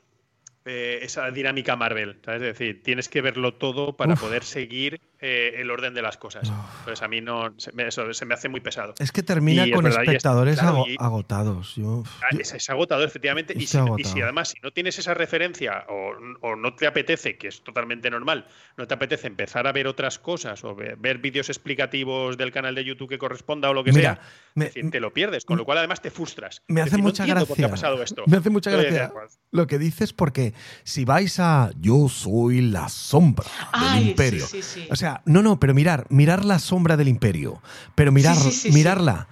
eh, 0.64 1.00
esa 1.02 1.30
dinámica 1.30 1.76
Marvel. 1.76 2.18
¿sabes? 2.24 2.42
Es 2.42 2.58
decir, 2.58 2.82
tienes 2.82 3.08
que 3.08 3.22
verlo 3.22 3.54
todo 3.54 3.96
para 3.96 4.14
poder 4.14 4.44
seguir 4.44 5.00
eh, 5.20 5.54
el 5.56 5.70
orden 5.70 5.94
de 5.94 6.02
las 6.02 6.16
cosas. 6.16 6.52
Pues 6.84 7.02
a 7.02 7.08
mí 7.08 7.20
no, 7.20 7.52
se 7.56 7.72
me, 7.72 7.88
eso 7.88 8.12
se 8.14 8.24
me 8.24 8.34
hace 8.34 8.48
muy 8.48 8.60
pesado. 8.60 8.94
Es 8.98 9.10
que 9.10 9.22
termina 9.22 9.66
con 9.72 9.86
espectadores 9.86 10.60
agotados. 10.60 11.74
Ah, 12.22 12.28
es, 12.38 12.70
agotador, 12.70 13.06
efectivamente. 13.06 13.54
Y 13.56 13.66
si, 13.66 13.78
además, 14.22 14.50
si 14.50 14.60
no 14.62 14.70
tienes 14.70 14.98
esa 14.98 15.14
referencia 15.14 15.86
o, 15.88 16.56
no 16.56 16.74
te 16.74 16.86
apetece, 16.86 17.36
que 17.36 17.48
es 17.48 17.62
totalmente 17.62 18.10
normal, 18.10 18.46
no 18.76 18.86
te 18.86 18.94
apetece 18.94 19.26
empezar 19.26 19.66
a 19.66 19.72
ver 19.72 19.86
otras 19.86 20.18
cosas 20.18 20.62
o 20.64 20.74
ver, 20.74 21.18
vídeos 21.18 21.48
explicativos 21.48 22.36
del 22.36 22.52
canal 22.52 22.74
de 22.74 22.84
YouTube 22.84 23.08
que 23.08 23.18
corresponda 23.18 23.70
o 23.70 23.74
lo 23.74 23.82
que 23.82 23.92
sea, 23.92 24.20
te 24.54 25.00
lo 25.00 25.12
pierdes. 25.12 25.44
Con 25.44 25.58
lo 25.58 25.64
cual, 25.64 25.78
además, 25.78 26.00
te 26.00 26.10
frustras. 26.10 26.62
Me 26.68 26.80
hace 26.80 26.96
mucha 26.96 27.26
gracia. 27.26 27.68
Me 28.26 28.36
hace 28.36 28.50
mucha 28.50 28.70
gracia 28.70 29.12
lo 29.50 29.66
que 29.66 29.78
dices, 29.78 30.12
porque 30.12 30.54
si 30.84 31.04
vais 31.04 31.38
a 31.40 31.70
Yo 31.80 32.08
soy 32.08 32.60
la 32.60 32.88
sombra 32.88 33.46
del 33.94 34.08
imperio. 34.08 34.46
o 34.90 34.96
sea, 34.96 35.07
no, 35.24 35.42
no, 35.42 35.60
pero 35.60 35.74
mirar, 35.74 36.06
mirar 36.08 36.44
la 36.44 36.58
sombra 36.58 36.96
del 36.96 37.08
imperio, 37.08 37.62
pero 37.94 38.12
mirar, 38.12 38.36
mirarla 38.72 39.28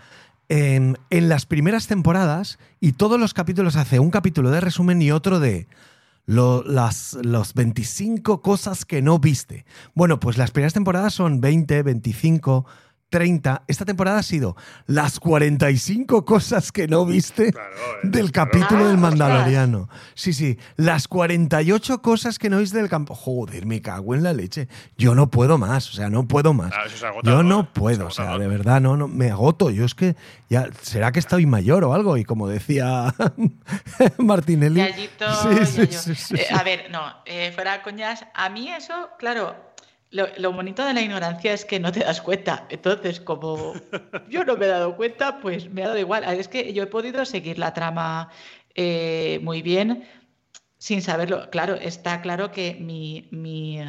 en, 0.49 0.97
las 1.11 1.47
primeras 1.47 1.87
temporadas 1.87 2.59
y 2.81 2.93
todos 2.93 3.19
los 3.19 3.35
capítulos 3.35 3.77
hace 3.77 3.99
un 3.99 4.11
capítulo 4.11 4.51
de 4.51 4.61
resumen 4.61 5.03
y 5.03 5.11
otro 5.11 5.41
de 5.41 5.67
las, 6.27 7.17
los 7.23 7.55
25 7.55 8.43
cosas 8.43 8.85
que 8.85 9.03
no 9.03 9.19
viste. 9.19 9.65
Bueno, 9.95 10.21
pues 10.21 10.39
las 10.39 10.51
primeras 10.51 10.75
temporadas 10.75 11.15
son 11.15 11.41
20, 11.41 11.83
25 11.83 12.67
30. 13.17 13.63
Esta 13.67 13.87
temporada 13.87 14.19
ha 14.19 14.23
sido 14.23 14.57
las 14.85 15.19
45 15.21 16.27
cosas 16.27 16.71
que 16.71 16.87
no 16.87 17.07
viste 17.07 17.49
eh, 17.49 17.53
del 18.03 18.31
capítulo 18.31 18.89
del 18.89 18.99
Mandaloriano. 18.99 19.89
Sí, 20.13 20.35
sí, 20.35 20.59
las 20.77 21.09
48 21.09 22.03
cosas 22.03 22.39
que 22.39 22.51
no 22.51 22.59
viste 22.59 22.77
del 22.77 22.91
campo. 22.91 23.15
Joder, 23.15 23.65
me 23.65 23.81
cago 23.81 24.15
en 24.15 24.23
la 24.23 24.35
leche. 24.35 24.69
Yo 24.99 25.15
no 25.15 25.31
puedo 25.31 25.57
más, 25.57 25.89
o 25.89 25.93
sea, 25.95 26.11
no 26.11 26.29
puedo 26.29 26.53
más. 26.53 26.75
Yo 27.23 27.43
no 27.43 27.61
¿eh? 27.61 27.69
puedo, 27.73 28.09
o 28.09 28.11
sea, 28.11 28.37
de 28.37 28.49
verdad, 28.49 28.83
no, 28.83 28.99
no, 28.99 29.09
me 29.09 29.31
agoto. 29.31 29.71
Yo 29.71 29.87
es 29.87 29.95
que 29.95 30.15
ya, 30.51 30.69
¿será 30.83 31.11
que 31.11 31.19
estoy 31.19 31.47
mayor 31.47 31.85
o 31.85 31.95
algo? 31.95 32.19
Y 32.19 32.25
como 32.25 32.49
decía 32.49 33.15
Martinelli. 34.19 34.83
Sí, 35.65 35.87
sí, 35.87 36.15
sí, 36.15 36.35
eh, 36.35 36.49
a 36.55 36.63
ver, 36.63 36.91
no, 36.91 37.01
fuera 37.55 37.83
coñas, 37.83 38.27
a 38.35 38.51
mí 38.51 38.69
eso, 38.69 39.09
claro, 39.19 39.57
lo, 40.17 40.53
bonito 40.53 40.85
de 40.85 40.95
la 40.95 41.03
ignorancia 41.03 41.53
es 41.53 41.65
que 41.65 41.79
no 41.81 41.93
te 41.93 42.01
das 42.01 42.21
cuenta. 42.21 42.67
Entonces, 42.71 43.21
como 43.21 43.75
yo 44.29 44.45
no 44.45 44.57
me 44.57 44.67
he 44.67 44.69
dado 44.69 44.97
cuenta, 44.97 45.41
pues 45.41 45.71
me 45.71 45.83
ha 45.83 45.89
dado 45.89 45.99
igual. 45.99 46.25
Es 46.25 46.49
que 46.49 46.73
yo 46.73 46.85
he 46.85 46.87
podido 46.87 47.25
seguir 47.25 47.59
la 47.59 47.73
trama 47.75 48.31
eh, 48.75 49.41
muy 49.43 49.63
bien 49.63 50.05
sin 50.79 51.03
saberlo. 51.03 51.51
Claro, 51.51 51.75
está 51.75 52.21
claro 52.21 52.53
que 52.53 52.77
mi, 52.81 53.29
mi 53.31 53.81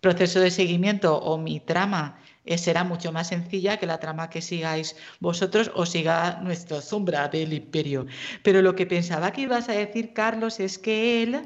proceso 0.00 0.40
de 0.40 0.50
seguimiento 0.50 1.18
o 1.18 1.38
mi 1.38 1.60
trama 1.60 2.18
eh, 2.44 2.58
será 2.58 2.84
mucho 2.84 3.10
más 3.12 3.28
sencilla 3.28 3.78
que 3.78 3.86
la 3.86 3.98
trama 3.98 4.28
que 4.28 4.42
sigáis 4.42 4.96
vosotros 5.20 5.70
o 5.74 5.86
siga 5.86 6.40
nuestra 6.42 6.80
sombra 6.82 7.28
del 7.28 7.52
imperio. 7.52 8.06
Pero 8.42 8.60
lo 8.62 8.74
que 8.74 8.86
pensaba 8.86 9.32
que 9.32 9.42
ibas 9.42 9.68
a 9.68 9.72
decir, 9.72 10.12
Carlos, 10.12 10.60
es 10.60 10.78
que 10.78 11.22
él 11.22 11.42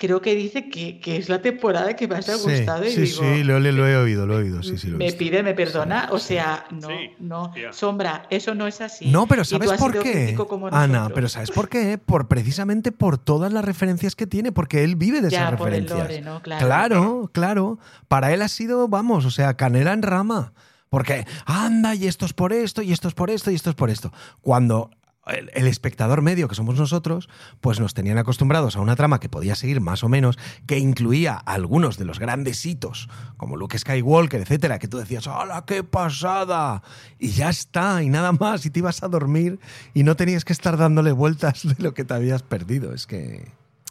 creo 0.00 0.22
que 0.22 0.34
dice 0.34 0.68
que, 0.70 0.98
es 1.04 1.28
la 1.28 1.42
temporada 1.42 1.94
que 1.94 2.08
más 2.08 2.28
ha 2.28 2.36
gustado. 2.36 2.84
Sí, 2.84 3.06
sí, 3.06 3.44
lo, 3.44 3.58
he 3.58 3.96
oído, 3.96 4.26
lo 4.26 4.34
he 4.34 4.42
oído. 4.42 4.62
Sí, 4.62 4.78
sí, 4.78 4.88
me 4.88 5.12
pide, 5.12 5.42
me 5.42 5.54
perdona. 5.54 6.08
o 6.10 6.18
sea, 6.18 6.64
no, 6.70 6.88
no. 7.20 7.52
Sombra, 7.70 8.26
eso 8.30 8.54
no 8.54 8.66
es 8.66 8.80
así. 8.80 9.10
No, 9.10 9.26
pero 9.26 9.44
¿sabes 9.44 9.72
por 9.74 10.02
qué? 10.02 10.36
Ana, 10.72 11.10
pero 11.14 11.28
¿sabes 11.28 11.50
por 11.50 11.68
qué? 11.68 11.98
Por, 11.98 12.26
precisamente 12.26 12.90
por 12.90 13.18
todas 13.18 13.52
las 13.52 13.64
referencias 13.64 14.16
que 14.16 14.26
tiene, 14.26 14.50
porque 14.50 14.82
él 14.82 14.96
vive 14.96 15.20
de 15.20 15.28
esas 15.28 15.50
referencias. 15.50 16.08
claro. 16.42 16.66
claro, 16.66 17.30
claro. 17.32 17.78
Para 18.08 18.32
él 18.32 18.42
ha 18.42 18.48
sido, 18.48 18.88
vamos, 18.88 19.26
o 19.26 19.30
sea, 19.30 19.54
canela 19.54 19.92
en 19.92 20.02
rama. 20.02 20.52
Porque, 20.88 21.24
anda, 21.44 21.94
y 21.94 22.08
esto 22.08 22.26
es 22.26 22.32
por 22.32 22.52
esto, 22.52 22.82
y 22.82 22.92
esto 22.92 23.06
es 23.06 23.14
por 23.14 23.30
esto, 23.30 23.52
y 23.52 23.54
esto 23.54 23.70
es 23.70 23.76
por 23.76 23.90
esto. 23.90 24.12
Cuando 24.40 24.90
el, 25.26 25.66
espectador 25.66 26.22
medio 26.22 26.48
que 26.48 26.54
somos 26.54 26.78
nosotros, 26.78 27.28
pues 27.60 27.80
nos 27.80 27.94
tenían 27.94 28.18
acostumbrados 28.18 28.76
a 28.76 28.80
una 28.80 28.96
trama 28.96 29.20
que 29.20 29.28
podía 29.28 29.54
seguir 29.54 29.80
más 29.80 30.02
o 30.02 30.08
menos, 30.08 30.38
que 30.66 30.78
incluía 30.78 31.34
algunos 31.34 31.98
de 31.98 32.04
los 32.04 32.18
grandes 32.18 32.64
hitos, 32.64 33.08
como 33.36 33.56
Luke 33.56 33.78
Skywalker, 33.78 34.40
etcétera, 34.40 34.78
que 34.78 34.88
tú 34.88 34.98
decías, 34.98 35.26
¡hala, 35.26 35.64
qué 35.66 35.84
pasada! 35.84 36.82
Y 37.18 37.30
ya 37.30 37.50
está, 37.50 38.02
y 38.02 38.08
nada 38.08 38.32
más, 38.32 38.64
y 38.66 38.70
te 38.70 38.80
ibas 38.80 39.02
a 39.02 39.08
dormir 39.08 39.58
y 39.94 40.02
no 40.02 40.16
tenías 40.16 40.44
que 40.44 40.52
estar 40.52 40.76
dándole 40.76 41.12
vueltas 41.12 41.66
de 41.66 41.82
lo 41.82 41.94
que 41.94 42.04
te 42.04 42.14
habías 42.14 42.42
perdido. 42.42 42.94
Es 42.94 43.06
que. 43.06 43.48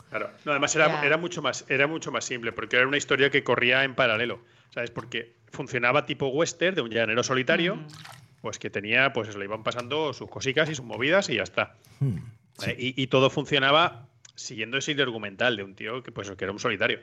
Claro, 0.09 0.31
no, 0.43 0.51
además 0.51 0.75
era, 0.75 1.05
era, 1.05 1.17
mucho 1.17 1.43
más, 1.43 1.65
era 1.69 1.85
mucho 1.85 2.11
más 2.11 2.25
simple, 2.25 2.51
porque 2.51 2.77
era 2.77 2.87
una 2.87 2.97
historia 2.97 3.29
que 3.29 3.43
corría 3.43 3.83
en 3.83 3.93
paralelo, 3.93 4.39
¿sabes? 4.73 4.89
Porque 4.89 5.35
funcionaba 5.51 6.07
tipo 6.07 6.27
western 6.29 6.75
de 6.75 6.81
un 6.81 6.89
llanero 6.89 7.21
solitario 7.21 7.77
pues 8.41 8.59
que 8.59 8.69
tenía, 8.69 9.13
pues 9.13 9.29
eso, 9.29 9.39
le 9.39 9.45
iban 9.45 9.63
pasando 9.63 10.13
sus 10.13 10.29
cositas 10.29 10.69
y 10.69 10.75
sus 10.75 10.85
movidas 10.85 11.29
y 11.29 11.35
ya 11.35 11.43
está. 11.43 11.75
Hmm, 11.99 12.17
eh, 12.65 12.75
y, 12.77 13.07
todo 13.07 13.29
funcionaba 13.29 14.07
siguiendo 14.35 14.77
ese 14.77 14.91
hilo 14.91 15.03
argumental 15.03 15.57
de 15.57 15.63
un 15.63 15.75
tío 15.75 16.03
que, 16.03 16.11
pues, 16.11 16.29
que 16.31 16.43
era 16.43 16.51
un 16.51 16.59
solitario. 16.59 16.99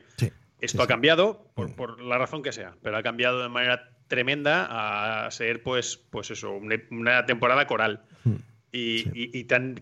Esto 0.61 0.83
ha 0.83 0.87
cambiado 0.87 1.51
hmm. 1.57 1.73
por, 1.73 2.01
la 2.01 2.19
razón 2.19 2.43
que 2.43 2.53
sea, 2.53 2.75
pero 2.83 2.97
ha 2.97 3.03
cambiado 3.03 3.43
de 3.43 3.49
manera 3.49 3.91
tremenda 4.09 5.27
a 5.27 5.31
ser, 5.31 5.63
pues, 5.63 5.97
pues 6.11 6.31
eso, 6.31 6.53
una, 6.53 7.27
temporada 7.27 7.67
coral. 7.67 8.03
Hmm, 8.25 8.37
y, 8.73 9.45
tan 9.45 9.81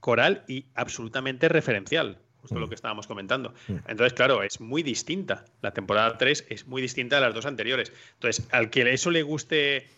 coral 0.00 0.44
y 0.46 0.66
absolutamente 0.74 1.48
referencial 1.48 2.18
justo 2.46 2.60
lo 2.60 2.68
que 2.68 2.76
estábamos 2.76 3.06
comentando. 3.08 3.54
Entonces, 3.88 4.12
claro, 4.12 4.44
es 4.44 4.60
muy 4.60 4.84
distinta. 4.84 5.44
La 5.62 5.72
temporada 5.72 6.16
3 6.16 6.46
es 6.48 6.66
muy 6.66 6.80
distinta 6.80 7.18
a 7.18 7.20
las 7.20 7.34
dos 7.34 7.44
anteriores. 7.44 7.92
Entonces, 8.14 8.46
al 8.52 8.70
que 8.70 8.92
eso 8.92 9.10
le 9.10 9.22
guste 9.22 9.88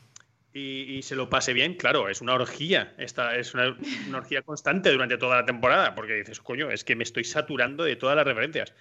y, 0.54 1.02
se 1.02 1.14
lo 1.14 1.28
pase 1.28 1.52
bien, 1.52 1.74
claro, 1.74 2.08
es 2.08 2.20
una 2.20 2.34
orgía. 2.34 2.94
Esta 2.98 3.36
es 3.36 3.54
una, 3.54 3.76
orgía 4.14 4.42
constante 4.42 4.90
durante 4.90 5.18
toda 5.18 5.36
la 5.36 5.44
temporada, 5.44 5.94
porque 5.94 6.14
dices, 6.14 6.40
coño, 6.40 6.70
es 6.70 6.84
que 6.84 6.96
me 6.96 7.04
estoy 7.04 7.24
saturando 7.24 7.84
de 7.84 7.96
todas 7.96 8.16
las 8.16 8.26
referencias. 8.26 8.72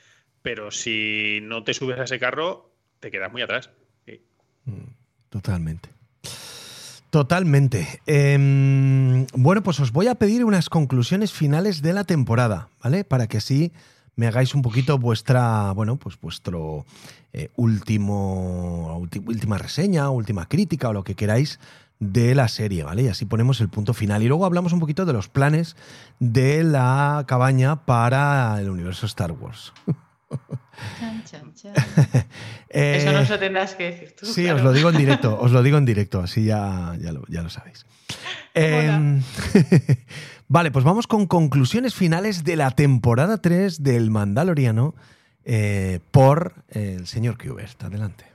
Pero 0.41 0.71
si 0.71 1.39
no 1.43 1.63
te 1.63 1.73
subes 1.73 1.99
a 1.99 2.05
ese 2.05 2.19
carro, 2.19 2.71
te 2.99 3.11
quedas 3.11 3.31
muy 3.31 3.41
atrás. 3.41 3.69
Mm, 4.65 4.91
totalmente. 5.29 5.89
Totalmente. 7.09 8.01
Em, 8.05 9.25
bueno, 9.33 9.63
pues 9.63 9.79
os 9.79 9.91
voy 9.91 10.07
a 10.07 10.15
pedir 10.15 10.43
unas 10.43 10.69
conclusiones 10.69 11.31
finales 11.31 11.81
de 11.81 11.93
la 11.93 12.03
temporada, 12.03 12.69
¿vale? 12.83 13.03
Para 13.03 13.27
que 13.27 13.37
así 13.37 13.71
me 14.17 14.27
hagáis 14.27 14.53
un 14.53 14.61
poquito 14.61 14.97
vuestra, 14.97 15.71
bueno, 15.71 15.95
pues 15.95 16.19
vuestro 16.19 16.85
eh, 17.31 17.49
último, 17.55 18.97
última 18.97 19.57
reseña, 19.57 20.09
última 20.09 20.49
crítica 20.49 20.89
o 20.89 20.93
lo 20.93 21.03
que 21.03 21.15
queráis 21.15 21.59
de 21.99 22.35
la 22.35 22.47
serie, 22.47 22.83
¿vale? 22.83 23.03
Y 23.03 23.07
así 23.07 23.25
ponemos 23.25 23.61
el 23.61 23.69
punto 23.69 23.93
final. 23.93 24.23
Y 24.23 24.27
luego 24.27 24.45
hablamos 24.45 24.73
un 24.73 24.79
poquito 24.79 25.05
de 25.05 25.13
los 25.13 25.29
planes 25.29 25.75
de 26.19 26.63
la 26.63 27.25
cabaña 27.27 27.85
para 27.85 28.59
el 28.59 28.69
universo 28.69 29.05
Star 29.05 29.31
Wars. 29.31 29.71
Eh, 32.69 32.97
Eso 32.97 33.11
no 33.11 33.23
lo 33.23 33.39
tendrás 33.39 33.73
que 33.73 33.85
decir 33.85 34.15
tú. 34.15 34.25
Sí, 34.25 34.47
os 34.47 34.61
lo 34.61 34.73
digo 34.73 34.89
en 34.89 34.97
directo, 34.97 35.39
os 35.39 35.51
lo 35.51 35.63
digo 35.63 35.77
en 35.77 35.85
directo, 35.85 36.19
así 36.19 36.43
ya, 36.43 36.95
ya, 36.99 37.13
lo, 37.13 37.23
ya 37.27 37.41
lo 37.41 37.49
sabéis. 37.49 37.85
vale, 40.47 40.71
pues 40.71 40.85
vamos 40.85 41.07
con 41.07 41.27
conclusiones 41.27 41.95
finales 41.95 42.43
de 42.43 42.55
la 42.55 42.71
temporada 42.71 43.41
3 43.41 43.83
del 43.83 44.09
Mandaloriano 44.11 44.95
eh, 45.45 45.99
por 46.11 46.53
el 46.69 47.07
señor 47.07 47.37
Kubert. 47.37 47.81
Adelante. 47.83 48.25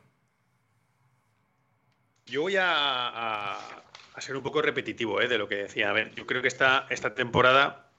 Yo 2.27 2.43
voy 2.43 2.57
a, 2.59 3.59
ser 4.19 4.37
un 4.37 4.43
poco 4.43 4.63
repetitivo 4.63 5.21
eh, 5.21 5.29
de 5.29 5.37
lo 5.37 5.49
que 5.49 5.57
decía. 5.57 5.91
A 5.91 5.93
ver, 5.93 6.15
yo 6.15 6.27
creo 6.27 6.41
que 6.41 6.49
esta, 6.49 6.87
esta 6.89 7.15
temporada 7.15 7.91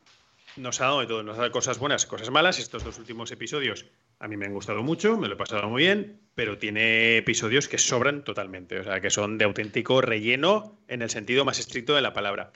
nos 0.56 0.82
ha 0.82 0.86
dado 0.86 1.02
de 1.02 1.08
todo, 1.08 1.24
nos 1.24 1.36
ha 1.36 1.42
dado 1.42 1.52
cosas 1.52 1.78
buenas, 1.78 2.06
cosas 2.06 2.30
malas. 2.32 2.60
Estos 2.60 2.84
dos 2.84 2.98
últimos 2.98 3.32
episodios 3.32 3.86
a 4.20 4.28
mí 4.28 4.38
me 4.38 4.46
han 4.46 4.54
gustado 4.54 4.84
mucho, 4.84 5.18
me 5.18 5.28
lo 5.28 5.34
he 5.34 5.38
pasado 5.38 5.70
muy 5.70 5.84
bien, 5.84 6.22
pero 6.34 6.58
tiene 6.58 7.18
episodios 7.18 7.68
que 7.68 7.78
sobran 7.78 8.24
totalmente, 8.24 8.80
o 8.80 8.84
sea, 8.84 9.02
que 9.02 9.10
son 9.10 9.38
de 9.38 9.46
auténtico 9.46 10.02
relleno 10.02 10.80
en 10.88 11.02
el 11.02 11.10
sentido 11.10 11.44
más 11.46 11.60
estricto 11.60 11.94
de 11.94 12.02
la 12.02 12.14
palabra. 12.14 12.52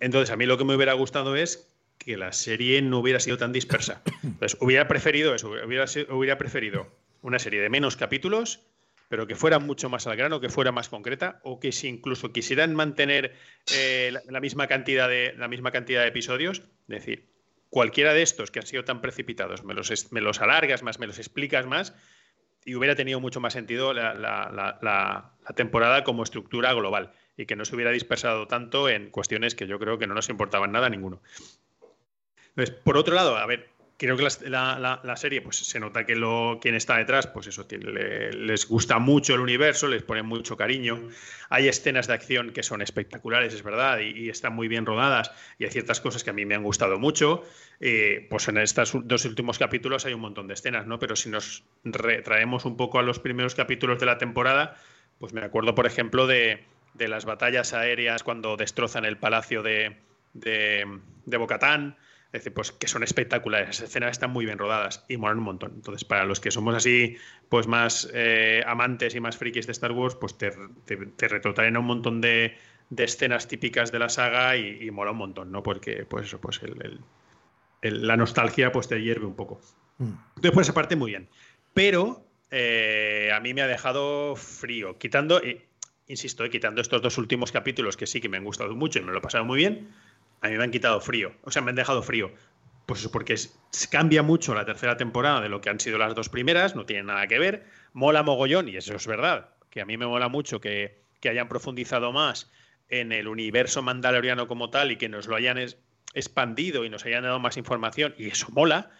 Entonces, 0.00 0.30
a 0.30 0.36
mí 0.36 0.46
lo 0.46 0.58
que 0.58 0.64
me 0.64 0.74
hubiera 0.74 0.92
gustado 0.92 1.36
es 1.36 1.68
que 1.98 2.16
la 2.16 2.32
serie 2.32 2.80
no 2.82 3.00
hubiera 3.00 3.20
sido 3.20 3.36
tan 3.38 3.52
dispersa. 3.52 4.02
Entonces, 4.22 4.56
hubiera 4.60 4.86
preferido 4.88 5.34
eso, 5.34 5.50
hubiera, 5.50 6.38
preferido 6.38 6.88
una 7.22 7.38
serie 7.38 7.60
de 7.60 7.68
menos 7.68 7.96
capítulos, 7.96 8.60
pero 9.08 9.26
que 9.26 9.34
fuera 9.34 9.58
mucho 9.58 9.88
más 9.88 10.06
al 10.06 10.16
grano, 10.16 10.40
que 10.40 10.48
fuera 10.48 10.70
más 10.70 10.88
concreta, 10.88 11.40
o 11.42 11.58
que 11.58 11.72
si 11.72 11.88
incluso 11.88 12.32
quisieran 12.32 12.74
mantener 12.74 13.34
eh, 13.74 14.12
la, 14.28 14.40
misma 14.40 14.66
cantidad 14.68 15.08
de, 15.08 15.34
la 15.36 15.48
misma 15.48 15.72
cantidad 15.72 16.02
de 16.02 16.08
episodios, 16.08 16.58
es 16.58 16.66
decir, 16.86 17.28
cualquiera 17.70 18.14
de 18.14 18.22
estos 18.22 18.50
que 18.50 18.60
han 18.60 18.66
sido 18.66 18.84
tan 18.84 19.00
precipitados, 19.00 19.64
me 19.64 19.74
los, 19.74 20.12
me 20.12 20.20
los 20.20 20.40
alargas 20.40 20.82
más, 20.82 20.98
me 20.98 21.06
los 21.06 21.18
explicas 21.18 21.66
más, 21.66 21.94
y 22.64 22.74
hubiera 22.74 22.94
tenido 22.94 23.18
mucho 23.18 23.40
más 23.40 23.54
sentido 23.54 23.94
la, 23.94 25.32
temporada 25.56 26.04
como 26.04 26.22
estructura 26.22 26.72
global 26.74 27.12
y 27.38 27.46
que 27.46 27.56
no 27.56 27.64
se 27.64 27.74
hubiera 27.74 27.92
dispersado 27.92 28.46
tanto 28.48 28.90
en 28.90 29.10
cuestiones 29.10 29.54
que 29.54 29.66
yo 29.66 29.78
creo 29.78 29.96
que 29.96 30.06
no 30.06 30.14
nos 30.14 30.28
importaban 30.28 30.72
nada 30.72 30.88
a 30.88 30.90
ninguno. 30.90 31.22
Entonces, 32.50 32.74
por 32.74 32.98
otro 32.98 33.14
lado, 33.14 33.36
a 33.36 33.46
ver, 33.46 33.70
creo 33.96 34.16
que 34.16 34.26
la, 34.48 35.16
serie, 35.16 35.40
pues 35.40 35.56
se 35.56 35.78
nota 35.78 36.04
que 36.04 36.16
lo, 36.16 36.58
quien 36.60 36.74
está 36.74 36.96
detrás, 36.96 37.28
pues 37.28 37.46
eso, 37.46 37.64
les 37.70 38.66
gusta 38.66 38.98
mucho 38.98 39.34
el 39.34 39.40
universo, 39.40 39.86
les 39.86 40.02
pone 40.02 40.24
mucho 40.24 40.56
cariño. 40.56 41.08
Hay 41.48 41.68
escenas 41.68 42.08
de 42.08 42.14
acción 42.14 42.52
que 42.52 42.64
son 42.64 42.82
espectaculares, 42.82 43.54
es 43.54 43.62
verdad, 43.62 44.00
y, 44.00 44.28
están 44.28 44.56
muy 44.56 44.66
bien 44.66 44.84
rodadas, 44.84 45.30
y 45.58 45.64
hay 45.64 45.70
ciertas 45.70 46.00
cosas 46.00 46.24
que 46.24 46.30
a 46.30 46.32
mí 46.32 46.44
me 46.44 46.56
han 46.56 46.64
gustado 46.64 46.98
mucho. 46.98 47.44
Eh, 47.78 48.26
pues 48.28 48.48
en 48.48 48.58
estos 48.58 48.96
dos 49.04 49.24
últimos 49.24 49.58
capítulos 49.58 50.06
hay 50.06 50.14
un 50.14 50.20
montón 50.20 50.48
de 50.48 50.54
escenas, 50.54 50.88
¿no? 50.88 50.98
Pero 50.98 51.14
si 51.14 51.30
nos 51.30 51.62
retraemos 51.84 52.64
un 52.64 52.76
poco 52.76 52.98
a 52.98 53.02
los 53.04 53.20
primeros 53.20 53.54
capítulos 53.54 54.00
de 54.00 54.06
la 54.06 54.18
temporada, 54.18 54.76
pues 55.18 55.32
me 55.32 55.40
acuerdo, 55.40 55.76
por 55.76 55.86
ejemplo, 55.86 56.26
de, 56.26 56.64
las 57.06 57.24
batallas 57.24 57.74
aéreas 57.74 58.24
cuando 58.24 58.56
destrozan 58.56 59.04
el 59.04 59.18
palacio 59.18 59.62
de, 59.62 59.96
de, 60.32 60.84
de 61.26 61.36
Bocatán 61.36 61.96
es 62.28 62.40
decir, 62.40 62.52
pues 62.52 62.72
que 62.72 62.88
son 62.88 63.02
espectaculares, 63.02 63.68
las 63.68 63.80
escenas 63.80 64.10
están 64.10 64.30
muy 64.30 64.44
bien 64.44 64.58
rodadas 64.58 65.02
y 65.08 65.16
molan 65.16 65.38
un 65.38 65.44
montón. 65.44 65.72
Entonces, 65.76 66.04
para 66.04 66.26
los 66.26 66.40
que 66.40 66.50
somos 66.50 66.74
así, 66.74 67.16
pues 67.48 67.66
más 67.66 68.10
eh, 68.12 68.62
amantes 68.66 69.14
y 69.14 69.20
más 69.20 69.38
frikis 69.38 69.66
de 69.66 69.72
Star 69.72 69.92
Wars, 69.92 70.14
pues 70.14 70.36
te, 70.36 70.52
te, 70.84 71.28
retrotraen 71.28 71.76
a 71.76 71.78
un 71.78 71.86
montón 71.86 72.20
de, 72.20 72.54
escenas 72.94 73.48
típicas 73.48 73.92
de 73.92 73.98
la 73.98 74.10
saga 74.10 74.58
y, 74.58 74.90
mola 74.90 75.12
un 75.12 75.16
montón, 75.16 75.50
¿no? 75.50 75.62
Porque, 75.62 76.04
pues 76.04 76.26
eso, 76.26 76.38
pues 76.38 76.60
la 77.80 78.16
nostalgia 78.18 78.72
pues 78.72 78.88
te 78.88 79.00
hierve 79.00 79.24
un 79.24 79.34
poco. 79.34 79.58
Mm. 79.96 80.12
Entonces, 80.36 80.52
por 80.52 80.62
esa 80.62 80.74
parte, 80.74 80.96
muy 80.96 81.12
bien. 81.12 81.30
Pero 81.72 82.26
eh, 82.50 83.30
a 83.32 83.40
mí 83.40 83.54
me 83.54 83.62
ha 83.62 83.66
dejado 83.66 84.36
frío, 84.36 84.98
quitando, 84.98 85.40
insisto, 86.08 86.44
eh, 86.44 86.50
quitando 86.50 86.80
estos 86.80 87.00
dos 87.00 87.16
últimos 87.18 87.52
capítulos 87.52 87.96
que 87.96 88.06
sí 88.06 88.20
que 88.20 88.28
me 88.28 88.36
han 88.36 88.44
gustado 88.44 88.74
mucho 88.74 88.98
y 88.98 89.02
me 89.02 89.12
lo 89.12 89.18
he 89.18 89.22
pasado 89.22 89.44
muy 89.44 89.58
bien 89.58 89.88
a 90.40 90.48
mí 90.48 90.56
me 90.56 90.64
han 90.64 90.70
quitado 90.70 91.00
frío, 91.00 91.34
o 91.42 91.50
sea, 91.50 91.62
me 91.62 91.70
han 91.70 91.76
dejado 91.76 92.02
frío. 92.02 92.32
Pues 92.86 93.06
porque 93.08 93.34
cambia 93.90 94.22
mucho 94.22 94.54
la 94.54 94.64
tercera 94.64 94.96
temporada 94.96 95.42
de 95.42 95.50
lo 95.50 95.60
que 95.60 95.68
han 95.68 95.78
sido 95.78 95.98
las 95.98 96.14
dos 96.14 96.30
primeras, 96.30 96.74
no 96.74 96.86
tiene 96.86 97.02
nada 97.02 97.26
que 97.26 97.38
ver. 97.38 97.66
Mola 97.92 98.22
mogollón, 98.22 98.68
y 98.68 98.76
eso 98.76 98.94
es 98.94 99.06
verdad, 99.06 99.50
que 99.68 99.82
a 99.82 99.84
mí 99.84 99.98
me 99.98 100.06
mola 100.06 100.28
mucho 100.28 100.60
que, 100.60 101.06
hayan 101.28 101.48
profundizado 101.48 102.12
más 102.12 102.50
en 102.88 103.12
el 103.12 103.28
universo 103.28 103.82
mandaloriano 103.82 104.48
como 104.48 104.70
tal 104.70 104.92
y 104.92 104.96
que 104.96 105.10
nos 105.10 105.26
lo 105.26 105.36
hayan 105.36 105.58
expandido 106.14 106.84
y 106.86 106.88
nos 106.88 107.04
hayan 107.04 107.24
dado 107.24 107.38
más 107.38 107.58
información, 107.58 108.14
y 108.16 108.28
eso 108.28 108.46
mola. 108.50 108.90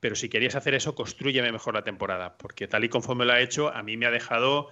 Pero 0.00 0.14
si 0.14 0.28
querías 0.28 0.54
hacer 0.54 0.74
eso, 0.74 0.94
construyeme 0.94 1.50
mejor 1.50 1.74
la 1.74 1.82
temporada, 1.82 2.36
porque 2.36 2.68
tal 2.68 2.84
y 2.84 2.88
conforme 2.88 3.24
lo 3.24 3.32
ha 3.32 3.40
hecho, 3.40 3.74
a 3.74 3.82
mí 3.82 3.96
me 3.96 4.06
ha 4.06 4.10
dejado, 4.10 4.68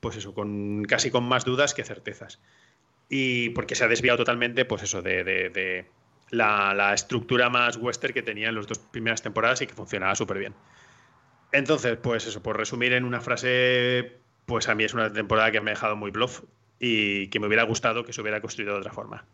pues 0.00 0.16
eso, 0.16 0.34
con 0.34 0.84
casi 0.84 1.10
con 1.10 1.24
más 1.24 1.44
dudas 1.44 1.74
que 1.74 1.84
certezas 1.84 2.40
y 3.10 3.50
porque 3.50 3.74
se 3.74 3.84
ha 3.84 3.88
desviado 3.88 4.18
totalmente, 4.18 4.64
pues 4.64 4.84
eso, 4.84 5.02
de, 5.02 5.84
la, 6.30 6.94
estructura 6.94 7.50
más 7.50 7.76
western 7.76 8.14
que 8.14 8.22
tenía 8.22 8.48
en 8.48 8.54
las 8.54 8.68
dos 8.68 8.78
primeras 8.78 9.20
temporadas 9.20 9.60
y 9.60 9.66
que 9.66 9.74
funcionaba 9.74 10.14
súper 10.14 10.38
bien. 10.38 10.54
Entonces, 11.52 11.98
pues 12.00 12.26
eso, 12.28 12.40
por 12.40 12.56
resumir 12.56 12.92
en 12.92 13.04
una 13.04 13.20
frase, 13.20 14.20
pues 14.46 14.68
a 14.68 14.76
mí 14.76 14.84
es 14.84 14.94
una 14.94 15.12
temporada 15.12 15.50
que 15.50 15.60
me 15.60 15.72
ha 15.72 15.74
dejado 15.74 15.96
muy 15.96 16.12
bluff 16.12 16.42
y 16.78 17.26
que 17.28 17.40
me 17.40 17.48
hubiera 17.48 17.64
gustado 17.64 18.04
que 18.04 18.12
se 18.12 18.22
hubiera 18.22 18.40
construido 18.40 18.74
de 18.74 18.78
otra 18.78 18.92
forma. 18.92 19.24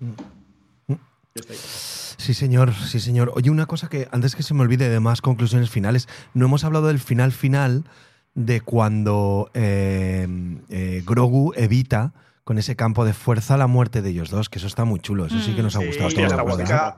Mm. 0.00 0.10
Sí, 2.18 2.34
señor, 2.34 2.74
sí, 2.74 3.00
señor. 3.00 3.32
Oye, 3.34 3.50
una 3.50 3.66
cosa 3.66 3.88
que 3.88 4.08
antes 4.10 4.34
que 4.34 4.42
se 4.42 4.52
me 4.52 4.62
olvide 4.62 4.88
de 4.88 5.00
más 5.00 5.22
conclusiones 5.22 5.70
finales, 5.70 6.08
no 6.34 6.46
hemos 6.46 6.64
hablado 6.64 6.88
del 6.88 6.98
final 6.98 7.32
final 7.32 7.84
de 8.34 8.60
cuando 8.60 9.50
eh, 9.54 10.26
eh, 10.68 11.02
Grogu 11.04 11.52
evita 11.56 12.12
con 12.44 12.58
ese 12.58 12.74
campo 12.74 13.04
de 13.04 13.12
fuerza 13.12 13.56
la 13.56 13.68
muerte 13.68 14.02
de 14.02 14.10
ellos 14.10 14.30
dos, 14.30 14.48
que 14.48 14.58
eso 14.58 14.66
está 14.66 14.84
muy 14.84 14.98
chulo, 14.98 15.26
eso 15.26 15.38
sí 15.40 15.54
que 15.54 15.62
nos 15.62 15.76
ha 15.76 15.84
gustado 15.84 16.10
sí, 16.10 16.16
todo. 16.16 16.36
La 16.36 16.44
música, 16.44 16.96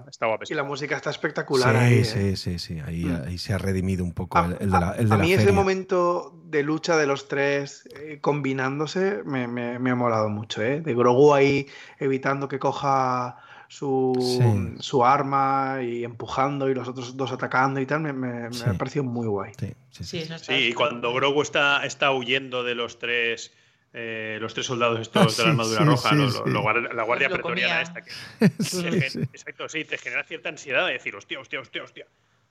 y 0.48 0.54
la 0.54 0.64
música 0.64 0.96
está 0.96 1.10
espectacular. 1.10 1.70
Sí, 1.70 1.76
ahí, 1.76 2.04
sí, 2.04 2.18
¿eh? 2.18 2.36
sí, 2.36 2.58
sí, 2.58 2.80
ahí, 2.80 3.04
mm. 3.04 3.22
ahí, 3.26 3.38
se 3.38 3.52
ha 3.52 3.58
redimido 3.58 4.04
un 4.04 4.12
poco 4.12 4.38
el, 4.38 4.58
de 4.58 4.66
la, 4.66 4.94
el 4.96 5.12
a 5.12 5.18
mí 5.18 5.32
ese 5.32 5.52
momento 5.52 6.40
de 6.46 6.62
lucha 6.62 6.96
de 6.96 7.06
los 7.06 7.28
tres 7.28 7.86
eh, 8.00 8.18
combinándose 8.22 9.22
me, 9.26 9.46
me, 9.46 9.78
me, 9.78 9.90
ha 9.90 9.94
molado 9.94 10.30
mucho, 10.30 10.62
¿eh? 10.62 10.80
De 10.80 10.94
Grogu 10.94 11.34
ahí 11.34 11.66
evitando 11.98 12.48
que 12.48 12.58
coja 12.58 13.36
su, 13.68 14.76
su, 14.78 15.04
arma 15.04 15.82
y 15.82 16.04
empujando 16.04 16.70
y 16.70 16.74
los 16.74 16.88
otros 16.88 17.18
dos 17.18 17.32
atacando 17.32 17.80
y 17.80 17.86
tal, 17.86 18.00
me, 18.00 18.14
me, 18.14 18.48
me 18.48 18.64
ha 18.66 18.74
parecido 18.74 19.04
muy 19.04 19.26
guay. 19.26 19.52
Sí, 19.58 19.74
sí, 20.02 20.24
sí. 20.42 20.54
y 20.54 20.72
cuando 20.72 21.12
Grogu 21.12 21.42
está, 21.42 21.84
está 21.84 22.10
huyendo 22.12 22.64
de 22.64 22.74
los 22.74 22.98
tres 22.98 23.52
eh, 23.96 24.38
los 24.40 24.52
tres 24.52 24.66
soldados 24.66 24.98
estos 24.98 25.36
de 25.36 25.44
la 25.44 25.50
armadura 25.50 25.84
roja, 25.84 26.12
la 26.12 27.02
guardia 27.04 27.28
pretoriana 27.28 27.80
esta. 27.80 28.02
Que, 28.02 28.10
exacto, 29.32 29.68
sí, 29.68 29.84
te 29.84 29.98
genera 29.98 30.24
cierta 30.24 30.48
ansiedad 30.48 30.84
de 30.84 30.94
decir, 30.94 31.14
hostia, 31.14 31.38
hostia, 31.38 31.60
hostia, 31.60 31.84
hostia. 31.84 32.06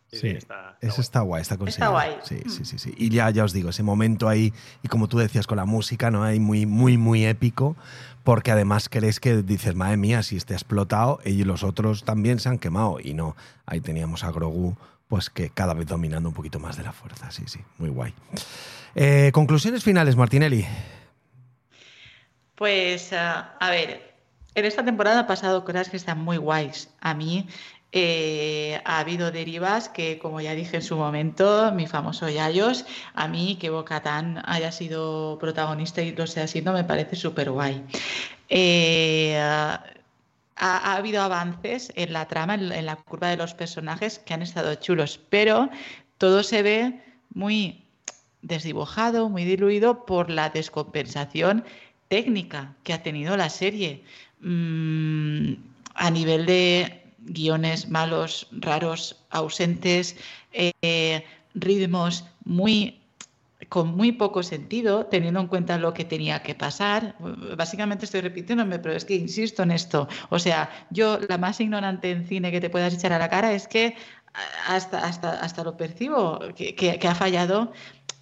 Sí, 0.07 0.27
está, 0.27 0.77
eso 0.79 1.01
está 1.01 1.19
guay, 1.21 1.41
está 1.41 1.57
conseguido. 1.57 1.99
Está 1.99 2.07
guay. 2.07 2.17
Sí, 2.23 2.49
sí, 2.49 2.63
sí, 2.63 2.77
sí. 2.77 2.93
Y 2.97 3.09
ya, 3.09 3.29
ya 3.31 3.43
os 3.43 3.51
digo, 3.51 3.71
ese 3.71 3.83
momento 3.83 4.29
ahí, 4.29 4.53
y 4.83 4.87
como 4.87 5.09
tú 5.09 5.17
decías 5.17 5.45
con 5.45 5.57
la 5.57 5.65
música, 5.65 6.11
¿no? 6.11 6.23
Ahí 6.23 6.39
muy, 6.39 6.65
muy, 6.65 6.97
muy 6.97 7.25
épico, 7.25 7.75
porque 8.23 8.51
además 8.51 8.87
crees 8.87 9.19
que 9.19 9.41
dices, 9.41 9.75
madre 9.75 9.97
mía, 9.97 10.23
si 10.23 10.37
este 10.37 10.53
ha 10.53 10.57
explotado, 10.57 11.19
y 11.25 11.43
los 11.43 11.63
otros 11.63 12.05
también 12.05 12.39
se 12.39 12.47
han 12.47 12.59
quemado. 12.59 12.99
Y 13.01 13.15
no, 13.15 13.35
ahí 13.65 13.81
teníamos 13.81 14.23
a 14.23 14.31
Grogu, 14.31 14.77
pues 15.13 15.29
que 15.29 15.51
cada 15.51 15.75
vez 15.75 15.85
dominando 15.85 16.27
un 16.27 16.33
poquito 16.33 16.59
más 16.59 16.75
de 16.75 16.81
la 16.81 16.91
fuerza. 16.91 17.29
Sí, 17.29 17.43
sí, 17.45 17.59
muy 17.77 17.91
guay. 17.91 18.15
Eh, 18.95 19.29
conclusiones 19.31 19.83
finales, 19.83 20.15
Martinelli. 20.15 20.65
Pues, 22.55 23.13
ah, 23.13 23.55
a 23.59 23.69
ver, 23.69 24.15
en 24.55 24.65
esta 24.65 24.83
temporada 24.83 25.19
ha 25.19 25.27
pasado 25.27 25.63
cosas 25.65 25.89
que 25.89 25.97
están 25.97 26.17
muy 26.17 26.37
guays. 26.37 26.89
A 26.99 27.13
mí 27.13 27.47
eh, 27.91 28.81
ha 28.85 28.97
habido 28.97 29.29
derivas 29.29 29.87
que, 29.87 30.17
como 30.17 30.41
ya 30.41 30.55
dije 30.55 30.77
en 30.77 30.81
su 30.81 30.95
momento, 30.95 31.71
mi 31.73 31.85
famoso 31.85 32.27
Yayos, 32.27 32.83
a 33.13 33.27
mí 33.27 33.59
que 33.61 33.69
Bocatán 33.69 34.41
haya 34.47 34.71
sido 34.71 35.37
protagonista 35.39 36.01
y 36.01 36.15
lo 36.15 36.25
sea 36.25 36.47
siendo 36.47 36.73
me 36.73 36.85
parece 36.85 37.15
súper 37.15 37.51
guay. 37.51 37.83
Eh, 38.49 39.39
ha, 40.55 40.95
habido 40.95 41.21
avances 41.21 41.91
en 41.95 42.13
la 42.13 42.27
trama, 42.27 42.55
en, 42.55 42.85
la 42.85 42.95
curva 42.95 43.29
de 43.29 43.37
los 43.37 43.53
personajes 43.53 44.19
que 44.19 44.33
han 44.33 44.41
estado 44.41 44.75
chulos, 44.75 45.19
pero 45.29 45.69
todo 46.17 46.43
se 46.43 46.61
ve 46.61 47.01
muy 47.33 47.83
desdibujado, 48.41 49.29
muy 49.29 49.45
diluido 49.45 50.05
por 50.05 50.29
la 50.29 50.49
descompensación 50.49 51.63
técnica 52.07 52.75
que 52.83 52.93
ha 52.93 53.01
tenido 53.01 53.37
la 53.37 53.49
serie. 53.49 54.03
Mm, 54.41 55.53
a 55.95 56.09
nivel 56.11 56.45
de 56.45 57.03
guiones 57.19 57.87
malos, 57.89 58.47
raros, 58.51 59.15
ausentes, 59.29 60.17
eh, 60.51 61.23
ritmos 61.53 62.25
muy 62.43 63.02
con 63.69 63.95
muy 63.95 64.11
poco 64.11 64.43
sentido, 64.43 65.05
teniendo 65.05 65.39
en 65.39 65.47
cuenta 65.47 65.77
lo 65.77 65.93
que 65.93 66.05
tenía 66.05 66.41
que 66.43 66.55
pasar. 66.55 67.15
Básicamente 67.57 68.05
estoy 68.05 68.21
repitiéndome, 68.21 68.79
pero 68.79 68.95
es 68.95 69.05
que 69.05 69.15
insisto 69.15 69.63
en 69.63 69.71
esto. 69.71 70.07
O 70.29 70.39
sea, 70.39 70.69
yo 70.89 71.19
la 71.27 71.37
más 71.37 71.59
ignorante 71.59 72.11
en 72.11 72.25
cine 72.27 72.51
que 72.51 72.61
te 72.61 72.69
puedas 72.69 72.93
echar 72.93 73.13
a 73.13 73.19
la 73.19 73.29
cara 73.29 73.53
es 73.53 73.67
que 73.67 73.95
hasta, 74.67 74.99
hasta, 74.99 75.39
hasta 75.41 75.63
lo 75.63 75.77
percibo, 75.77 76.39
que, 76.55 76.75
que 76.75 77.07
ha 77.07 77.15
fallado 77.15 77.71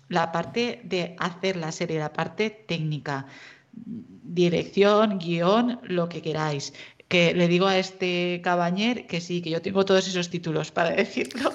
la 0.10 0.32
parte 0.32 0.82
de 0.84 1.16
hacer 1.20 1.56
la 1.56 1.72
serie, 1.72 2.00
la 2.00 2.12
parte 2.12 2.50
técnica 2.50 3.28
dirección, 3.74 5.20
guion, 5.20 5.80
lo 5.84 6.10
que 6.10 6.22
queráis. 6.22 6.74
Que 7.12 7.34
le 7.34 7.50
digo 7.50 7.68
a 7.68 7.78
este 7.78 8.40
cabañer 8.42 9.06
que 9.06 9.20
sí, 9.20 9.42
que 9.42 9.50
yo 9.50 9.62
tengo 9.62 9.84
todos 9.84 10.08
esos 10.08 10.30
títulos 10.30 10.72
para 10.72 10.92
decirlo. 11.04 11.52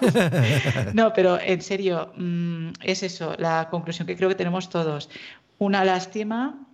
no, 0.93 1.15
pero 1.15 1.41
en 1.41 1.63
serio, 1.63 2.13
mm, 2.15 2.73
es 2.83 3.03
eso, 3.03 3.35
la 3.39 3.69
conclusión 3.71 4.07
que 4.07 4.17
creo 4.17 4.29
que 4.29 4.35
tenemos 4.43 4.69
todos. 4.69 5.09
Una 5.57 5.83
lástima 5.83 6.67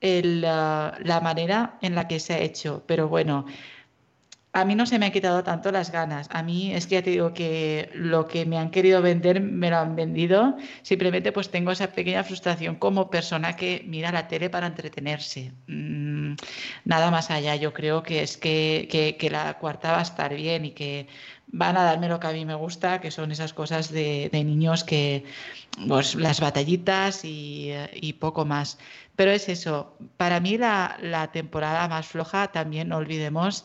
la 0.00 1.20
manera 1.22 1.78
en 1.82 1.94
la 1.94 2.08
que 2.08 2.18
se 2.18 2.32
ha 2.32 2.38
hecho, 2.38 2.82
pero 2.86 3.08
bueno, 3.08 3.44
a 4.54 4.66
mí 4.66 4.74
no 4.74 4.84
se 4.84 4.98
me 4.98 5.06
han 5.06 5.12
quitado 5.12 5.42
tanto 5.42 5.72
las 5.72 5.90
ganas. 5.90 6.28
A 6.30 6.42
mí 6.42 6.74
es 6.74 6.86
que 6.86 6.96
ya 6.96 7.02
te 7.02 7.10
digo 7.10 7.32
que 7.32 7.90
lo 7.94 8.28
que 8.28 8.44
me 8.44 8.58
han 8.58 8.70
querido 8.70 9.00
vender 9.00 9.40
me 9.40 9.70
lo 9.70 9.78
han 9.78 9.96
vendido. 9.96 10.56
Simplemente 10.82 11.32
pues 11.32 11.50
tengo 11.50 11.70
esa 11.72 11.88
pequeña 11.88 12.22
frustración 12.22 12.76
como 12.76 13.08
persona 13.08 13.56
que 13.56 13.82
mira 13.86 14.12
la 14.12 14.28
tele 14.28 14.50
para 14.50 14.66
entretenerse. 14.66 15.52
Mm, 15.68 16.34
nada 16.84 17.10
más 17.10 17.30
allá. 17.30 17.56
Yo 17.56 17.72
creo 17.72 18.02
que 18.02 18.22
es 18.22 18.36
que, 18.36 19.16
la 19.30 19.54
cuarta 19.58 19.92
va 19.92 20.00
a 20.00 20.02
estar 20.02 20.34
bien 20.34 20.66
y 20.66 20.72
que 20.72 21.06
van 21.46 21.78
a 21.78 21.84
darme 21.84 22.08
lo 22.08 22.20
que 22.20 22.26
a 22.26 22.32
mí 22.32 22.44
me 22.44 22.54
gusta, 22.54 23.00
que 23.00 23.10
son 23.10 23.32
esas 23.32 23.54
cosas 23.54 23.90
de, 23.90 24.28
niños 24.32 24.84
que, 24.84 25.24
pues 25.88 26.14
las 26.14 26.40
batallitas 26.40 27.24
y, 27.24 27.70
y, 27.94 28.12
poco 28.14 28.44
más. 28.44 28.78
Pero 29.16 29.30
es 29.30 29.48
eso, 29.48 29.96
para 30.18 30.40
mí 30.40 30.58
la, 30.58 30.98
la 31.00 31.32
temporada 31.32 31.88
más 31.88 32.06
floja, 32.06 32.48
también 32.48 32.88
no 32.88 32.98
olvidemos, 32.98 33.64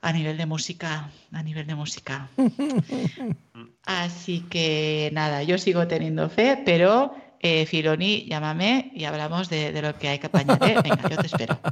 a 0.00 0.12
nivel 0.12 0.36
de 0.36 0.46
música, 0.46 1.10
a 1.32 1.42
nivel 1.42 1.66
de 1.66 1.74
música. 1.74 2.28
Así 3.84 4.40
que 4.50 5.10
nada, 5.12 5.42
yo 5.42 5.58
sigo 5.58 5.86
teniendo 5.86 6.28
fe, 6.28 6.62
pero 6.64 7.14
eh, 7.40 7.66
Filoni, 7.66 8.26
llámame 8.26 8.90
y 8.94 9.04
hablamos 9.04 9.48
de, 9.48 9.80
lo 9.80 9.96
que 9.98 10.08
hay 10.08 10.18
que 10.18 10.26
apañar. 10.26 10.58
¿eh? 10.62 10.76
Venga, 10.82 11.08
yo 11.08 11.16
te 11.16 11.26
espero. 11.26 11.58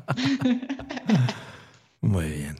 Muy 2.00 2.28
bien. 2.28 2.56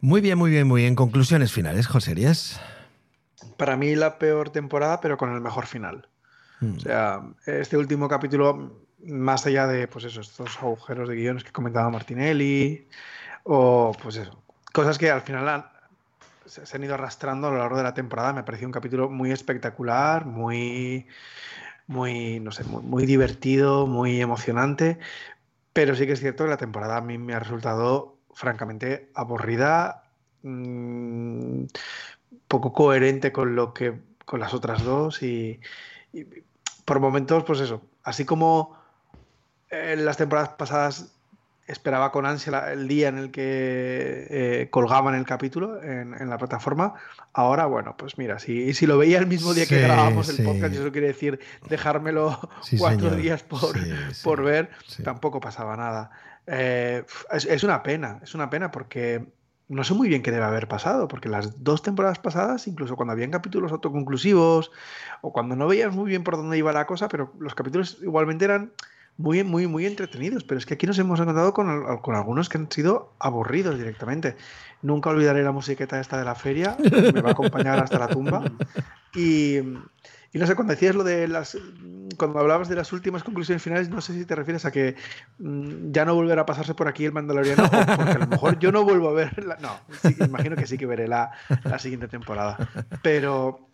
Muy 0.00 0.20
bien, 0.20 0.38
muy 0.38 0.50
bien, 0.50 0.66
muy 0.66 0.82
bien. 0.82 0.94
Conclusiones 0.94 1.52
finales, 1.52 1.86
José 1.86 2.14
Rías. 2.14 2.60
Para 3.58 3.76
mí 3.76 3.94
la 3.96 4.18
peor 4.18 4.50
temporada, 4.50 5.00
pero 5.00 5.18
con 5.18 5.34
el 5.34 5.40
mejor 5.40 5.66
final. 5.66 6.08
Hmm. 6.60 6.76
O 6.76 6.80
sea, 6.80 7.20
este 7.46 7.76
último 7.76 8.08
capítulo, 8.08 8.86
más 9.04 9.44
allá 9.46 9.66
de 9.66 9.88
pues 9.88 10.04
eso, 10.04 10.20
estos 10.20 10.56
agujeros 10.58 11.08
de 11.08 11.16
guiones 11.16 11.44
que 11.44 11.52
comentaba 11.52 11.90
Martinelli, 11.90 12.88
o 13.42 13.92
pues 14.00 14.16
eso, 14.16 14.39
cosas 14.72 14.98
que 14.98 15.10
al 15.10 15.22
final 15.22 15.70
se, 16.46 16.76
han 16.76 16.84
ido 16.84 16.94
arrastrando 16.94 17.48
a 17.48 17.50
lo 17.50 17.58
largo 17.58 17.76
de 17.76 17.82
la 17.82 17.94
temporada. 17.94 18.32
Me 18.32 18.40
ha 18.40 18.44
parecido 18.44 18.68
un 18.68 18.72
capítulo 18.72 19.08
muy 19.08 19.30
espectacular, 19.32 20.26
muy, 20.26 21.06
muy, 21.86 22.40
no 22.40 22.52
sé, 22.52 22.64
muy, 22.64 23.06
divertido, 23.06 23.86
muy 23.86 24.20
emocionante. 24.20 24.98
Pero 25.72 25.94
sí 25.94 26.06
que 26.06 26.12
es 26.12 26.20
cierto 26.20 26.44
que 26.44 26.50
la 26.50 26.56
temporada 26.56 26.96
a 26.96 27.00
mí 27.00 27.18
me 27.18 27.34
ha 27.34 27.40
resultado 27.40 28.16
francamente 28.34 29.10
aburrida, 29.14 30.04
mm, 30.42 31.64
poco 32.48 32.72
coherente 32.72 33.32
con 33.32 33.54
lo 33.54 33.74
que 33.74 34.10
con 34.24 34.38
las 34.38 34.54
otras 34.54 34.84
dos 34.84 35.22
y, 35.24 35.60
por 36.84 37.00
momentos, 37.00 37.42
pues 37.44 37.58
eso, 37.60 37.82
así 38.04 38.24
como 38.24 38.78
en 39.70 40.04
las 40.04 40.18
temporadas 40.18 40.50
pasadas 40.50 41.19
esperaba 41.70 42.10
con 42.12 42.26
ansia 42.26 42.72
el 42.72 42.88
día 42.88 43.08
en 43.08 43.18
el 43.18 43.30
que 43.30 44.26
eh, 44.30 44.68
colgaban 44.70 45.14
el 45.14 45.24
capítulo 45.24 45.82
en, 45.82 46.28
la 46.28 46.38
plataforma. 46.38 46.94
Ahora, 47.32 47.66
bueno, 47.66 47.96
pues 47.96 48.18
mira, 48.18 48.38
si, 48.38 48.74
si 48.74 48.86
lo 48.86 48.98
veía 48.98 49.18
el 49.18 49.26
mismo 49.26 49.54
día 49.54 49.66
que 49.66 49.80
grabamos 49.80 50.28
el 50.28 50.44
podcast, 50.44 50.74
eso 50.74 50.92
quiere 50.92 51.08
decir 51.08 51.40
dejármelo 51.68 52.38
cuatro 52.78 53.10
días 53.10 53.42
por, 53.42 53.76
por 54.24 54.42
ver, 54.42 54.70
tampoco 55.04 55.40
pasaba 55.40 55.76
nada. 55.76 56.10
Eh, 56.46 57.04
es, 57.32 57.64
una 57.64 57.82
pena, 57.82 58.18
es 58.22 58.34
una 58.34 58.50
pena 58.50 58.70
porque 58.70 59.24
no 59.68 59.84
sé 59.84 59.94
muy 59.94 60.08
bien 60.08 60.22
qué 60.22 60.32
debe 60.32 60.44
haber 60.44 60.66
pasado, 60.66 61.06
porque 61.06 61.28
las 61.28 61.62
dos 61.62 61.82
temporadas 61.82 62.18
pasadas, 62.18 62.66
incluso 62.66 62.96
cuando 62.96 63.12
habían 63.12 63.30
capítulos 63.30 63.70
autoconclusivos 63.70 64.72
o 65.20 65.32
cuando 65.32 65.54
no 65.54 65.68
veías 65.68 65.94
muy 65.94 66.08
bien 66.08 66.24
por 66.24 66.36
dónde 66.36 66.58
iba 66.58 66.72
la 66.72 66.86
cosa, 66.86 67.08
pero 67.08 67.32
los 67.38 67.54
capítulos 67.54 67.98
igualmente 68.02 68.46
eran 68.46 68.72
muy, 69.20 69.44
muy, 69.44 69.66
muy 69.66 69.86
entretenidos, 69.86 70.44
pero 70.44 70.58
es 70.58 70.66
que 70.66 70.74
aquí 70.74 70.86
nos 70.86 70.98
hemos 70.98 71.20
encontrado 71.20 71.52
con, 71.52 71.98
con, 71.98 72.14
algunos 72.14 72.48
que 72.48 72.58
han 72.58 72.70
sido 72.70 73.12
aburridos 73.18 73.76
directamente. 73.76 74.36
Nunca 74.82 75.10
olvidaré 75.10 75.42
la 75.42 75.52
musiqueta 75.52 76.00
esta 76.00 76.18
de 76.18 76.24
la 76.24 76.34
feria, 76.34 76.76
me 77.14 77.20
va 77.20 77.30
a 77.30 77.32
acompañar 77.32 77.78
hasta 77.78 77.98
la 77.98 78.08
tumba. 78.08 78.44
Y, 79.14 79.58
y, 79.58 80.38
no 80.38 80.46
sé, 80.46 80.54
cuando 80.54 80.72
decías 80.72 80.94
lo 80.94 81.04
de 81.04 81.28
las. 81.28 81.58
Cuando 82.16 82.38
hablabas 82.38 82.68
de 82.68 82.76
las 82.76 82.92
últimas 82.92 83.22
conclusiones 83.22 83.62
finales, 83.62 83.88
no 83.90 84.00
sé 84.00 84.14
si 84.14 84.24
te 84.24 84.34
refieres 84.34 84.64
a 84.64 84.70
que 84.70 84.94
mm, 85.38 85.90
ya 85.90 86.04
no 86.04 86.14
volverá 86.14 86.42
a 86.42 86.46
pasarse 86.46 86.74
por 86.74 86.88
aquí 86.88 87.04
el 87.04 87.12
Mandaloriano, 87.12 87.68
porque 87.96 88.12
a 88.12 88.18
lo 88.18 88.26
mejor 88.26 88.58
yo 88.58 88.72
no 88.72 88.84
vuelvo 88.84 89.08
a 89.08 89.12
ver. 89.12 89.44
La, 89.44 89.56
no, 89.56 89.80
imagino 90.24 90.56
que 90.56 90.66
sí 90.66 90.78
que 90.78 90.86
veré 90.86 91.08
la, 91.08 91.32
la 91.64 91.78
siguiente 91.78 92.08
temporada. 92.08 92.56
Pero 93.02 93.70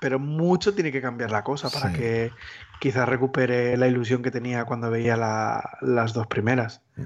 pero 0.00 0.18
mucho 0.18 0.74
tiene 0.74 0.92
que 0.92 1.00
cambiar 1.00 1.30
la 1.30 1.42
cosa 1.42 1.70
para 1.70 1.92
que 1.92 2.30
quizás 2.78 3.08
recupere 3.08 3.76
la 3.76 3.86
ilusión 3.86 4.22
que 4.22 4.30
tenía 4.30 4.64
cuando 4.64 4.90
veía 4.90 5.16
las 5.16 6.12
dos 6.12 6.26
primeras. 6.26 6.80
Mm, 6.96 7.02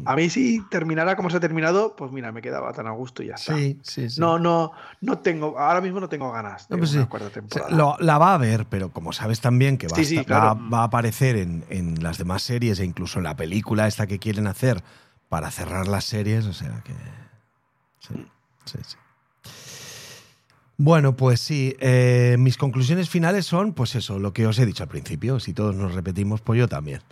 mm. 0.00 0.08
A 0.08 0.16
mí 0.16 0.30
si 0.30 0.60
terminara 0.68 1.16
como 1.16 1.30
se 1.30 1.36
ha 1.36 1.40
terminado, 1.40 1.96
pues 1.96 2.12
mira, 2.12 2.32
me 2.32 2.42
quedaba 2.42 2.72
tan 2.72 2.86
a 2.86 2.90
gusto 2.90 3.22
y 3.22 3.28
ya 3.28 3.34
está. 3.34 3.54
Sí, 3.54 3.78
sí, 3.82 4.10
sí. 4.10 4.20
No, 4.20 4.38
no, 4.38 4.72
no 5.00 5.18
tengo, 5.18 5.58
ahora 5.58 5.80
mismo 5.80 6.00
no 6.00 6.08
tengo 6.08 6.30
ganas 6.32 6.68
de 6.68 6.76
pues 6.76 6.94
una 6.94 7.08
cuarta 7.08 7.30
temporada. 7.30 7.96
la 7.98 8.18
va 8.18 8.34
a 8.34 8.38
ver, 8.38 8.66
pero 8.66 8.92
como 8.92 9.12
sabes 9.12 9.40
también 9.40 9.78
que 9.78 9.88
va, 9.88 10.50
a, 10.50 10.54
va, 10.54 10.80
a 10.80 10.84
aparecer 10.84 11.36
en, 11.36 11.64
en, 11.68 12.02
las 12.02 12.18
demás 12.18 12.42
series 12.42 12.80
e 12.80 12.84
incluso 12.84 13.18
en 13.18 13.24
la 13.24 13.36
película 13.36 13.86
esta 13.86 14.06
que 14.06 14.18
quieren 14.18 14.46
hacer 14.46 14.82
para 15.28 15.50
cerrar 15.50 15.88
las 15.88 16.04
series, 16.04 16.46
o 16.46 16.52
sea 16.52 16.82
que... 16.84 16.92
Sí, 18.00 18.26
sí, 18.64 18.78
sí. 18.82 18.96
Bueno, 20.78 21.16
pues 21.16 21.40
sí, 21.40 21.76
eh, 21.80 22.36
mis 22.38 22.56
conclusiones 22.56 23.08
finales 23.08 23.46
son, 23.46 23.72
pues 23.72 23.94
eso, 23.94 24.18
lo 24.18 24.32
que 24.32 24.46
os 24.46 24.58
he 24.58 24.66
dicho 24.66 24.82
al 24.82 24.88
principio, 24.88 25.38
si 25.38 25.52
todos 25.52 25.76
nos 25.76 25.94
repetimos, 25.94 26.40
pues 26.40 26.58
yo 26.58 26.68
también. 26.68 27.02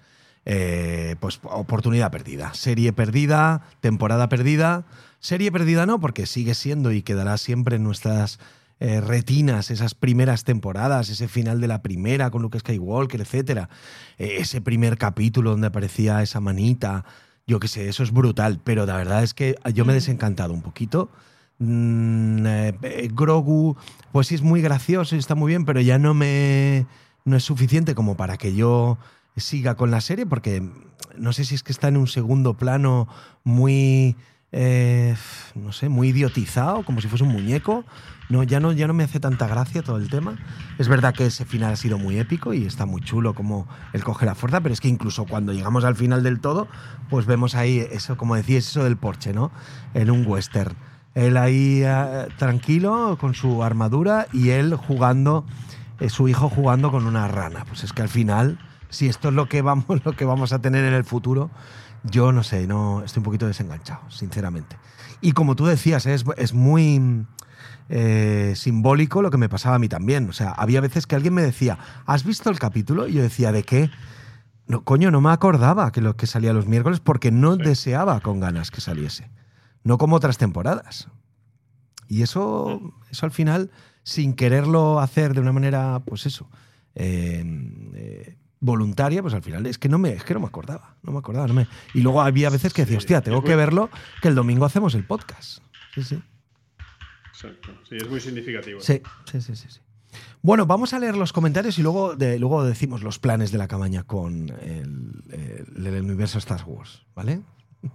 Eh, 0.46 1.16
pues 1.20 1.38
oportunidad 1.42 2.10
perdida, 2.10 2.54
serie 2.54 2.94
perdida, 2.94 3.62
temporada 3.80 4.28
perdida, 4.30 4.86
serie 5.20 5.52
perdida 5.52 5.84
no, 5.84 6.00
porque 6.00 6.24
sigue 6.24 6.54
siendo 6.54 6.92
y 6.92 7.02
quedará 7.02 7.36
siempre 7.36 7.76
en 7.76 7.84
nuestras 7.84 8.40
eh, 8.80 9.02
retinas 9.02 9.70
esas 9.70 9.94
primeras 9.94 10.44
temporadas, 10.44 11.10
ese 11.10 11.28
final 11.28 11.60
de 11.60 11.68
la 11.68 11.82
primera 11.82 12.30
con 12.30 12.40
Luke 12.40 12.58
Skywalker, 12.58 13.20
etcétera, 13.20 13.68
ese 14.16 14.62
primer 14.62 14.96
capítulo 14.96 15.50
donde 15.50 15.66
aparecía 15.66 16.22
esa 16.22 16.40
manita, 16.40 17.04
yo 17.46 17.60
qué 17.60 17.68
sé, 17.68 17.88
eso 17.88 18.02
es 18.02 18.10
brutal, 18.10 18.60
pero 18.64 18.86
la 18.86 18.96
verdad 18.96 19.22
es 19.22 19.34
que 19.34 19.56
yo 19.74 19.84
me 19.84 19.92
he 19.92 19.96
desencantado 19.96 20.54
un 20.54 20.62
poquito. 20.62 21.10
Mm, 21.62 22.46
eh, 22.46 23.08
Grogu, 23.12 23.76
pues 24.12 24.28
sí 24.28 24.34
es 24.34 24.42
muy 24.42 24.62
gracioso 24.62 25.14
y 25.14 25.18
está 25.18 25.34
muy 25.34 25.50
bien, 25.50 25.66
pero 25.66 25.80
ya 25.82 25.98
no 25.98 26.14
me 26.14 26.86
no 27.26 27.36
es 27.36 27.44
suficiente 27.44 27.94
como 27.94 28.16
para 28.16 28.38
que 28.38 28.54
yo 28.54 28.98
siga 29.36 29.74
con 29.74 29.90
la 29.90 30.00
serie, 30.00 30.24
porque 30.24 30.66
no 31.18 31.32
sé 31.34 31.44
si 31.44 31.54
es 31.54 31.62
que 31.62 31.72
está 31.72 31.88
en 31.88 31.98
un 31.98 32.06
segundo 32.06 32.54
plano 32.54 33.08
muy, 33.44 34.16
eh, 34.52 35.14
no 35.54 35.72
sé, 35.72 35.90
muy 35.90 36.08
idiotizado, 36.08 36.82
como 36.82 37.02
si 37.02 37.08
fuese 37.08 37.24
un 37.24 37.32
muñeco. 37.32 37.84
No 38.30 38.42
ya, 38.44 38.60
no, 38.60 38.72
ya 38.72 38.86
no 38.86 38.94
me 38.94 39.02
hace 39.04 39.18
tanta 39.18 39.46
gracia 39.46 39.82
todo 39.82 39.96
el 39.96 40.08
tema. 40.08 40.38
Es 40.78 40.88
verdad 40.88 41.12
que 41.12 41.26
ese 41.26 41.44
final 41.44 41.72
ha 41.72 41.76
sido 41.76 41.98
muy 41.98 42.18
épico 42.18 42.54
y 42.54 42.64
está 42.64 42.86
muy 42.86 43.02
chulo 43.02 43.34
como 43.34 43.68
él 43.92 44.04
coge 44.04 44.24
la 44.24 44.34
fuerza, 44.34 44.60
pero 44.60 44.72
es 44.72 44.80
que 44.80 44.88
incluso 44.88 45.26
cuando 45.26 45.52
llegamos 45.52 45.84
al 45.84 45.96
final 45.96 46.22
del 46.22 46.40
todo, 46.40 46.68
pues 47.10 47.26
vemos 47.26 47.54
ahí 47.54 47.84
eso, 47.90 48.16
como 48.16 48.36
decías, 48.36 48.68
eso 48.68 48.84
del 48.84 48.96
Porsche, 48.96 49.34
¿no? 49.34 49.50
En 49.94 50.10
un 50.10 50.24
western 50.26 50.74
él 51.20 51.36
ahí 51.36 51.82
eh, 51.84 52.28
tranquilo 52.38 53.18
con 53.20 53.34
su 53.34 53.62
armadura 53.62 54.26
y 54.32 54.50
él 54.50 54.74
jugando, 54.74 55.44
eh, 55.98 56.08
su 56.08 56.28
hijo 56.28 56.48
jugando 56.48 56.90
con 56.90 57.06
una 57.06 57.28
rana. 57.28 57.64
Pues 57.66 57.84
es 57.84 57.92
que 57.92 58.00
al 58.00 58.08
final, 58.08 58.58
si 58.88 59.06
esto 59.06 59.28
es 59.28 59.34
lo 59.34 59.48
que 59.48 59.60
vamos, 59.60 59.86
lo 60.04 60.12
que 60.12 60.24
vamos 60.24 60.52
a 60.52 60.60
tener 60.60 60.84
en 60.84 60.94
el 60.94 61.04
futuro, 61.04 61.50
yo 62.04 62.32
no 62.32 62.42
sé, 62.42 62.66
no 62.66 63.02
estoy 63.04 63.20
un 63.20 63.24
poquito 63.24 63.46
desenganchado, 63.46 64.00
sinceramente. 64.08 64.78
Y 65.20 65.32
como 65.32 65.56
tú 65.56 65.66
decías, 65.66 66.06
es, 66.06 66.24
es 66.38 66.54
muy 66.54 67.26
eh, 67.90 68.54
simbólico 68.56 69.20
lo 69.20 69.30
que 69.30 69.36
me 69.36 69.50
pasaba 69.50 69.76
a 69.76 69.78
mí 69.78 69.88
también. 69.88 70.26
O 70.30 70.32
sea, 70.32 70.52
había 70.52 70.80
veces 70.80 71.06
que 71.06 71.16
alguien 71.16 71.34
me 71.34 71.42
decía, 71.42 71.78
¿has 72.06 72.24
visto 72.24 72.48
el 72.48 72.58
capítulo? 72.58 73.06
Y 73.06 73.14
yo 73.14 73.22
decía, 73.22 73.52
¿de 73.52 73.62
qué? 73.62 73.90
No, 74.66 74.84
coño, 74.84 75.10
no 75.10 75.20
me 75.20 75.30
acordaba 75.30 75.92
que 75.92 76.00
lo 76.00 76.16
que 76.16 76.26
salía 76.26 76.54
los 76.54 76.66
miércoles 76.66 77.00
porque 77.00 77.30
no 77.30 77.56
deseaba 77.56 78.20
con 78.20 78.40
ganas 78.40 78.70
que 78.70 78.80
saliese 78.80 79.28
no 79.82 79.98
como 79.98 80.16
otras 80.16 80.38
temporadas. 80.38 81.08
Y 82.08 82.22
eso, 82.22 82.80
eso 83.10 83.26
al 83.26 83.32
final, 83.32 83.70
sin 84.02 84.34
quererlo 84.34 85.00
hacer 85.00 85.34
de 85.34 85.40
una 85.40 85.52
manera, 85.52 86.02
pues 86.04 86.26
eso, 86.26 86.48
eh, 86.94 87.44
eh, 87.94 88.36
voluntaria, 88.58 89.22
pues 89.22 89.32
al 89.34 89.42
final 89.42 89.66
es 89.66 89.78
que 89.78 89.88
no 89.88 89.98
me, 89.98 90.12
es 90.12 90.24
que 90.24 90.34
no 90.34 90.40
me 90.40 90.46
acordaba, 90.46 90.96
no 91.02 91.12
me 91.12 91.18
acordaba. 91.18 91.46
No 91.46 91.54
me... 91.54 91.68
Y 91.94 92.00
luego 92.00 92.20
había 92.20 92.50
veces 92.50 92.72
que 92.74 92.82
decía, 92.82 92.98
hostia, 92.98 93.20
tengo 93.20 93.42
que 93.44 93.54
verlo, 93.56 93.90
que 94.20 94.28
el 94.28 94.34
domingo 94.34 94.64
hacemos 94.64 94.94
el 94.94 95.06
podcast. 95.06 95.62
Sí, 95.94 96.02
sí. 96.02 96.22
Exacto. 97.28 97.70
Sí, 97.88 97.96
es 97.96 98.08
muy 98.08 98.20
significativo. 98.20 98.80
Sí, 98.80 99.00
sí, 99.30 99.40
sí, 99.40 99.54
sí. 99.56 99.80
Bueno, 100.42 100.66
vamos 100.66 100.92
a 100.92 100.98
leer 100.98 101.16
los 101.16 101.32
comentarios 101.32 101.78
y 101.78 101.82
luego, 101.82 102.14
luego 102.14 102.64
decimos 102.64 103.02
los 103.02 103.18
planes 103.18 103.52
de 103.52 103.58
la 103.58 103.68
cabaña 103.68 104.02
con 104.02 104.50
el, 104.60 105.22
el 105.30 106.02
universo 106.02 106.38
Star 106.38 106.64
Wars, 106.66 107.06
¿vale? 107.14 107.42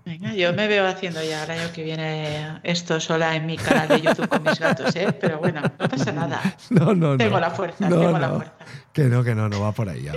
Venga, 0.04 0.34
yo 0.34 0.52
me 0.54 0.68
veo 0.68 0.88
haciendo 0.88 1.24
ya 1.24 1.44
el 1.44 1.52
año 1.52 1.72
que 1.72 1.84
viene 1.84 2.60
esto 2.64 3.00
sola 3.00 3.36
en 3.36 3.46
mi 3.46 3.56
canal 3.56 3.88
de 3.88 4.02
YouTube 4.02 4.28
con 4.28 4.42
mis 4.42 4.60
gatos, 4.60 4.96
¿eh? 4.96 5.14
Pero 5.14 5.38
bueno, 5.40 5.62
no 5.62 5.90
pasa 5.90 6.12
nada. 6.12 6.42
No, 6.72 6.96
no, 6.96 7.18
tengo 7.18 7.40
la 7.40 7.52
fuerza, 7.52 7.88
tengo 7.88 8.18
la 8.18 8.30
fuerza. 8.30 8.54
Que 8.94 9.04
no, 9.06 9.24
que 9.24 9.36
no, 9.36 9.48
no 9.48 9.62
va 9.62 9.72
por 9.72 9.88
ahí, 9.90 10.04
ya 10.04 10.14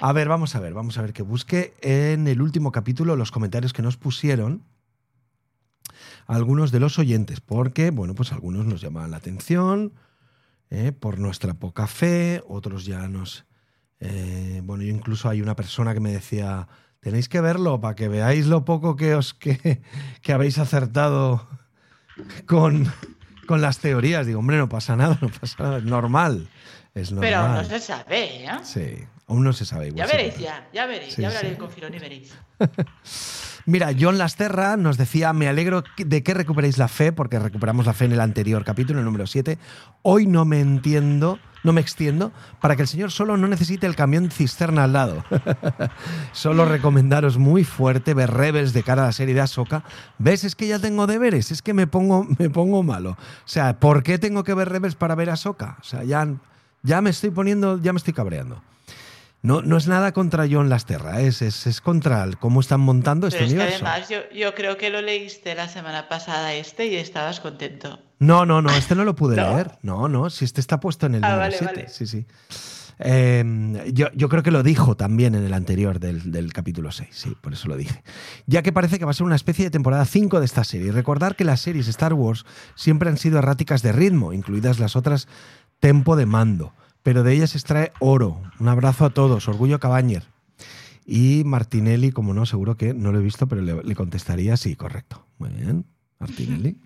A 0.00 0.12
ver, 0.12 0.28
vamos 0.28 0.54
a 0.54 0.60
ver, 0.60 0.72
vamos 0.72 0.98
a 0.98 1.02
ver 1.02 1.12
que 1.12 1.22
busque 1.22 1.74
en 1.80 2.28
el 2.28 2.40
último 2.40 2.70
capítulo 2.70 3.16
los 3.16 3.32
comentarios 3.32 3.72
que 3.72 3.82
nos 3.82 3.96
pusieron. 3.96 4.64
algunos 6.26 6.70
de 6.70 6.80
los 6.80 6.98
oyentes, 6.98 7.40
porque, 7.40 7.90
bueno, 7.90 8.14
pues 8.14 8.32
algunos 8.32 8.66
nos 8.66 8.80
llamaban 8.80 9.10
la 9.10 9.16
atención 9.16 9.94
eh, 10.70 10.92
por 10.92 11.18
nuestra 11.18 11.54
poca 11.54 11.86
fe, 11.86 12.42
otros 12.46 12.84
ya 12.84 13.08
nos... 13.08 13.46
Eh, 14.00 14.60
bueno, 14.62 14.84
incluso 14.84 15.28
hay 15.28 15.40
una 15.42 15.56
persona 15.56 15.92
que 15.92 16.00
me 16.00 16.12
decía, 16.12 16.68
tenéis 17.00 17.28
que 17.28 17.40
verlo 17.40 17.80
para 17.80 17.94
que 17.94 18.08
veáis 18.08 18.46
lo 18.46 18.64
poco 18.64 18.96
que 18.96 19.14
os 19.14 19.34
que, 19.34 19.80
que 20.22 20.32
habéis 20.32 20.58
acertado 20.58 21.46
con, 22.46 22.92
con 23.46 23.60
las 23.60 23.78
teorías. 23.78 24.26
Digo, 24.26 24.40
hombre, 24.40 24.56
no 24.58 24.68
pasa 24.68 24.96
nada, 24.96 25.18
no 25.20 25.28
pasa 25.28 25.62
nada, 25.62 25.78
es 25.78 25.84
normal. 25.84 26.48
Es 26.94 27.12
normal. 27.12 27.30
Pero 27.30 27.48
no 27.48 27.64
se 27.64 27.78
sabe, 27.78 28.44
¿eh? 28.44 28.50
Sí, 28.62 29.04
aún 29.26 29.44
no 29.44 29.52
se 29.52 29.64
sabe. 29.64 29.88
Igual 29.88 30.06
Ya 30.08 30.16
veréis, 30.16 30.38
ya, 30.38 30.68
ya 30.72 30.86
veréis. 30.86 31.14
Sí, 31.14 31.22
ya 31.22 31.28
hablaré 31.28 31.50
sí. 31.50 31.56
con 31.56 31.70
Filón 31.70 31.94
y 31.94 31.98
veréis. 31.98 32.32
Mira, 33.66 33.90
John 33.98 34.16
Lasterra 34.16 34.76
nos 34.78 34.96
decía, 34.96 35.32
me 35.34 35.46
alegro 35.46 35.84
de 35.98 36.22
que 36.22 36.32
recuperéis 36.34 36.78
la 36.78 36.88
fe, 36.88 37.12
porque 37.12 37.38
recuperamos 37.38 37.84
la 37.84 37.92
fe 37.92 38.06
en 38.06 38.12
el 38.12 38.20
anterior 38.20 38.64
capítulo, 38.64 39.00
el 39.00 39.04
número 39.04 39.26
7. 39.26 39.58
Hoy 40.02 40.26
no 40.26 40.46
me 40.46 40.60
entiendo, 40.60 41.38
no 41.64 41.72
me 41.72 41.80
extiendo, 41.80 42.32
para 42.60 42.76
que 42.76 42.82
el 42.82 42.88
señor 42.88 43.10
solo 43.10 43.36
no 43.36 43.48
necesite 43.48 43.86
el 43.86 43.96
camión 43.96 44.30
cisterna 44.30 44.84
al 44.84 44.92
lado. 44.92 45.24
solo 46.32 46.64
recomendaros 46.64 47.38
muy 47.38 47.64
fuerte 47.64 48.14
ver 48.14 48.30
Rebels 48.32 48.72
de 48.72 48.82
cara 48.82 49.02
a 49.02 49.06
la 49.06 49.12
serie 49.12 49.34
de 49.34 49.40
Ahsoka. 49.40 49.84
¿Ves? 50.18 50.44
Es 50.44 50.54
que 50.54 50.66
ya 50.68 50.78
tengo 50.78 51.06
deberes, 51.06 51.50
es 51.50 51.62
que 51.62 51.74
me 51.74 51.86
pongo, 51.86 52.26
me 52.38 52.50
pongo 52.50 52.82
malo. 52.82 53.10
O 53.12 53.16
sea, 53.48 53.78
¿por 53.80 54.02
qué 54.02 54.18
tengo 54.18 54.44
que 54.44 54.54
ver 54.54 54.68
Rebels 54.68 54.94
para 54.94 55.14
ver 55.14 55.30
Ahsoka? 55.30 55.76
O 55.80 55.84
sea, 55.84 56.04
ya, 56.04 56.26
ya 56.82 57.00
me 57.00 57.10
estoy 57.10 57.30
poniendo, 57.30 57.80
ya 57.80 57.92
me 57.92 57.98
estoy 57.98 58.14
cabreando. 58.14 58.62
No, 59.40 59.62
no 59.62 59.76
es 59.76 59.86
nada 59.86 60.10
contra 60.12 60.46
John 60.50 60.68
Lasterra, 60.68 61.20
es, 61.20 61.42
es, 61.42 61.66
es 61.68 61.80
contra 61.80 62.24
el- 62.24 62.38
cómo 62.38 62.58
están 62.60 62.80
montando 62.80 63.28
este 63.28 63.38
Pero 63.38 63.46
es 63.46 63.54
que 63.54 63.60
universo. 63.60 63.86
además 63.86 64.08
yo, 64.08 64.18
yo 64.34 64.52
creo 64.54 64.76
que 64.76 64.90
lo 64.90 65.00
leíste 65.00 65.54
la 65.54 65.68
semana 65.68 66.08
pasada 66.08 66.54
este 66.54 66.86
y 66.86 66.96
estabas 66.96 67.38
contento. 67.38 68.00
No, 68.20 68.44
no, 68.46 68.60
no, 68.62 68.70
este 68.70 68.94
no 68.94 69.04
lo 69.04 69.14
pude 69.14 69.36
¿No? 69.40 69.42
leer. 69.54 69.78
No, 69.82 70.08
no, 70.08 70.30
si 70.30 70.44
este 70.44 70.60
está 70.60 70.80
puesto 70.80 71.06
en 71.06 71.16
el 71.16 71.24
Ah, 71.24 71.28
número 71.28 71.40
vale, 71.44 71.56
7. 71.58 71.72
vale. 71.74 71.88
Sí, 71.88 72.06
sí. 72.06 72.26
Eh, 73.00 73.90
yo, 73.94 74.08
yo 74.14 74.28
creo 74.28 74.42
que 74.42 74.50
lo 74.50 74.64
dijo 74.64 74.96
también 74.96 75.36
en 75.36 75.44
el 75.44 75.54
anterior 75.54 76.00
del, 76.00 76.32
del 76.32 76.52
capítulo 76.52 76.90
6, 76.90 77.08
sí, 77.12 77.36
por 77.40 77.52
eso 77.52 77.68
lo 77.68 77.76
dije. 77.76 78.02
Ya 78.46 78.62
que 78.62 78.72
parece 78.72 78.98
que 78.98 79.04
va 79.04 79.12
a 79.12 79.14
ser 79.14 79.24
una 79.24 79.36
especie 79.36 79.64
de 79.64 79.70
temporada 79.70 80.04
5 80.04 80.40
de 80.40 80.44
esta 80.46 80.64
serie. 80.64 80.90
Recordar 80.90 81.36
que 81.36 81.44
las 81.44 81.60
series 81.60 81.86
Star 81.86 82.12
Wars 82.14 82.44
siempre 82.74 83.08
han 83.08 83.16
sido 83.16 83.38
erráticas 83.38 83.82
de 83.82 83.92
ritmo, 83.92 84.32
incluidas 84.32 84.80
las 84.80 84.96
otras 84.96 85.28
tempo 85.78 86.16
de 86.16 86.26
mando, 86.26 86.72
pero 87.04 87.22
de 87.22 87.34
ellas 87.34 87.54
extrae 87.54 87.92
oro. 88.00 88.42
Un 88.58 88.66
abrazo 88.68 89.04
a 89.04 89.10
todos, 89.10 89.46
orgullo 89.46 89.78
Cabañer. 89.78 90.24
Y 91.06 91.42
Martinelli, 91.46 92.10
como 92.10 92.34
no, 92.34 92.46
seguro 92.46 92.76
que 92.76 92.94
no 92.94 93.12
lo 93.12 93.20
he 93.20 93.22
visto, 93.22 93.46
pero 93.46 93.62
le, 93.62 93.80
le 93.82 93.94
contestaría 93.94 94.56
sí, 94.56 94.74
correcto. 94.74 95.24
Muy 95.38 95.50
bien, 95.50 95.86
Martinelli. 96.18 96.76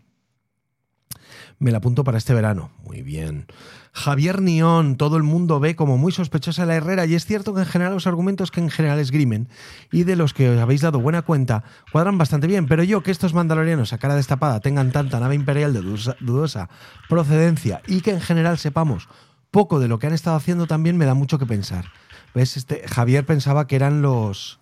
Me 1.62 1.70
la 1.70 1.78
apunto 1.78 2.02
para 2.02 2.18
este 2.18 2.34
verano. 2.34 2.72
Muy 2.82 3.02
bien. 3.02 3.46
Javier 3.92 4.42
Nión, 4.42 4.96
todo 4.96 5.16
el 5.16 5.22
mundo 5.22 5.60
ve 5.60 5.76
como 5.76 5.96
muy 5.96 6.10
sospechosa 6.10 6.66
la 6.66 6.74
Herrera 6.74 7.06
y 7.06 7.14
es 7.14 7.24
cierto 7.24 7.54
que 7.54 7.60
en 7.60 7.66
general 7.66 7.94
los 7.94 8.08
argumentos 8.08 8.50
que 8.50 8.58
en 8.58 8.68
general 8.68 8.98
esgrimen 8.98 9.48
y 9.92 10.02
de 10.02 10.16
los 10.16 10.34
que 10.34 10.50
os 10.50 10.58
habéis 10.58 10.80
dado 10.80 10.98
buena 10.98 11.22
cuenta 11.22 11.62
cuadran 11.92 12.18
bastante 12.18 12.48
bien, 12.48 12.66
pero 12.66 12.82
yo 12.82 13.04
que 13.04 13.12
estos 13.12 13.32
mandalorianos 13.32 13.92
a 13.92 13.98
cara 13.98 14.16
destapada 14.16 14.58
tengan 14.58 14.90
tanta 14.90 15.20
nave 15.20 15.36
imperial 15.36 15.72
de 15.72 15.82
dudosa, 15.82 16.68
procedencia 17.08 17.80
y 17.86 18.00
que 18.00 18.10
en 18.10 18.20
general 18.20 18.58
sepamos 18.58 19.08
poco 19.52 19.78
de 19.78 19.86
lo 19.86 20.00
que 20.00 20.08
han 20.08 20.14
estado 20.14 20.34
haciendo 20.34 20.66
también 20.66 20.96
me 20.96 21.06
da 21.06 21.14
mucho 21.14 21.38
que 21.38 21.46
pensar. 21.46 21.92
¿Ves? 22.34 22.56
Este, 22.56 22.88
Javier 22.88 23.24
pensaba 23.24 23.68
que 23.68 23.76
eran 23.76 24.02
los, 24.02 24.58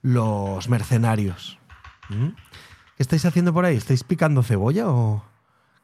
los 0.00 0.70
mercenarios. 0.70 1.58
¿Mm? 2.08 2.28
¿Qué 2.96 3.02
estáis 3.02 3.26
haciendo 3.26 3.52
por 3.52 3.66
ahí? 3.66 3.76
¿Estáis 3.76 4.04
picando 4.04 4.42
cebolla 4.42 4.88
o...? 4.88 5.29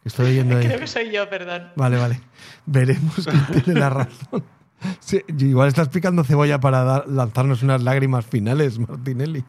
Estoy 0.07 0.27
oyendo 0.31 0.57
ahí. 0.57 0.67
Creo 0.67 0.79
que 0.81 0.87
soy 0.87 1.11
yo, 1.13 1.29
perdón. 1.29 1.73
Vale, 1.77 1.99
vale. 1.99 2.21
Veremos 2.65 3.27
quién 3.51 3.63
tiene 3.65 3.81
la 3.81 3.91
razón. 3.91 4.45
Sí, 5.01 5.21
igual 5.39 5.69
estás 5.69 5.89
picando 5.89 6.23
cebolla 6.25 6.61
para 6.61 6.85
dar- 6.85 7.09
lanzarnos 7.09 7.63
unas 7.63 7.83
lágrimas 7.83 8.25
finales, 8.25 8.79
Martinelli. 8.79 9.45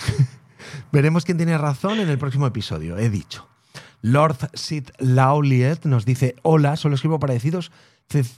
Veremos 0.92 1.24
quién 1.24 1.36
tiene 1.36 1.58
razón 1.58 2.00
en 2.00 2.08
el 2.08 2.16
próximo 2.18 2.46
episodio, 2.46 2.96
he 2.96 3.10
dicho. 3.10 3.46
Lord 4.02 4.50
Sid 4.54 4.88
Lauliet 4.98 5.84
nos 5.84 6.04
dice, 6.04 6.36
hola, 6.42 6.76
solo 6.76 6.94
escribo 6.94 7.18
para 7.18 7.34
deciros, 7.34 7.72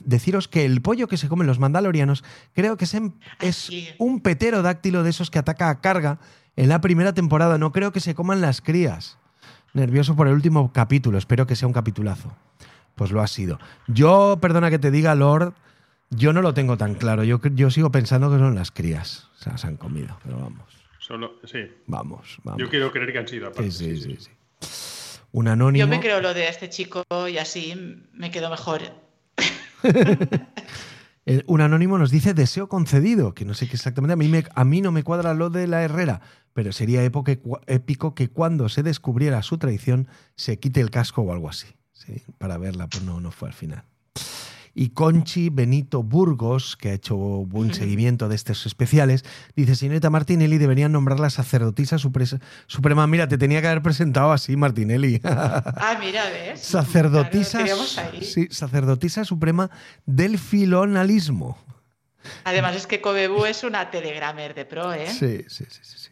deciros 0.03 0.47
que 0.47 0.65
el 0.65 0.81
pollo 0.81 1.07
que 1.07 1.15
se 1.17 1.27
comen 1.29 1.47
los 1.47 1.59
mandalorianos 1.59 2.23
creo 2.53 2.75
que 2.75 2.85
es, 2.85 3.69
un 3.99 4.19
peterodáctilo 4.21 5.03
de 5.03 5.11
esos 5.11 5.29
que 5.29 5.37
ataca 5.39 5.69
a 5.69 5.79
carga 5.79 6.19
en 6.55 6.69
la 6.69 6.81
primera 6.81 7.13
temporada. 7.13 7.57
No 7.57 7.71
creo 7.71 7.91
que 7.91 7.99
se 7.99 8.15
coman 8.15 8.41
las 8.41 8.61
crías. 8.61 9.18
Nervioso 9.73 10.15
por 10.15 10.27
el 10.27 10.33
último 10.33 10.71
capítulo, 10.73 11.17
espero 11.17 11.45
que 11.47 11.55
sea 11.55 11.67
un 11.67 11.73
capitulazo. 11.73 12.35
Pues 12.95 13.11
lo 13.11 13.21
ha 13.21 13.27
sido. 13.27 13.59
Yo, 13.87 14.37
perdona 14.41 14.69
que 14.69 14.79
te 14.79 14.91
diga, 14.91 15.15
Lord, 15.15 15.53
yo 16.09 16.33
no 16.33 16.41
lo 16.41 16.53
tengo 16.53 16.75
tan 16.77 16.95
claro. 16.95 17.23
Yo, 17.23 17.39
yo 17.53 17.69
sigo 17.71 17.91
pensando 17.91 18.29
que 18.31 18.37
son 18.37 18.55
las 18.55 18.71
crías. 18.71 19.29
O 19.39 19.43
sea, 19.43 19.57
se 19.57 19.67
han 19.67 19.77
comido, 19.77 20.17
pero 20.23 20.37
vamos, 20.39 20.65
Solo, 20.99 21.35
sí. 21.45 21.59
vamos, 21.87 22.39
vamos. 22.43 22.59
Yo 22.61 22.69
quiero 22.69 22.91
creer 22.91 23.13
que 23.13 23.19
han 23.19 23.27
sido 23.27 23.47
aparte. 23.47 23.71
Sí, 23.71 23.95
sí, 23.95 24.17
sí, 24.17 24.17
sí. 24.19 25.17
Un 25.31 25.47
anónimo. 25.47 25.79
Yo 25.85 25.87
me 25.87 25.99
creo 25.99 26.19
lo 26.21 26.33
de 26.33 26.49
este 26.49 26.69
chico 26.69 27.03
y 27.31 27.37
así 27.37 28.07
me 28.13 28.31
quedo 28.31 28.49
mejor. 28.49 28.81
Eh, 31.25 31.43
Un 31.45 31.61
anónimo 31.61 31.99
nos 31.99 32.09
dice 32.09 32.33
deseo 32.33 32.67
concedido, 32.67 33.35
que 33.35 33.45
no 33.45 33.53
sé 33.53 33.67
qué 33.67 33.75
exactamente. 33.75 34.13
A 34.13 34.15
mí, 34.15 34.27
me- 34.29 34.45
a 34.55 34.63
mí 34.65 34.81
no 34.81 34.91
me 34.91 35.03
cuadra 35.03 35.35
lo 35.35 35.51
de 35.51 35.67
la 35.67 35.83
Herrera, 35.83 36.21
pero 36.53 36.71
sería 36.71 37.03
épico 37.03 38.15
que 38.15 38.29
cuando 38.29 38.69
se 38.69 38.83
descubriera 38.83 39.41
su 39.43 39.57
traición 39.57 40.07
se 40.35 40.59
quite 40.59 40.81
el 40.81 40.91
casco 40.91 41.21
o 41.21 41.31
algo 41.31 41.49
así. 41.49 41.67
Sí, 41.93 42.21
para 42.37 42.57
verla, 42.57 42.87
pues 42.87 43.03
no, 43.03 43.19
no 43.19 43.31
fue 43.31 43.49
al 43.49 43.53
final. 43.53 43.83
Y 44.75 44.89
Conchi 44.89 45.49
Benito 45.49 46.03
Burgos, 46.03 46.77
que 46.77 46.89
ha 46.91 46.93
hecho 46.93 47.17
buen 47.17 47.73
seguimiento 47.73 48.29
de 48.29 48.35
estos 48.35 48.65
especiales, 48.65 49.25
dice, 49.55 49.75
señorita 49.75 50.09
Martinelli, 50.09 50.57
deberían 50.57 50.91
nombrarla 50.91 51.29
sacerdotisa 51.29 51.97
supre- 51.97 52.39
suprema. 52.67 53.05
Mira, 53.07 53.27
te 53.27 53.37
tenía 53.37 53.61
que 53.61 53.67
haber 53.67 53.81
presentado 53.81 54.31
así, 54.31 54.55
Martinelli. 54.55 55.19
Ah, 55.23 55.97
mira, 55.99 56.23
¿ves? 56.29 56.61
sacerdotisa, 56.61 57.63
Claro, 57.65 57.83
sí, 58.21 58.47
sacerdotisa 58.51 59.25
suprema 59.25 59.69
del 60.05 60.37
filonalismo. 60.37 61.57
Además 62.43 62.75
es 62.75 62.85
que 62.87 63.01
Kobebu 63.01 63.45
es 63.45 63.63
una 63.63 63.89
telegramer 63.91 64.53
de 64.53 64.65
pro, 64.65 64.93
¿eh? 64.93 65.07
Sí, 65.07 65.43
sí, 65.47 65.65
sí, 65.69 65.79
sí, 65.81 65.97
sí. 65.97 66.08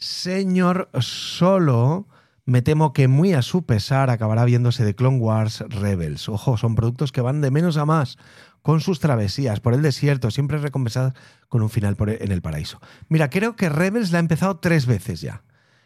Señor 0.00 0.88
Solo, 1.00 2.08
me 2.46 2.62
temo 2.62 2.92
que 2.92 3.06
muy 3.06 3.34
a 3.34 3.42
su 3.42 3.64
pesar 3.66 4.10
acabará 4.10 4.44
viéndose 4.46 4.84
de 4.84 4.94
Clone 4.94 5.18
Wars 5.18 5.62
Rebels. 5.68 6.28
Ojo, 6.28 6.56
son 6.56 6.74
productos 6.74 7.12
que 7.12 7.20
van 7.20 7.40
de 7.42 7.50
menos 7.50 7.76
a 7.76 7.84
más 7.84 8.16
con 8.62 8.80
sus 8.80 8.98
travesías 8.98 9.60
por 9.60 9.72
el 9.74 9.82
desierto, 9.82 10.30
siempre 10.30 10.58
recompensadas 10.58 11.14
con 11.48 11.62
un 11.62 11.70
final 11.70 11.96
por- 11.96 12.10
en 12.10 12.32
el 12.32 12.42
paraíso. 12.42 12.80
Mira, 13.08 13.30
creo 13.30 13.56
que 13.56 13.68
Rebels 13.68 14.10
la 14.10 14.18
ha 14.18 14.20
empezado 14.20 14.58
tres 14.58 14.86
veces 14.86 15.20
ya. 15.20 15.42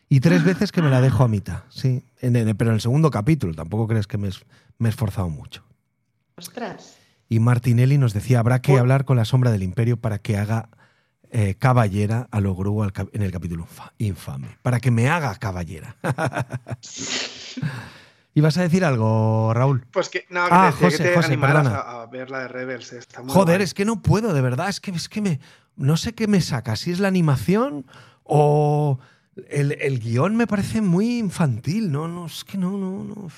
Y 0.09 0.21
tres 0.21 0.45
veces 0.45 0.71
que 0.73 0.81
me 0.83 0.91
la 0.91 1.01
dejo 1.01 1.25
a 1.25 1.29
mitad, 1.29 1.65
sí. 1.69 2.05
En 2.21 2.37
el- 2.37 2.55
pero 2.57 2.71
en 2.71 2.75
el 2.77 2.81
segundo 2.81 3.11
capítulo, 3.11 3.53
tampoco 3.55 3.87
crees 3.89 4.07
que 4.07 4.19
me, 4.19 4.29
es- 4.29 4.45
me 4.79 4.89
he 4.89 4.91
esforzado 4.91 5.29
mucho. 5.29 5.65
Ostras. 6.37 6.99
Y 7.29 7.41
Martinelli 7.41 7.99
nos 7.99 8.13
decía, 8.13 8.39
habrá 8.39 8.61
que 8.63 8.79
hablar 8.79 9.05
con 9.05 9.17
la 9.17 9.25
sombra 9.25 9.51
del 9.51 9.63
imperio 9.63 9.97
para 10.01 10.19
que 10.19 10.37
haga 10.37 10.69
eh, 11.37 11.57
caballera 11.59 12.29
a 12.31 12.39
lo 12.41 12.55
cap- 12.93 13.09
en 13.13 13.23
el 13.23 13.33
capítulo 13.33 13.65
infa- 13.67 13.91
infame. 13.99 14.57
Para 14.63 14.79
que 14.79 14.93
me 14.93 15.09
haga 15.11 15.35
caballera. 15.35 15.97
¿Ibas 18.37 18.57
a 18.59 18.63
decir 18.63 18.85
algo, 18.85 19.53
Raúl? 19.55 19.85
Pues 19.93 20.09
que, 20.09 20.27
no, 20.31 20.45
que 20.45 20.51
Ah, 20.53 20.73
te 20.79 20.85
José, 20.85 20.97
que 20.99 21.03
te 21.11 21.15
José, 21.15 21.29
a, 21.67 22.03
a 22.03 22.07
ver 22.07 22.31
la 22.31 22.41
de 22.41 22.49
Rebels. 22.49 22.93
eh, 22.93 22.99
Está 22.99 23.23
muy 23.23 23.33
Joder, 23.33 23.61
es 23.63 23.75
que 23.75 23.85
no 23.85 24.01
puedo, 24.03 24.33
de 24.33 24.41
verdad. 24.41 24.69
Es 24.69 24.81
que, 24.81 24.91
es 24.93 25.09
que 25.09 25.21
me. 25.21 25.41
No 25.77 25.97
sé 25.97 26.15
qué 26.15 26.27
me 26.29 26.41
saca. 26.41 26.77
Si 26.77 26.91
es 26.93 27.01
la 27.01 27.09
animación 27.09 27.85
o. 28.25 28.99
El, 29.51 29.73
el 29.81 29.99
guion 29.99 30.37
me 30.37 30.47
parece 30.47 30.81
muy 30.81 31.19
infantil. 31.19 31.91
No, 31.91 32.07
no, 32.07 32.27
es 32.27 32.45
que 32.45 32.57
no, 32.59 32.71
no, 32.79 33.03
no. 33.05 33.29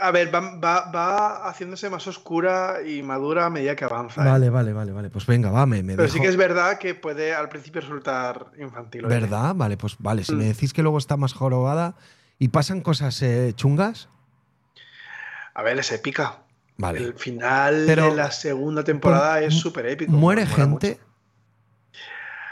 A 0.00 0.10
ver, 0.10 0.32
va, 0.34 0.40
va- 0.58 0.90
va 0.92 1.48
haciéndose 1.48 1.90
más 1.90 2.06
oscura 2.06 2.76
y 2.86 3.02
madura 3.02 3.46
a 3.46 3.50
medida 3.50 3.74
que 3.76 3.84
avanza. 3.84 4.22
¿eh? 4.22 4.28
Vale, 4.30 4.50
vale, 4.50 4.72
vale, 4.72 4.92
vale. 4.92 5.10
Pues 5.10 5.26
venga, 5.26 5.50
va, 5.50 5.66
me, 5.66 5.82
me 5.82 5.94
Pero 5.96 6.04
dejo- 6.08 6.12
sí 6.14 6.20
que 6.20 6.28
es 6.28 6.36
verdad 6.36 6.78
que 6.78 6.94
puede 6.94 7.34
al 7.34 7.48
principio 7.48 7.80
resultar 7.80 8.46
infantil. 8.58 9.04
oye. 9.06 9.14
¿Verdad? 9.20 9.54
Vale, 9.54 9.76
pues 9.76 9.96
vale. 9.98 10.22
Si 10.24 10.32
Mm. 10.34 10.38
me 10.38 10.44
decís 10.44 10.72
que 10.72 10.82
luego 10.82 10.98
está 10.98 11.16
más 11.16 11.32
jorobada 11.32 11.94
y 12.38 12.48
pasan 12.48 12.80
cosas 12.80 13.20
eh, 13.22 13.52
chungas, 13.56 14.08
A 15.54 15.62
ver, 15.62 15.78
es 15.78 15.90
épica. 15.90 16.38
vale. 16.76 17.00
El 17.00 17.14
final 17.14 17.84
Pero- 17.86 18.10
de 18.10 18.16
la 18.16 18.30
segunda 18.30 18.84
temporada 18.84 19.40
es 19.40 19.54
súper 19.58 19.86
épico. 19.86 20.12
¿Muere 20.12 20.46
gente? 20.46 21.00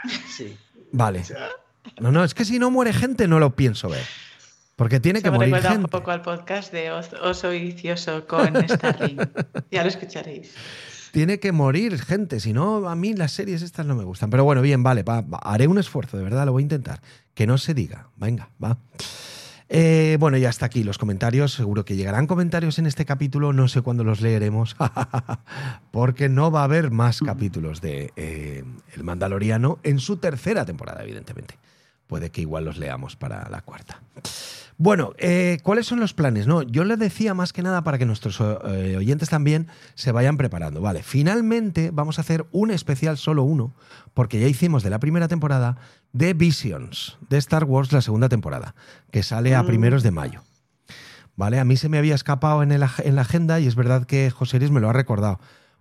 mucho. 0.03 0.17
Sí. 0.27 0.57
Vale. 0.91 1.19
O 1.21 1.23
sea, 1.23 1.47
No, 2.01 2.11
no, 2.11 2.23
es 2.25 2.33
que 2.33 2.43
si 2.43 2.59
no 2.59 2.69
muere 2.69 2.91
gente 2.91 3.27
no 3.29 3.39
lo 3.39 3.55
pienso 3.55 3.87
ver. 3.89 4.03
Porque 4.77 4.99
tiene 5.01 5.21
que 5.21 5.27
Eso 5.27 5.33
me 5.33 5.37
morir 5.39 5.53
recuerda 5.55 5.69
un 5.75 5.81
gente. 5.81 5.91
poco 5.91 6.11
al 6.11 6.21
podcast 6.21 6.71
de 6.71 6.91
Os- 6.91 7.11
Oso 7.21 7.49
Vicioso 7.49 8.25
con 8.27 8.55
Starling. 8.69 9.17
ya 9.71 9.81
lo 9.83 9.89
escucharéis. 9.89 10.53
Tiene 11.11 11.39
que 11.39 11.51
morir 11.51 11.99
gente, 11.99 12.39
si 12.39 12.53
no, 12.53 12.87
a 12.87 12.95
mí 12.95 13.13
las 13.15 13.31
series 13.31 13.63
estas 13.63 13.85
no 13.87 13.95
me 13.95 14.03
gustan. 14.03 14.29
Pero 14.29 14.43
bueno, 14.43 14.61
bien, 14.61 14.83
vale, 14.83 15.01
va, 15.03 15.21
va, 15.21 15.39
haré 15.39 15.67
un 15.67 15.79
esfuerzo, 15.79 16.15
de 16.17 16.23
verdad, 16.23 16.45
lo 16.45 16.51
voy 16.51 16.61
a 16.61 16.63
intentar. 16.63 17.01
Que 17.33 17.47
no 17.47 17.57
se 17.57 17.73
diga. 17.73 18.09
Venga, 18.17 18.49
va. 18.63 18.77
Eh, 19.69 20.15
bueno, 20.19 20.37
ya 20.37 20.47
hasta 20.49 20.67
aquí 20.67 20.83
los 20.83 20.97
comentarios. 20.97 21.53
Seguro 21.53 21.83
que 21.83 21.95
llegarán 21.95 22.27
comentarios 22.27 22.77
en 22.79 22.85
este 22.85 23.03
capítulo. 23.05 23.51
No 23.53 23.67
sé 23.67 23.81
cuándo 23.81 24.03
los 24.03 24.21
leeremos, 24.21 24.75
porque 25.91 26.29
no 26.29 26.51
va 26.51 26.61
a 26.61 26.65
haber 26.65 26.91
más 26.91 27.19
capítulos 27.21 27.81
de 27.81 28.13
eh, 28.15 28.63
El 28.95 29.03
Mandaloriano 29.03 29.79
en 29.83 29.99
su 29.99 30.17
tercera 30.17 30.65
temporada, 30.65 31.03
evidentemente. 31.03 31.55
Puede 32.07 32.31
que 32.31 32.41
igual 32.41 32.65
los 32.65 32.77
leamos 32.77 33.15
para 33.15 33.49
la 33.49 33.61
cuarta. 33.61 34.01
Bueno, 34.79 35.13
eh, 35.17 35.57
¿cuáles 35.63 35.87
son 35.87 35.99
los 35.99 36.13
planes? 36.13 36.45
No, 36.45 36.61
yo 36.61 36.83
les 36.83 36.99
decía 36.99 37.33
más 37.33 37.51
que 37.51 37.63
nada 37.63 37.83
para 37.83 37.97
que 37.97 38.05
nuestros 38.05 38.39
eh, 38.39 38.95
oyentes 38.95 39.27
también 39.27 39.67
se 39.95 40.11
vayan 40.11 40.37
preparando. 40.37 40.81
Vale, 40.81 41.01
finalmente 41.01 41.89
vamos 41.91 42.19
a 42.19 42.21
hacer 42.21 42.45
un 42.51 42.69
especial, 42.69 43.17
solo 43.17 43.41
uno, 43.41 43.73
porque 44.13 44.39
ya 44.39 44.47
hicimos 44.47 44.83
de 44.83 44.91
la 44.91 44.99
primera 44.99 45.27
temporada 45.27 45.77
de 46.13 46.35
Visions, 46.35 47.17
de 47.27 47.37
Star 47.37 47.63
Wars, 47.63 47.91
la 47.91 48.01
segunda 48.01 48.29
temporada, 48.29 48.75
que 49.09 49.23
sale 49.23 49.55
a 49.55 49.65
primeros 49.65 50.03
de 50.03 50.11
mayo. 50.11 50.43
Vale, 51.35 51.59
a 51.59 51.65
mí 51.65 51.75
se 51.75 51.89
me 51.89 51.97
había 51.97 52.15
escapado 52.15 52.61
en, 52.61 52.71
el 52.71 52.85
en 53.03 53.15
la 53.15 53.21
agenda 53.21 53.59
y 53.59 53.65
es 53.67 53.75
verdad 53.75 54.05
que 54.05 54.29
José 54.29 54.59
Luis 54.59 54.71
me 54.71 54.79
lo 54.79 54.89
ha 54.89 54.93
recordado. 54.93 55.39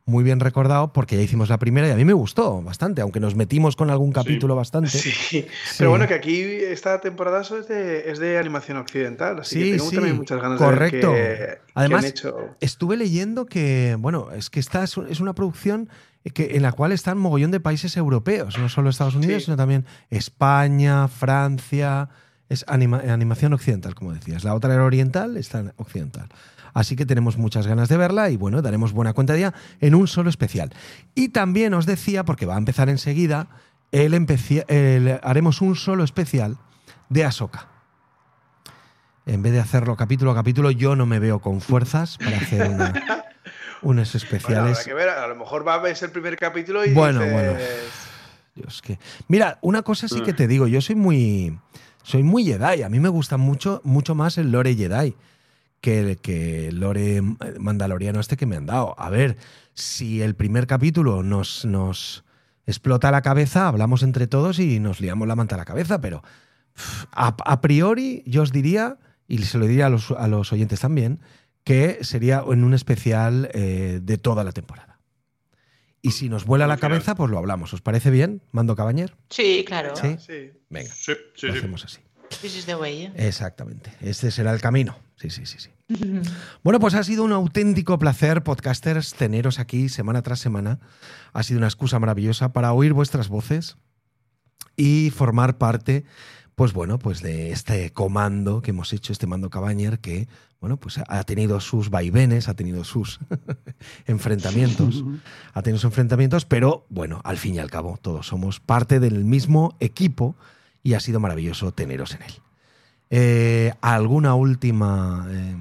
Muy 0.08 0.22
bien 0.22 0.38
recordado 0.38 0.92
porque 0.92 1.16
ya 1.16 1.22
hicimos 1.22 1.48
la 1.48 1.58
primera 1.58 1.88
y 1.88 1.90
a 1.90 1.96
mí 1.96 2.04
me 2.04 2.12
gustó 2.12 2.62
bastante, 2.62 3.02
aunque 3.02 3.18
nos 3.18 3.34
metimos 3.34 3.74
con 3.74 3.90
algún 3.90 4.12
capítulo 4.12 4.54
bastante. 4.54 4.90
Sí. 4.90 5.44
Pero 5.78 5.90
bueno, 5.90 6.06
que 6.06 6.14
aquí 6.14 6.42
esta 6.42 7.00
temporada 7.00 7.40
es 7.40 7.66
de, 7.66 8.08
es 8.08 8.20
de 8.20 8.38
animación 8.38 8.76
occidental, 8.76 9.40
así 9.40 9.56
Sí, 9.56 9.64
que 9.72 9.76
tengo 9.78 9.90
sí, 9.90 9.96
también 9.96 10.16
muchas 10.16 10.40
ganas 10.40 10.58
correcto. 10.60 11.08
de 11.10 11.12
ver 11.20 11.38
qué, 11.38 11.44
qué 11.66 11.72
Además, 11.74 12.04
han 12.04 12.10
hecho. 12.10 12.36
Estuve 12.60 12.96
leyendo 12.96 13.46
que, 13.46 13.96
bueno, 13.98 14.30
es 14.30 14.48
que 14.48 14.60
esta 14.60 14.84
es 14.84 14.96
es 14.96 15.18
una 15.18 15.34
producción 15.34 15.88
que, 16.32 16.54
en 16.54 16.62
la 16.62 16.70
cual 16.70 16.92
están 16.92 17.18
mogollón 17.18 17.50
de 17.50 17.58
países 17.58 17.96
europeos, 17.96 18.56
no 18.58 18.68
solo 18.68 18.90
Estados 18.90 19.16
Unidos, 19.16 19.42
Sí. 19.42 19.44
sino 19.46 19.56
también 19.56 19.86
España, 20.10 21.08
Francia. 21.08 22.10
Es 22.48 22.64
anima- 22.68 23.02
animación 23.12 23.54
occidental, 23.54 23.96
como 23.96 24.12
decías. 24.14 24.44
La 24.44 24.54
otra 24.54 24.72
era 24.72 24.84
oriental, 24.84 25.36
esta 25.36 25.58
en 25.58 25.72
occidental. 25.78 26.28
Así 26.76 26.94
que 26.94 27.06
tenemos 27.06 27.38
muchas 27.38 27.66
ganas 27.66 27.88
de 27.88 27.96
verla 27.96 28.28
y 28.28 28.36
bueno, 28.36 28.60
daremos 28.60 28.92
buena 28.92 29.14
cuenta 29.14 29.32
de 29.32 29.38
ella 29.38 29.54
en 29.80 29.94
un 29.94 30.06
solo 30.06 30.28
especial. 30.28 30.74
Y 31.14 31.30
también 31.30 31.72
os 31.72 31.86
decía, 31.86 32.22
porque 32.26 32.44
va 32.44 32.54
a 32.54 32.58
empezar 32.58 32.90
enseguida, 32.90 33.46
el 33.92 34.12
empeci- 34.12 34.62
el- 34.68 35.18
haremos 35.22 35.62
un 35.62 35.74
solo 35.74 36.04
especial 36.04 36.58
de 37.08 37.24
Ahsoka. 37.24 37.68
En 39.24 39.40
vez 39.42 39.54
de 39.54 39.60
hacerlo 39.60 39.96
capítulo 39.96 40.32
a 40.32 40.34
capítulo, 40.34 40.70
yo 40.70 40.94
no 40.96 41.06
me 41.06 41.18
veo 41.18 41.40
con 41.40 41.62
fuerzas 41.62 42.18
para 42.18 42.36
hacer 42.36 42.68
una- 42.68 42.92
unos 43.82 43.82
Bueno, 43.82 44.02
especiales. 44.02 44.84
que 44.84 44.92
ver, 44.92 45.08
a 45.08 45.26
lo 45.28 45.34
mejor 45.34 45.66
va 45.66 45.74
a 45.74 45.78
ver 45.78 45.96
el 45.98 46.10
primer 46.10 46.36
capítulo 46.36 46.84
y 46.84 46.92
Bueno, 46.92 47.20
dices, 47.20 47.32
bueno. 47.34 47.58
Dios, 48.54 48.82
que... 48.82 48.98
Mira, 49.28 49.58
una 49.62 49.80
cosa 49.82 50.08
sí 50.08 50.20
que 50.20 50.34
te 50.34 50.46
digo, 50.46 50.66
yo 50.66 50.82
soy 50.82 50.94
muy 50.94 51.58
soy 52.02 52.22
muy 52.22 52.44
Jedi, 52.44 52.82
a 52.82 52.88
mí 52.90 53.00
me 53.00 53.08
gusta 53.08 53.36
mucho 53.38 53.80
mucho 53.82 54.14
más 54.14 54.36
el 54.38 54.52
lore 54.52 54.74
Jedi 54.74 55.16
que 55.86 56.00
el, 56.00 56.16
que 56.18 56.72
lore 56.72 57.22
mandaloriano 57.60 58.18
este 58.18 58.36
que 58.36 58.44
me 58.44 58.56
han 58.56 58.66
dado. 58.66 58.96
A 58.98 59.08
ver, 59.08 59.36
si 59.72 60.20
el 60.20 60.34
primer 60.34 60.66
capítulo 60.66 61.22
nos, 61.22 61.64
nos 61.64 62.24
explota 62.66 63.12
la 63.12 63.22
cabeza, 63.22 63.68
hablamos 63.68 64.02
entre 64.02 64.26
todos 64.26 64.58
y 64.58 64.80
nos 64.80 65.00
liamos 65.00 65.28
la 65.28 65.36
manta 65.36 65.54
a 65.54 65.58
la 65.58 65.64
cabeza, 65.64 66.00
pero 66.00 66.24
a, 67.12 67.36
a 67.44 67.60
priori 67.60 68.24
yo 68.26 68.42
os 68.42 68.50
diría, 68.50 68.98
y 69.28 69.38
se 69.44 69.58
lo 69.58 69.66
diría 69.66 69.86
a 69.86 69.90
los, 69.90 70.10
a 70.10 70.26
los 70.26 70.52
oyentes 70.52 70.80
también, 70.80 71.20
que 71.62 71.98
sería 72.02 72.42
en 72.50 72.64
un 72.64 72.74
especial 72.74 73.48
eh, 73.54 74.00
de 74.02 74.18
toda 74.18 74.42
la 74.42 74.50
temporada. 74.50 74.98
Y 76.02 76.10
si 76.12 76.28
nos 76.28 76.46
vuela 76.46 76.66
la 76.66 76.78
cabeza, 76.78 77.14
pues 77.14 77.30
lo 77.30 77.38
hablamos. 77.38 77.72
¿Os 77.74 77.80
parece 77.80 78.10
bien, 78.10 78.42
Mando 78.50 78.74
Cabañer? 78.74 79.14
Sí, 79.30 79.64
claro. 79.64 79.94
Sí. 79.94 80.16
Sí. 80.18 80.50
Venga, 80.68 80.90
Sí, 80.92 81.12
sí, 81.36 81.46
lo 81.46 81.52
sí. 81.52 81.58
hacemos 81.60 81.84
así. 81.84 82.00
This 82.40 82.56
is 82.56 82.66
the 82.66 82.76
way. 82.76 83.12
Exactamente. 83.16 83.92
Este 84.00 84.30
será 84.30 84.52
el 84.52 84.60
camino. 84.60 84.96
Sí, 85.16 85.30
sí, 85.30 85.46
sí, 85.46 85.58
sí. 85.58 85.70
Bueno, 86.62 86.80
pues 86.80 86.94
ha 86.94 87.04
sido 87.04 87.24
un 87.24 87.32
auténtico 87.32 87.98
placer, 87.98 88.42
podcasters, 88.42 89.14
teneros 89.14 89.58
aquí 89.58 89.88
semana 89.88 90.22
tras 90.22 90.40
semana. 90.40 90.80
Ha 91.32 91.42
sido 91.42 91.58
una 91.58 91.68
excusa 91.68 91.98
maravillosa 91.98 92.52
para 92.52 92.72
oír 92.72 92.92
vuestras 92.92 93.28
voces 93.28 93.76
y 94.76 95.10
formar 95.10 95.58
parte, 95.58 96.04
pues 96.54 96.72
bueno, 96.72 96.98
pues 96.98 97.22
de 97.22 97.52
este 97.52 97.90
comando 97.90 98.62
que 98.62 98.70
hemos 98.70 98.92
hecho, 98.92 99.12
este 99.12 99.26
mando 99.26 99.48
Cabañer, 99.48 100.00
que, 100.00 100.28
bueno, 100.60 100.76
pues 100.78 100.98
ha 100.98 101.24
tenido 101.24 101.60
sus 101.60 101.88
vaivenes, 101.88 102.48
ha 102.48 102.54
tenido 102.54 102.84
sus 102.84 103.20
enfrentamientos, 104.06 105.04
ha 105.54 105.62
tenido 105.62 105.78
sus 105.78 105.90
enfrentamientos, 105.90 106.44
pero 106.44 106.86
bueno, 106.88 107.20
al 107.24 107.38
fin 107.38 107.54
y 107.54 107.58
al 107.58 107.70
cabo, 107.70 107.98
todos 108.00 108.26
somos 108.26 108.60
parte 108.60 109.00
del 109.00 109.24
mismo 109.24 109.76
equipo 109.80 110.36
y 110.86 110.94
ha 110.94 111.00
sido 111.00 111.18
maravilloso 111.18 111.72
teneros 111.72 112.14
en 112.14 112.22
él. 112.22 112.32
Eh, 113.10 113.72
¿Alguna 113.80 114.34
última 114.36 115.26
eh, 115.30 115.56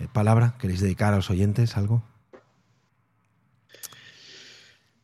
eh, 0.00 0.06
palabra 0.12 0.54
queréis 0.60 0.80
dedicar 0.80 1.12
a 1.12 1.16
los 1.16 1.28
oyentes? 1.28 1.76
¿Algo? 1.76 2.02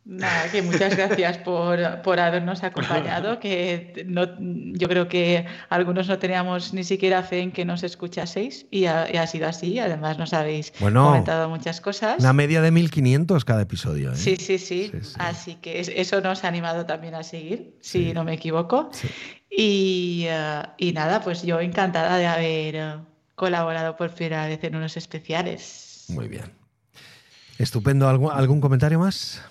Nada, 0.04 0.50
que 0.50 0.62
muchas 0.62 0.96
gracias 0.96 1.38
por, 1.38 1.78
por 2.02 2.18
habernos 2.18 2.64
acompañado, 2.64 3.38
que 3.38 4.04
no, 4.08 4.24
yo 4.40 4.88
creo 4.88 5.08
que 5.08 5.46
algunos 5.68 6.08
no 6.08 6.18
teníamos 6.18 6.72
ni 6.72 6.82
siquiera 6.84 7.22
fe 7.22 7.40
en 7.40 7.52
que 7.52 7.64
nos 7.64 7.82
escuchaseis 7.84 8.66
y 8.70 8.86
ha, 8.86 9.12
y 9.12 9.18
ha 9.18 9.26
sido 9.26 9.46
así, 9.46 9.78
además 9.78 10.18
nos 10.18 10.32
habéis 10.32 10.72
Bueno, 10.80 11.04
comentado 11.04 11.48
muchas 11.48 11.80
cosas. 11.80 12.18
Una 12.18 12.32
media 12.32 12.60
de 12.62 12.70
1500 12.72 13.44
cada 13.44 13.62
episodio. 13.62 14.12
¿eh? 14.12 14.16
Sí, 14.16 14.36
sí, 14.36 14.58
sí, 14.58 14.90
Sí, 14.90 14.98
sí. 15.02 15.14
Así 15.18 15.54
que 15.56 15.78
es- 15.80 15.88
eso 15.94 16.20
nos 16.22 16.42
ha 16.44 16.48
animado 16.48 16.86
también 16.86 17.14
a 17.14 17.22
seguir, 17.22 17.76
si 17.80 18.06
Sí. 18.06 18.12
no 18.14 18.24
me 18.24 18.32
equivoco. 18.32 18.90
Sí. 19.50 19.56
Y, 19.56 20.26
y 20.78 20.92
nada, 20.92 21.20
pues 21.22 21.42
yo 21.42 21.60
encantada 21.60 22.16
de 22.16 22.26
haber 22.26 22.76
eh, 22.76 22.94
colaborado 23.34 23.96
por 23.96 24.10
primera 24.14 24.46
vez 24.46 24.62
en 24.64 24.76
unos 24.76 24.96
especiales. 24.96 26.06
Muy 26.08 26.28
bien. 26.28 26.52
Estupendo. 27.58 28.08
¿Algún, 28.08 28.32
¿Algún 28.32 28.60
comentario 28.60 28.98
más? 28.98 29.42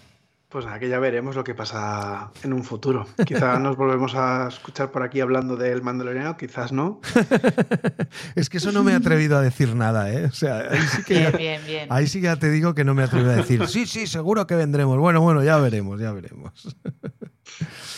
Pues 0.50 0.66
nada, 0.66 0.80
que 0.80 0.89
ya 0.89 0.97
veremos 0.97 1.36
lo 1.36 1.43
que 1.43 1.54
pasa 1.54 2.32
en 2.43 2.54
un 2.54 2.64
futuro. 2.64 3.06
Quizás 3.24 3.60
nos 3.62 3.78
volvemos 3.78 4.16
a 4.16 4.47
escuchar 4.47 4.89
por 4.89 5.04
aquí 5.04 5.22
hablando 5.22 5.56
del 5.56 5.84
Mandaloriano, 5.84 6.38
quizás 6.38 6.72
no. 6.72 7.02
Es 8.36 8.50
que 8.50 8.58
eso 8.58 8.72
no 8.72 8.84
me 8.84 8.93
he 8.93 8.95
atrevido 8.95 9.38
a 9.38 9.41
decir 9.41 9.76
nada, 9.76 10.12
¿eh? 10.12 10.26
O 10.26 10.32
sea, 10.32 10.62
ahí 10.72 10.82
sí 10.82 11.04
que 11.04 11.14
Bien, 11.14 11.32
ya, 11.32 11.38
bien, 11.38 11.62
bien. 11.68 11.88
ahí 11.91 12.08
sí 12.08 12.20
que 12.20 12.26
ya 12.26 12.36
te 12.38 12.50
digo 12.50 12.74
que 12.74 12.84
no 12.84 12.95
me 12.95 13.04
atrevo 13.04 13.30
a 13.30 13.36
decir, 13.36 13.68
sí, 13.68 13.86
sí, 13.86 14.08
seguro 14.08 14.47
que 14.47 14.56
vendremos. 14.56 14.97
Bueno, 14.97 15.22
bueno, 15.22 15.43
ya 15.43 15.58
veremos, 15.58 16.02
ya 16.02 16.12
veremos. 16.12 16.76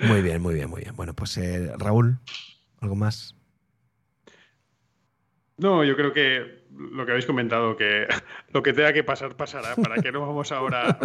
Muy 0.00 0.22
bien, 0.22 0.40
muy 0.42 0.54
bien, 0.54 0.68
muy 0.70 0.82
bien. 0.82 0.94
Bueno, 0.96 1.14
pues 1.14 1.36
eh, 1.38 1.72
Raúl, 1.78 2.18
¿algo 2.80 2.96
más? 2.96 3.34
No, 5.56 5.84
yo 5.84 5.94
creo 5.94 6.12
que 6.12 6.64
lo 6.72 7.06
que 7.06 7.12
habéis 7.12 7.26
comentado, 7.26 7.76
que 7.76 8.08
lo 8.52 8.62
que 8.62 8.72
tenga 8.72 8.92
que 8.92 9.04
pasar, 9.04 9.36
pasará. 9.36 9.76
¿Para 9.76 10.02
qué 10.02 10.10
no 10.10 10.20
vamos 10.20 10.50
ahora 10.50 10.98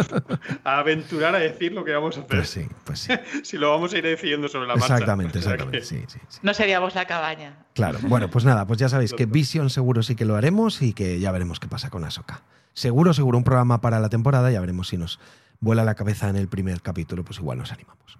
a 0.64 0.78
aventurar 0.78 1.34
a 1.36 1.38
decir 1.38 1.72
lo 1.72 1.84
que 1.84 1.92
vamos 1.92 2.16
a 2.16 2.22
hacer? 2.22 2.36
Pues 2.38 2.50
sí, 2.50 2.66
pues 2.84 2.98
sí. 3.00 3.12
Si 3.44 3.56
lo 3.58 3.70
vamos 3.70 3.94
a 3.94 3.98
ir 3.98 4.04
decidiendo 4.04 4.48
sobre 4.48 4.66
la 4.66 4.74
marcha. 4.74 4.94
Exactamente, 4.94 5.38
exactamente. 5.38 5.78
que- 5.78 5.84
Sí, 5.84 6.02
sí, 6.08 6.18
sí. 6.28 6.40
No 6.42 6.52
seríamos 6.52 6.94
la 6.96 7.06
cabaña. 7.06 7.64
Claro, 7.74 8.00
bueno, 8.02 8.28
pues 8.28 8.44
nada, 8.44 8.66
pues 8.66 8.80
ya 8.80 8.88
sabéis 8.88 9.12
que 9.14 9.26
Vision 9.26 9.70
seguro 9.70 10.02
sí 10.02 10.16
que 10.16 10.24
lo 10.24 10.34
haremos 10.34 10.82
y 10.82 10.92
que 10.94 11.20
ya 11.20 11.30
veremos 11.30 11.60
qué 11.60 11.68
pasa 11.68 11.88
con 11.90 12.02
Ahsoka. 12.04 12.42
Seguro, 12.72 13.14
seguro 13.14 13.38
un 13.38 13.44
programa 13.44 13.80
para 13.80 14.00
la 14.00 14.08
temporada, 14.08 14.50
ya 14.50 14.60
veremos 14.60 14.88
si 14.88 14.96
nos 14.96 15.20
vuela 15.60 15.84
la 15.84 15.94
cabeza 15.94 16.28
en 16.28 16.36
el 16.36 16.48
primer 16.48 16.82
capítulo, 16.82 17.24
pues 17.24 17.38
igual 17.38 17.58
nos 17.58 17.70
animamos. 17.70 18.18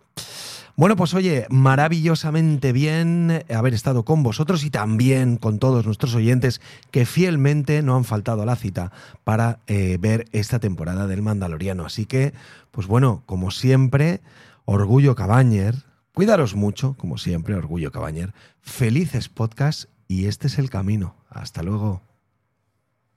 Bueno, 0.77 0.97
pues 0.97 1.15
oye, 1.15 1.47
maravillosamente 1.51 2.73
bien 2.73 3.45
haber 3.55 3.75
estado 3.75 4.05
con 4.05 4.23
vosotros 4.23 4.65
y 4.65 4.71
también 4.71 5.37
con 5.37 5.59
todos 5.59 5.85
nuestros 5.85 6.15
oyentes 6.15 6.61
que 6.91 7.07
fielmente 7.07 7.83
no 7.83 7.97
han 7.97 8.05
faltado 8.05 8.43
a 8.43 8.47
la 8.47 8.57
cita 8.57 8.93
para 9.25 9.61
eh, 9.67 9.99
ver 10.01 10.27
esta 10.33 10.59
temporada 10.59 11.07
del 11.07 11.23
Mandaloriano. 11.23 11.85
Así 11.85 12.07
que, 12.07 12.33
pues 12.71 12.87
bueno, 12.87 13.23
como 13.27 13.51
siempre, 13.51 14.21
Orgullo 14.65 15.15
Cabañer, 15.15 15.75
cuidaros 16.15 16.55
mucho, 16.55 16.95
como 16.99 17.19
siempre, 17.19 17.55
Orgullo 17.55 17.93
Cabañer, 17.93 18.33
felices 18.61 19.29
podcast 19.29 19.85
y 20.09 20.27
este 20.27 20.47
es 20.47 20.59
el 20.59 20.71
camino. 20.71 21.15
Hasta 21.29 21.63
luego. 21.63 22.03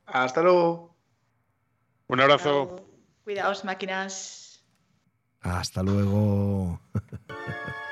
Hasta 0.06 0.41
luego. 0.41 0.95
Un 2.08 2.20
abrazo. 2.20 2.86
Cuidaos, 3.24 3.64
máquinas. 3.64 4.43
Hasta 5.44 5.84
luego. 5.84 6.80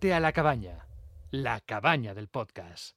A 0.00 0.20
la 0.20 0.32
cabaña, 0.32 0.86
la 1.32 1.60
cabaña 1.60 2.14
del 2.14 2.28
podcast. 2.28 2.94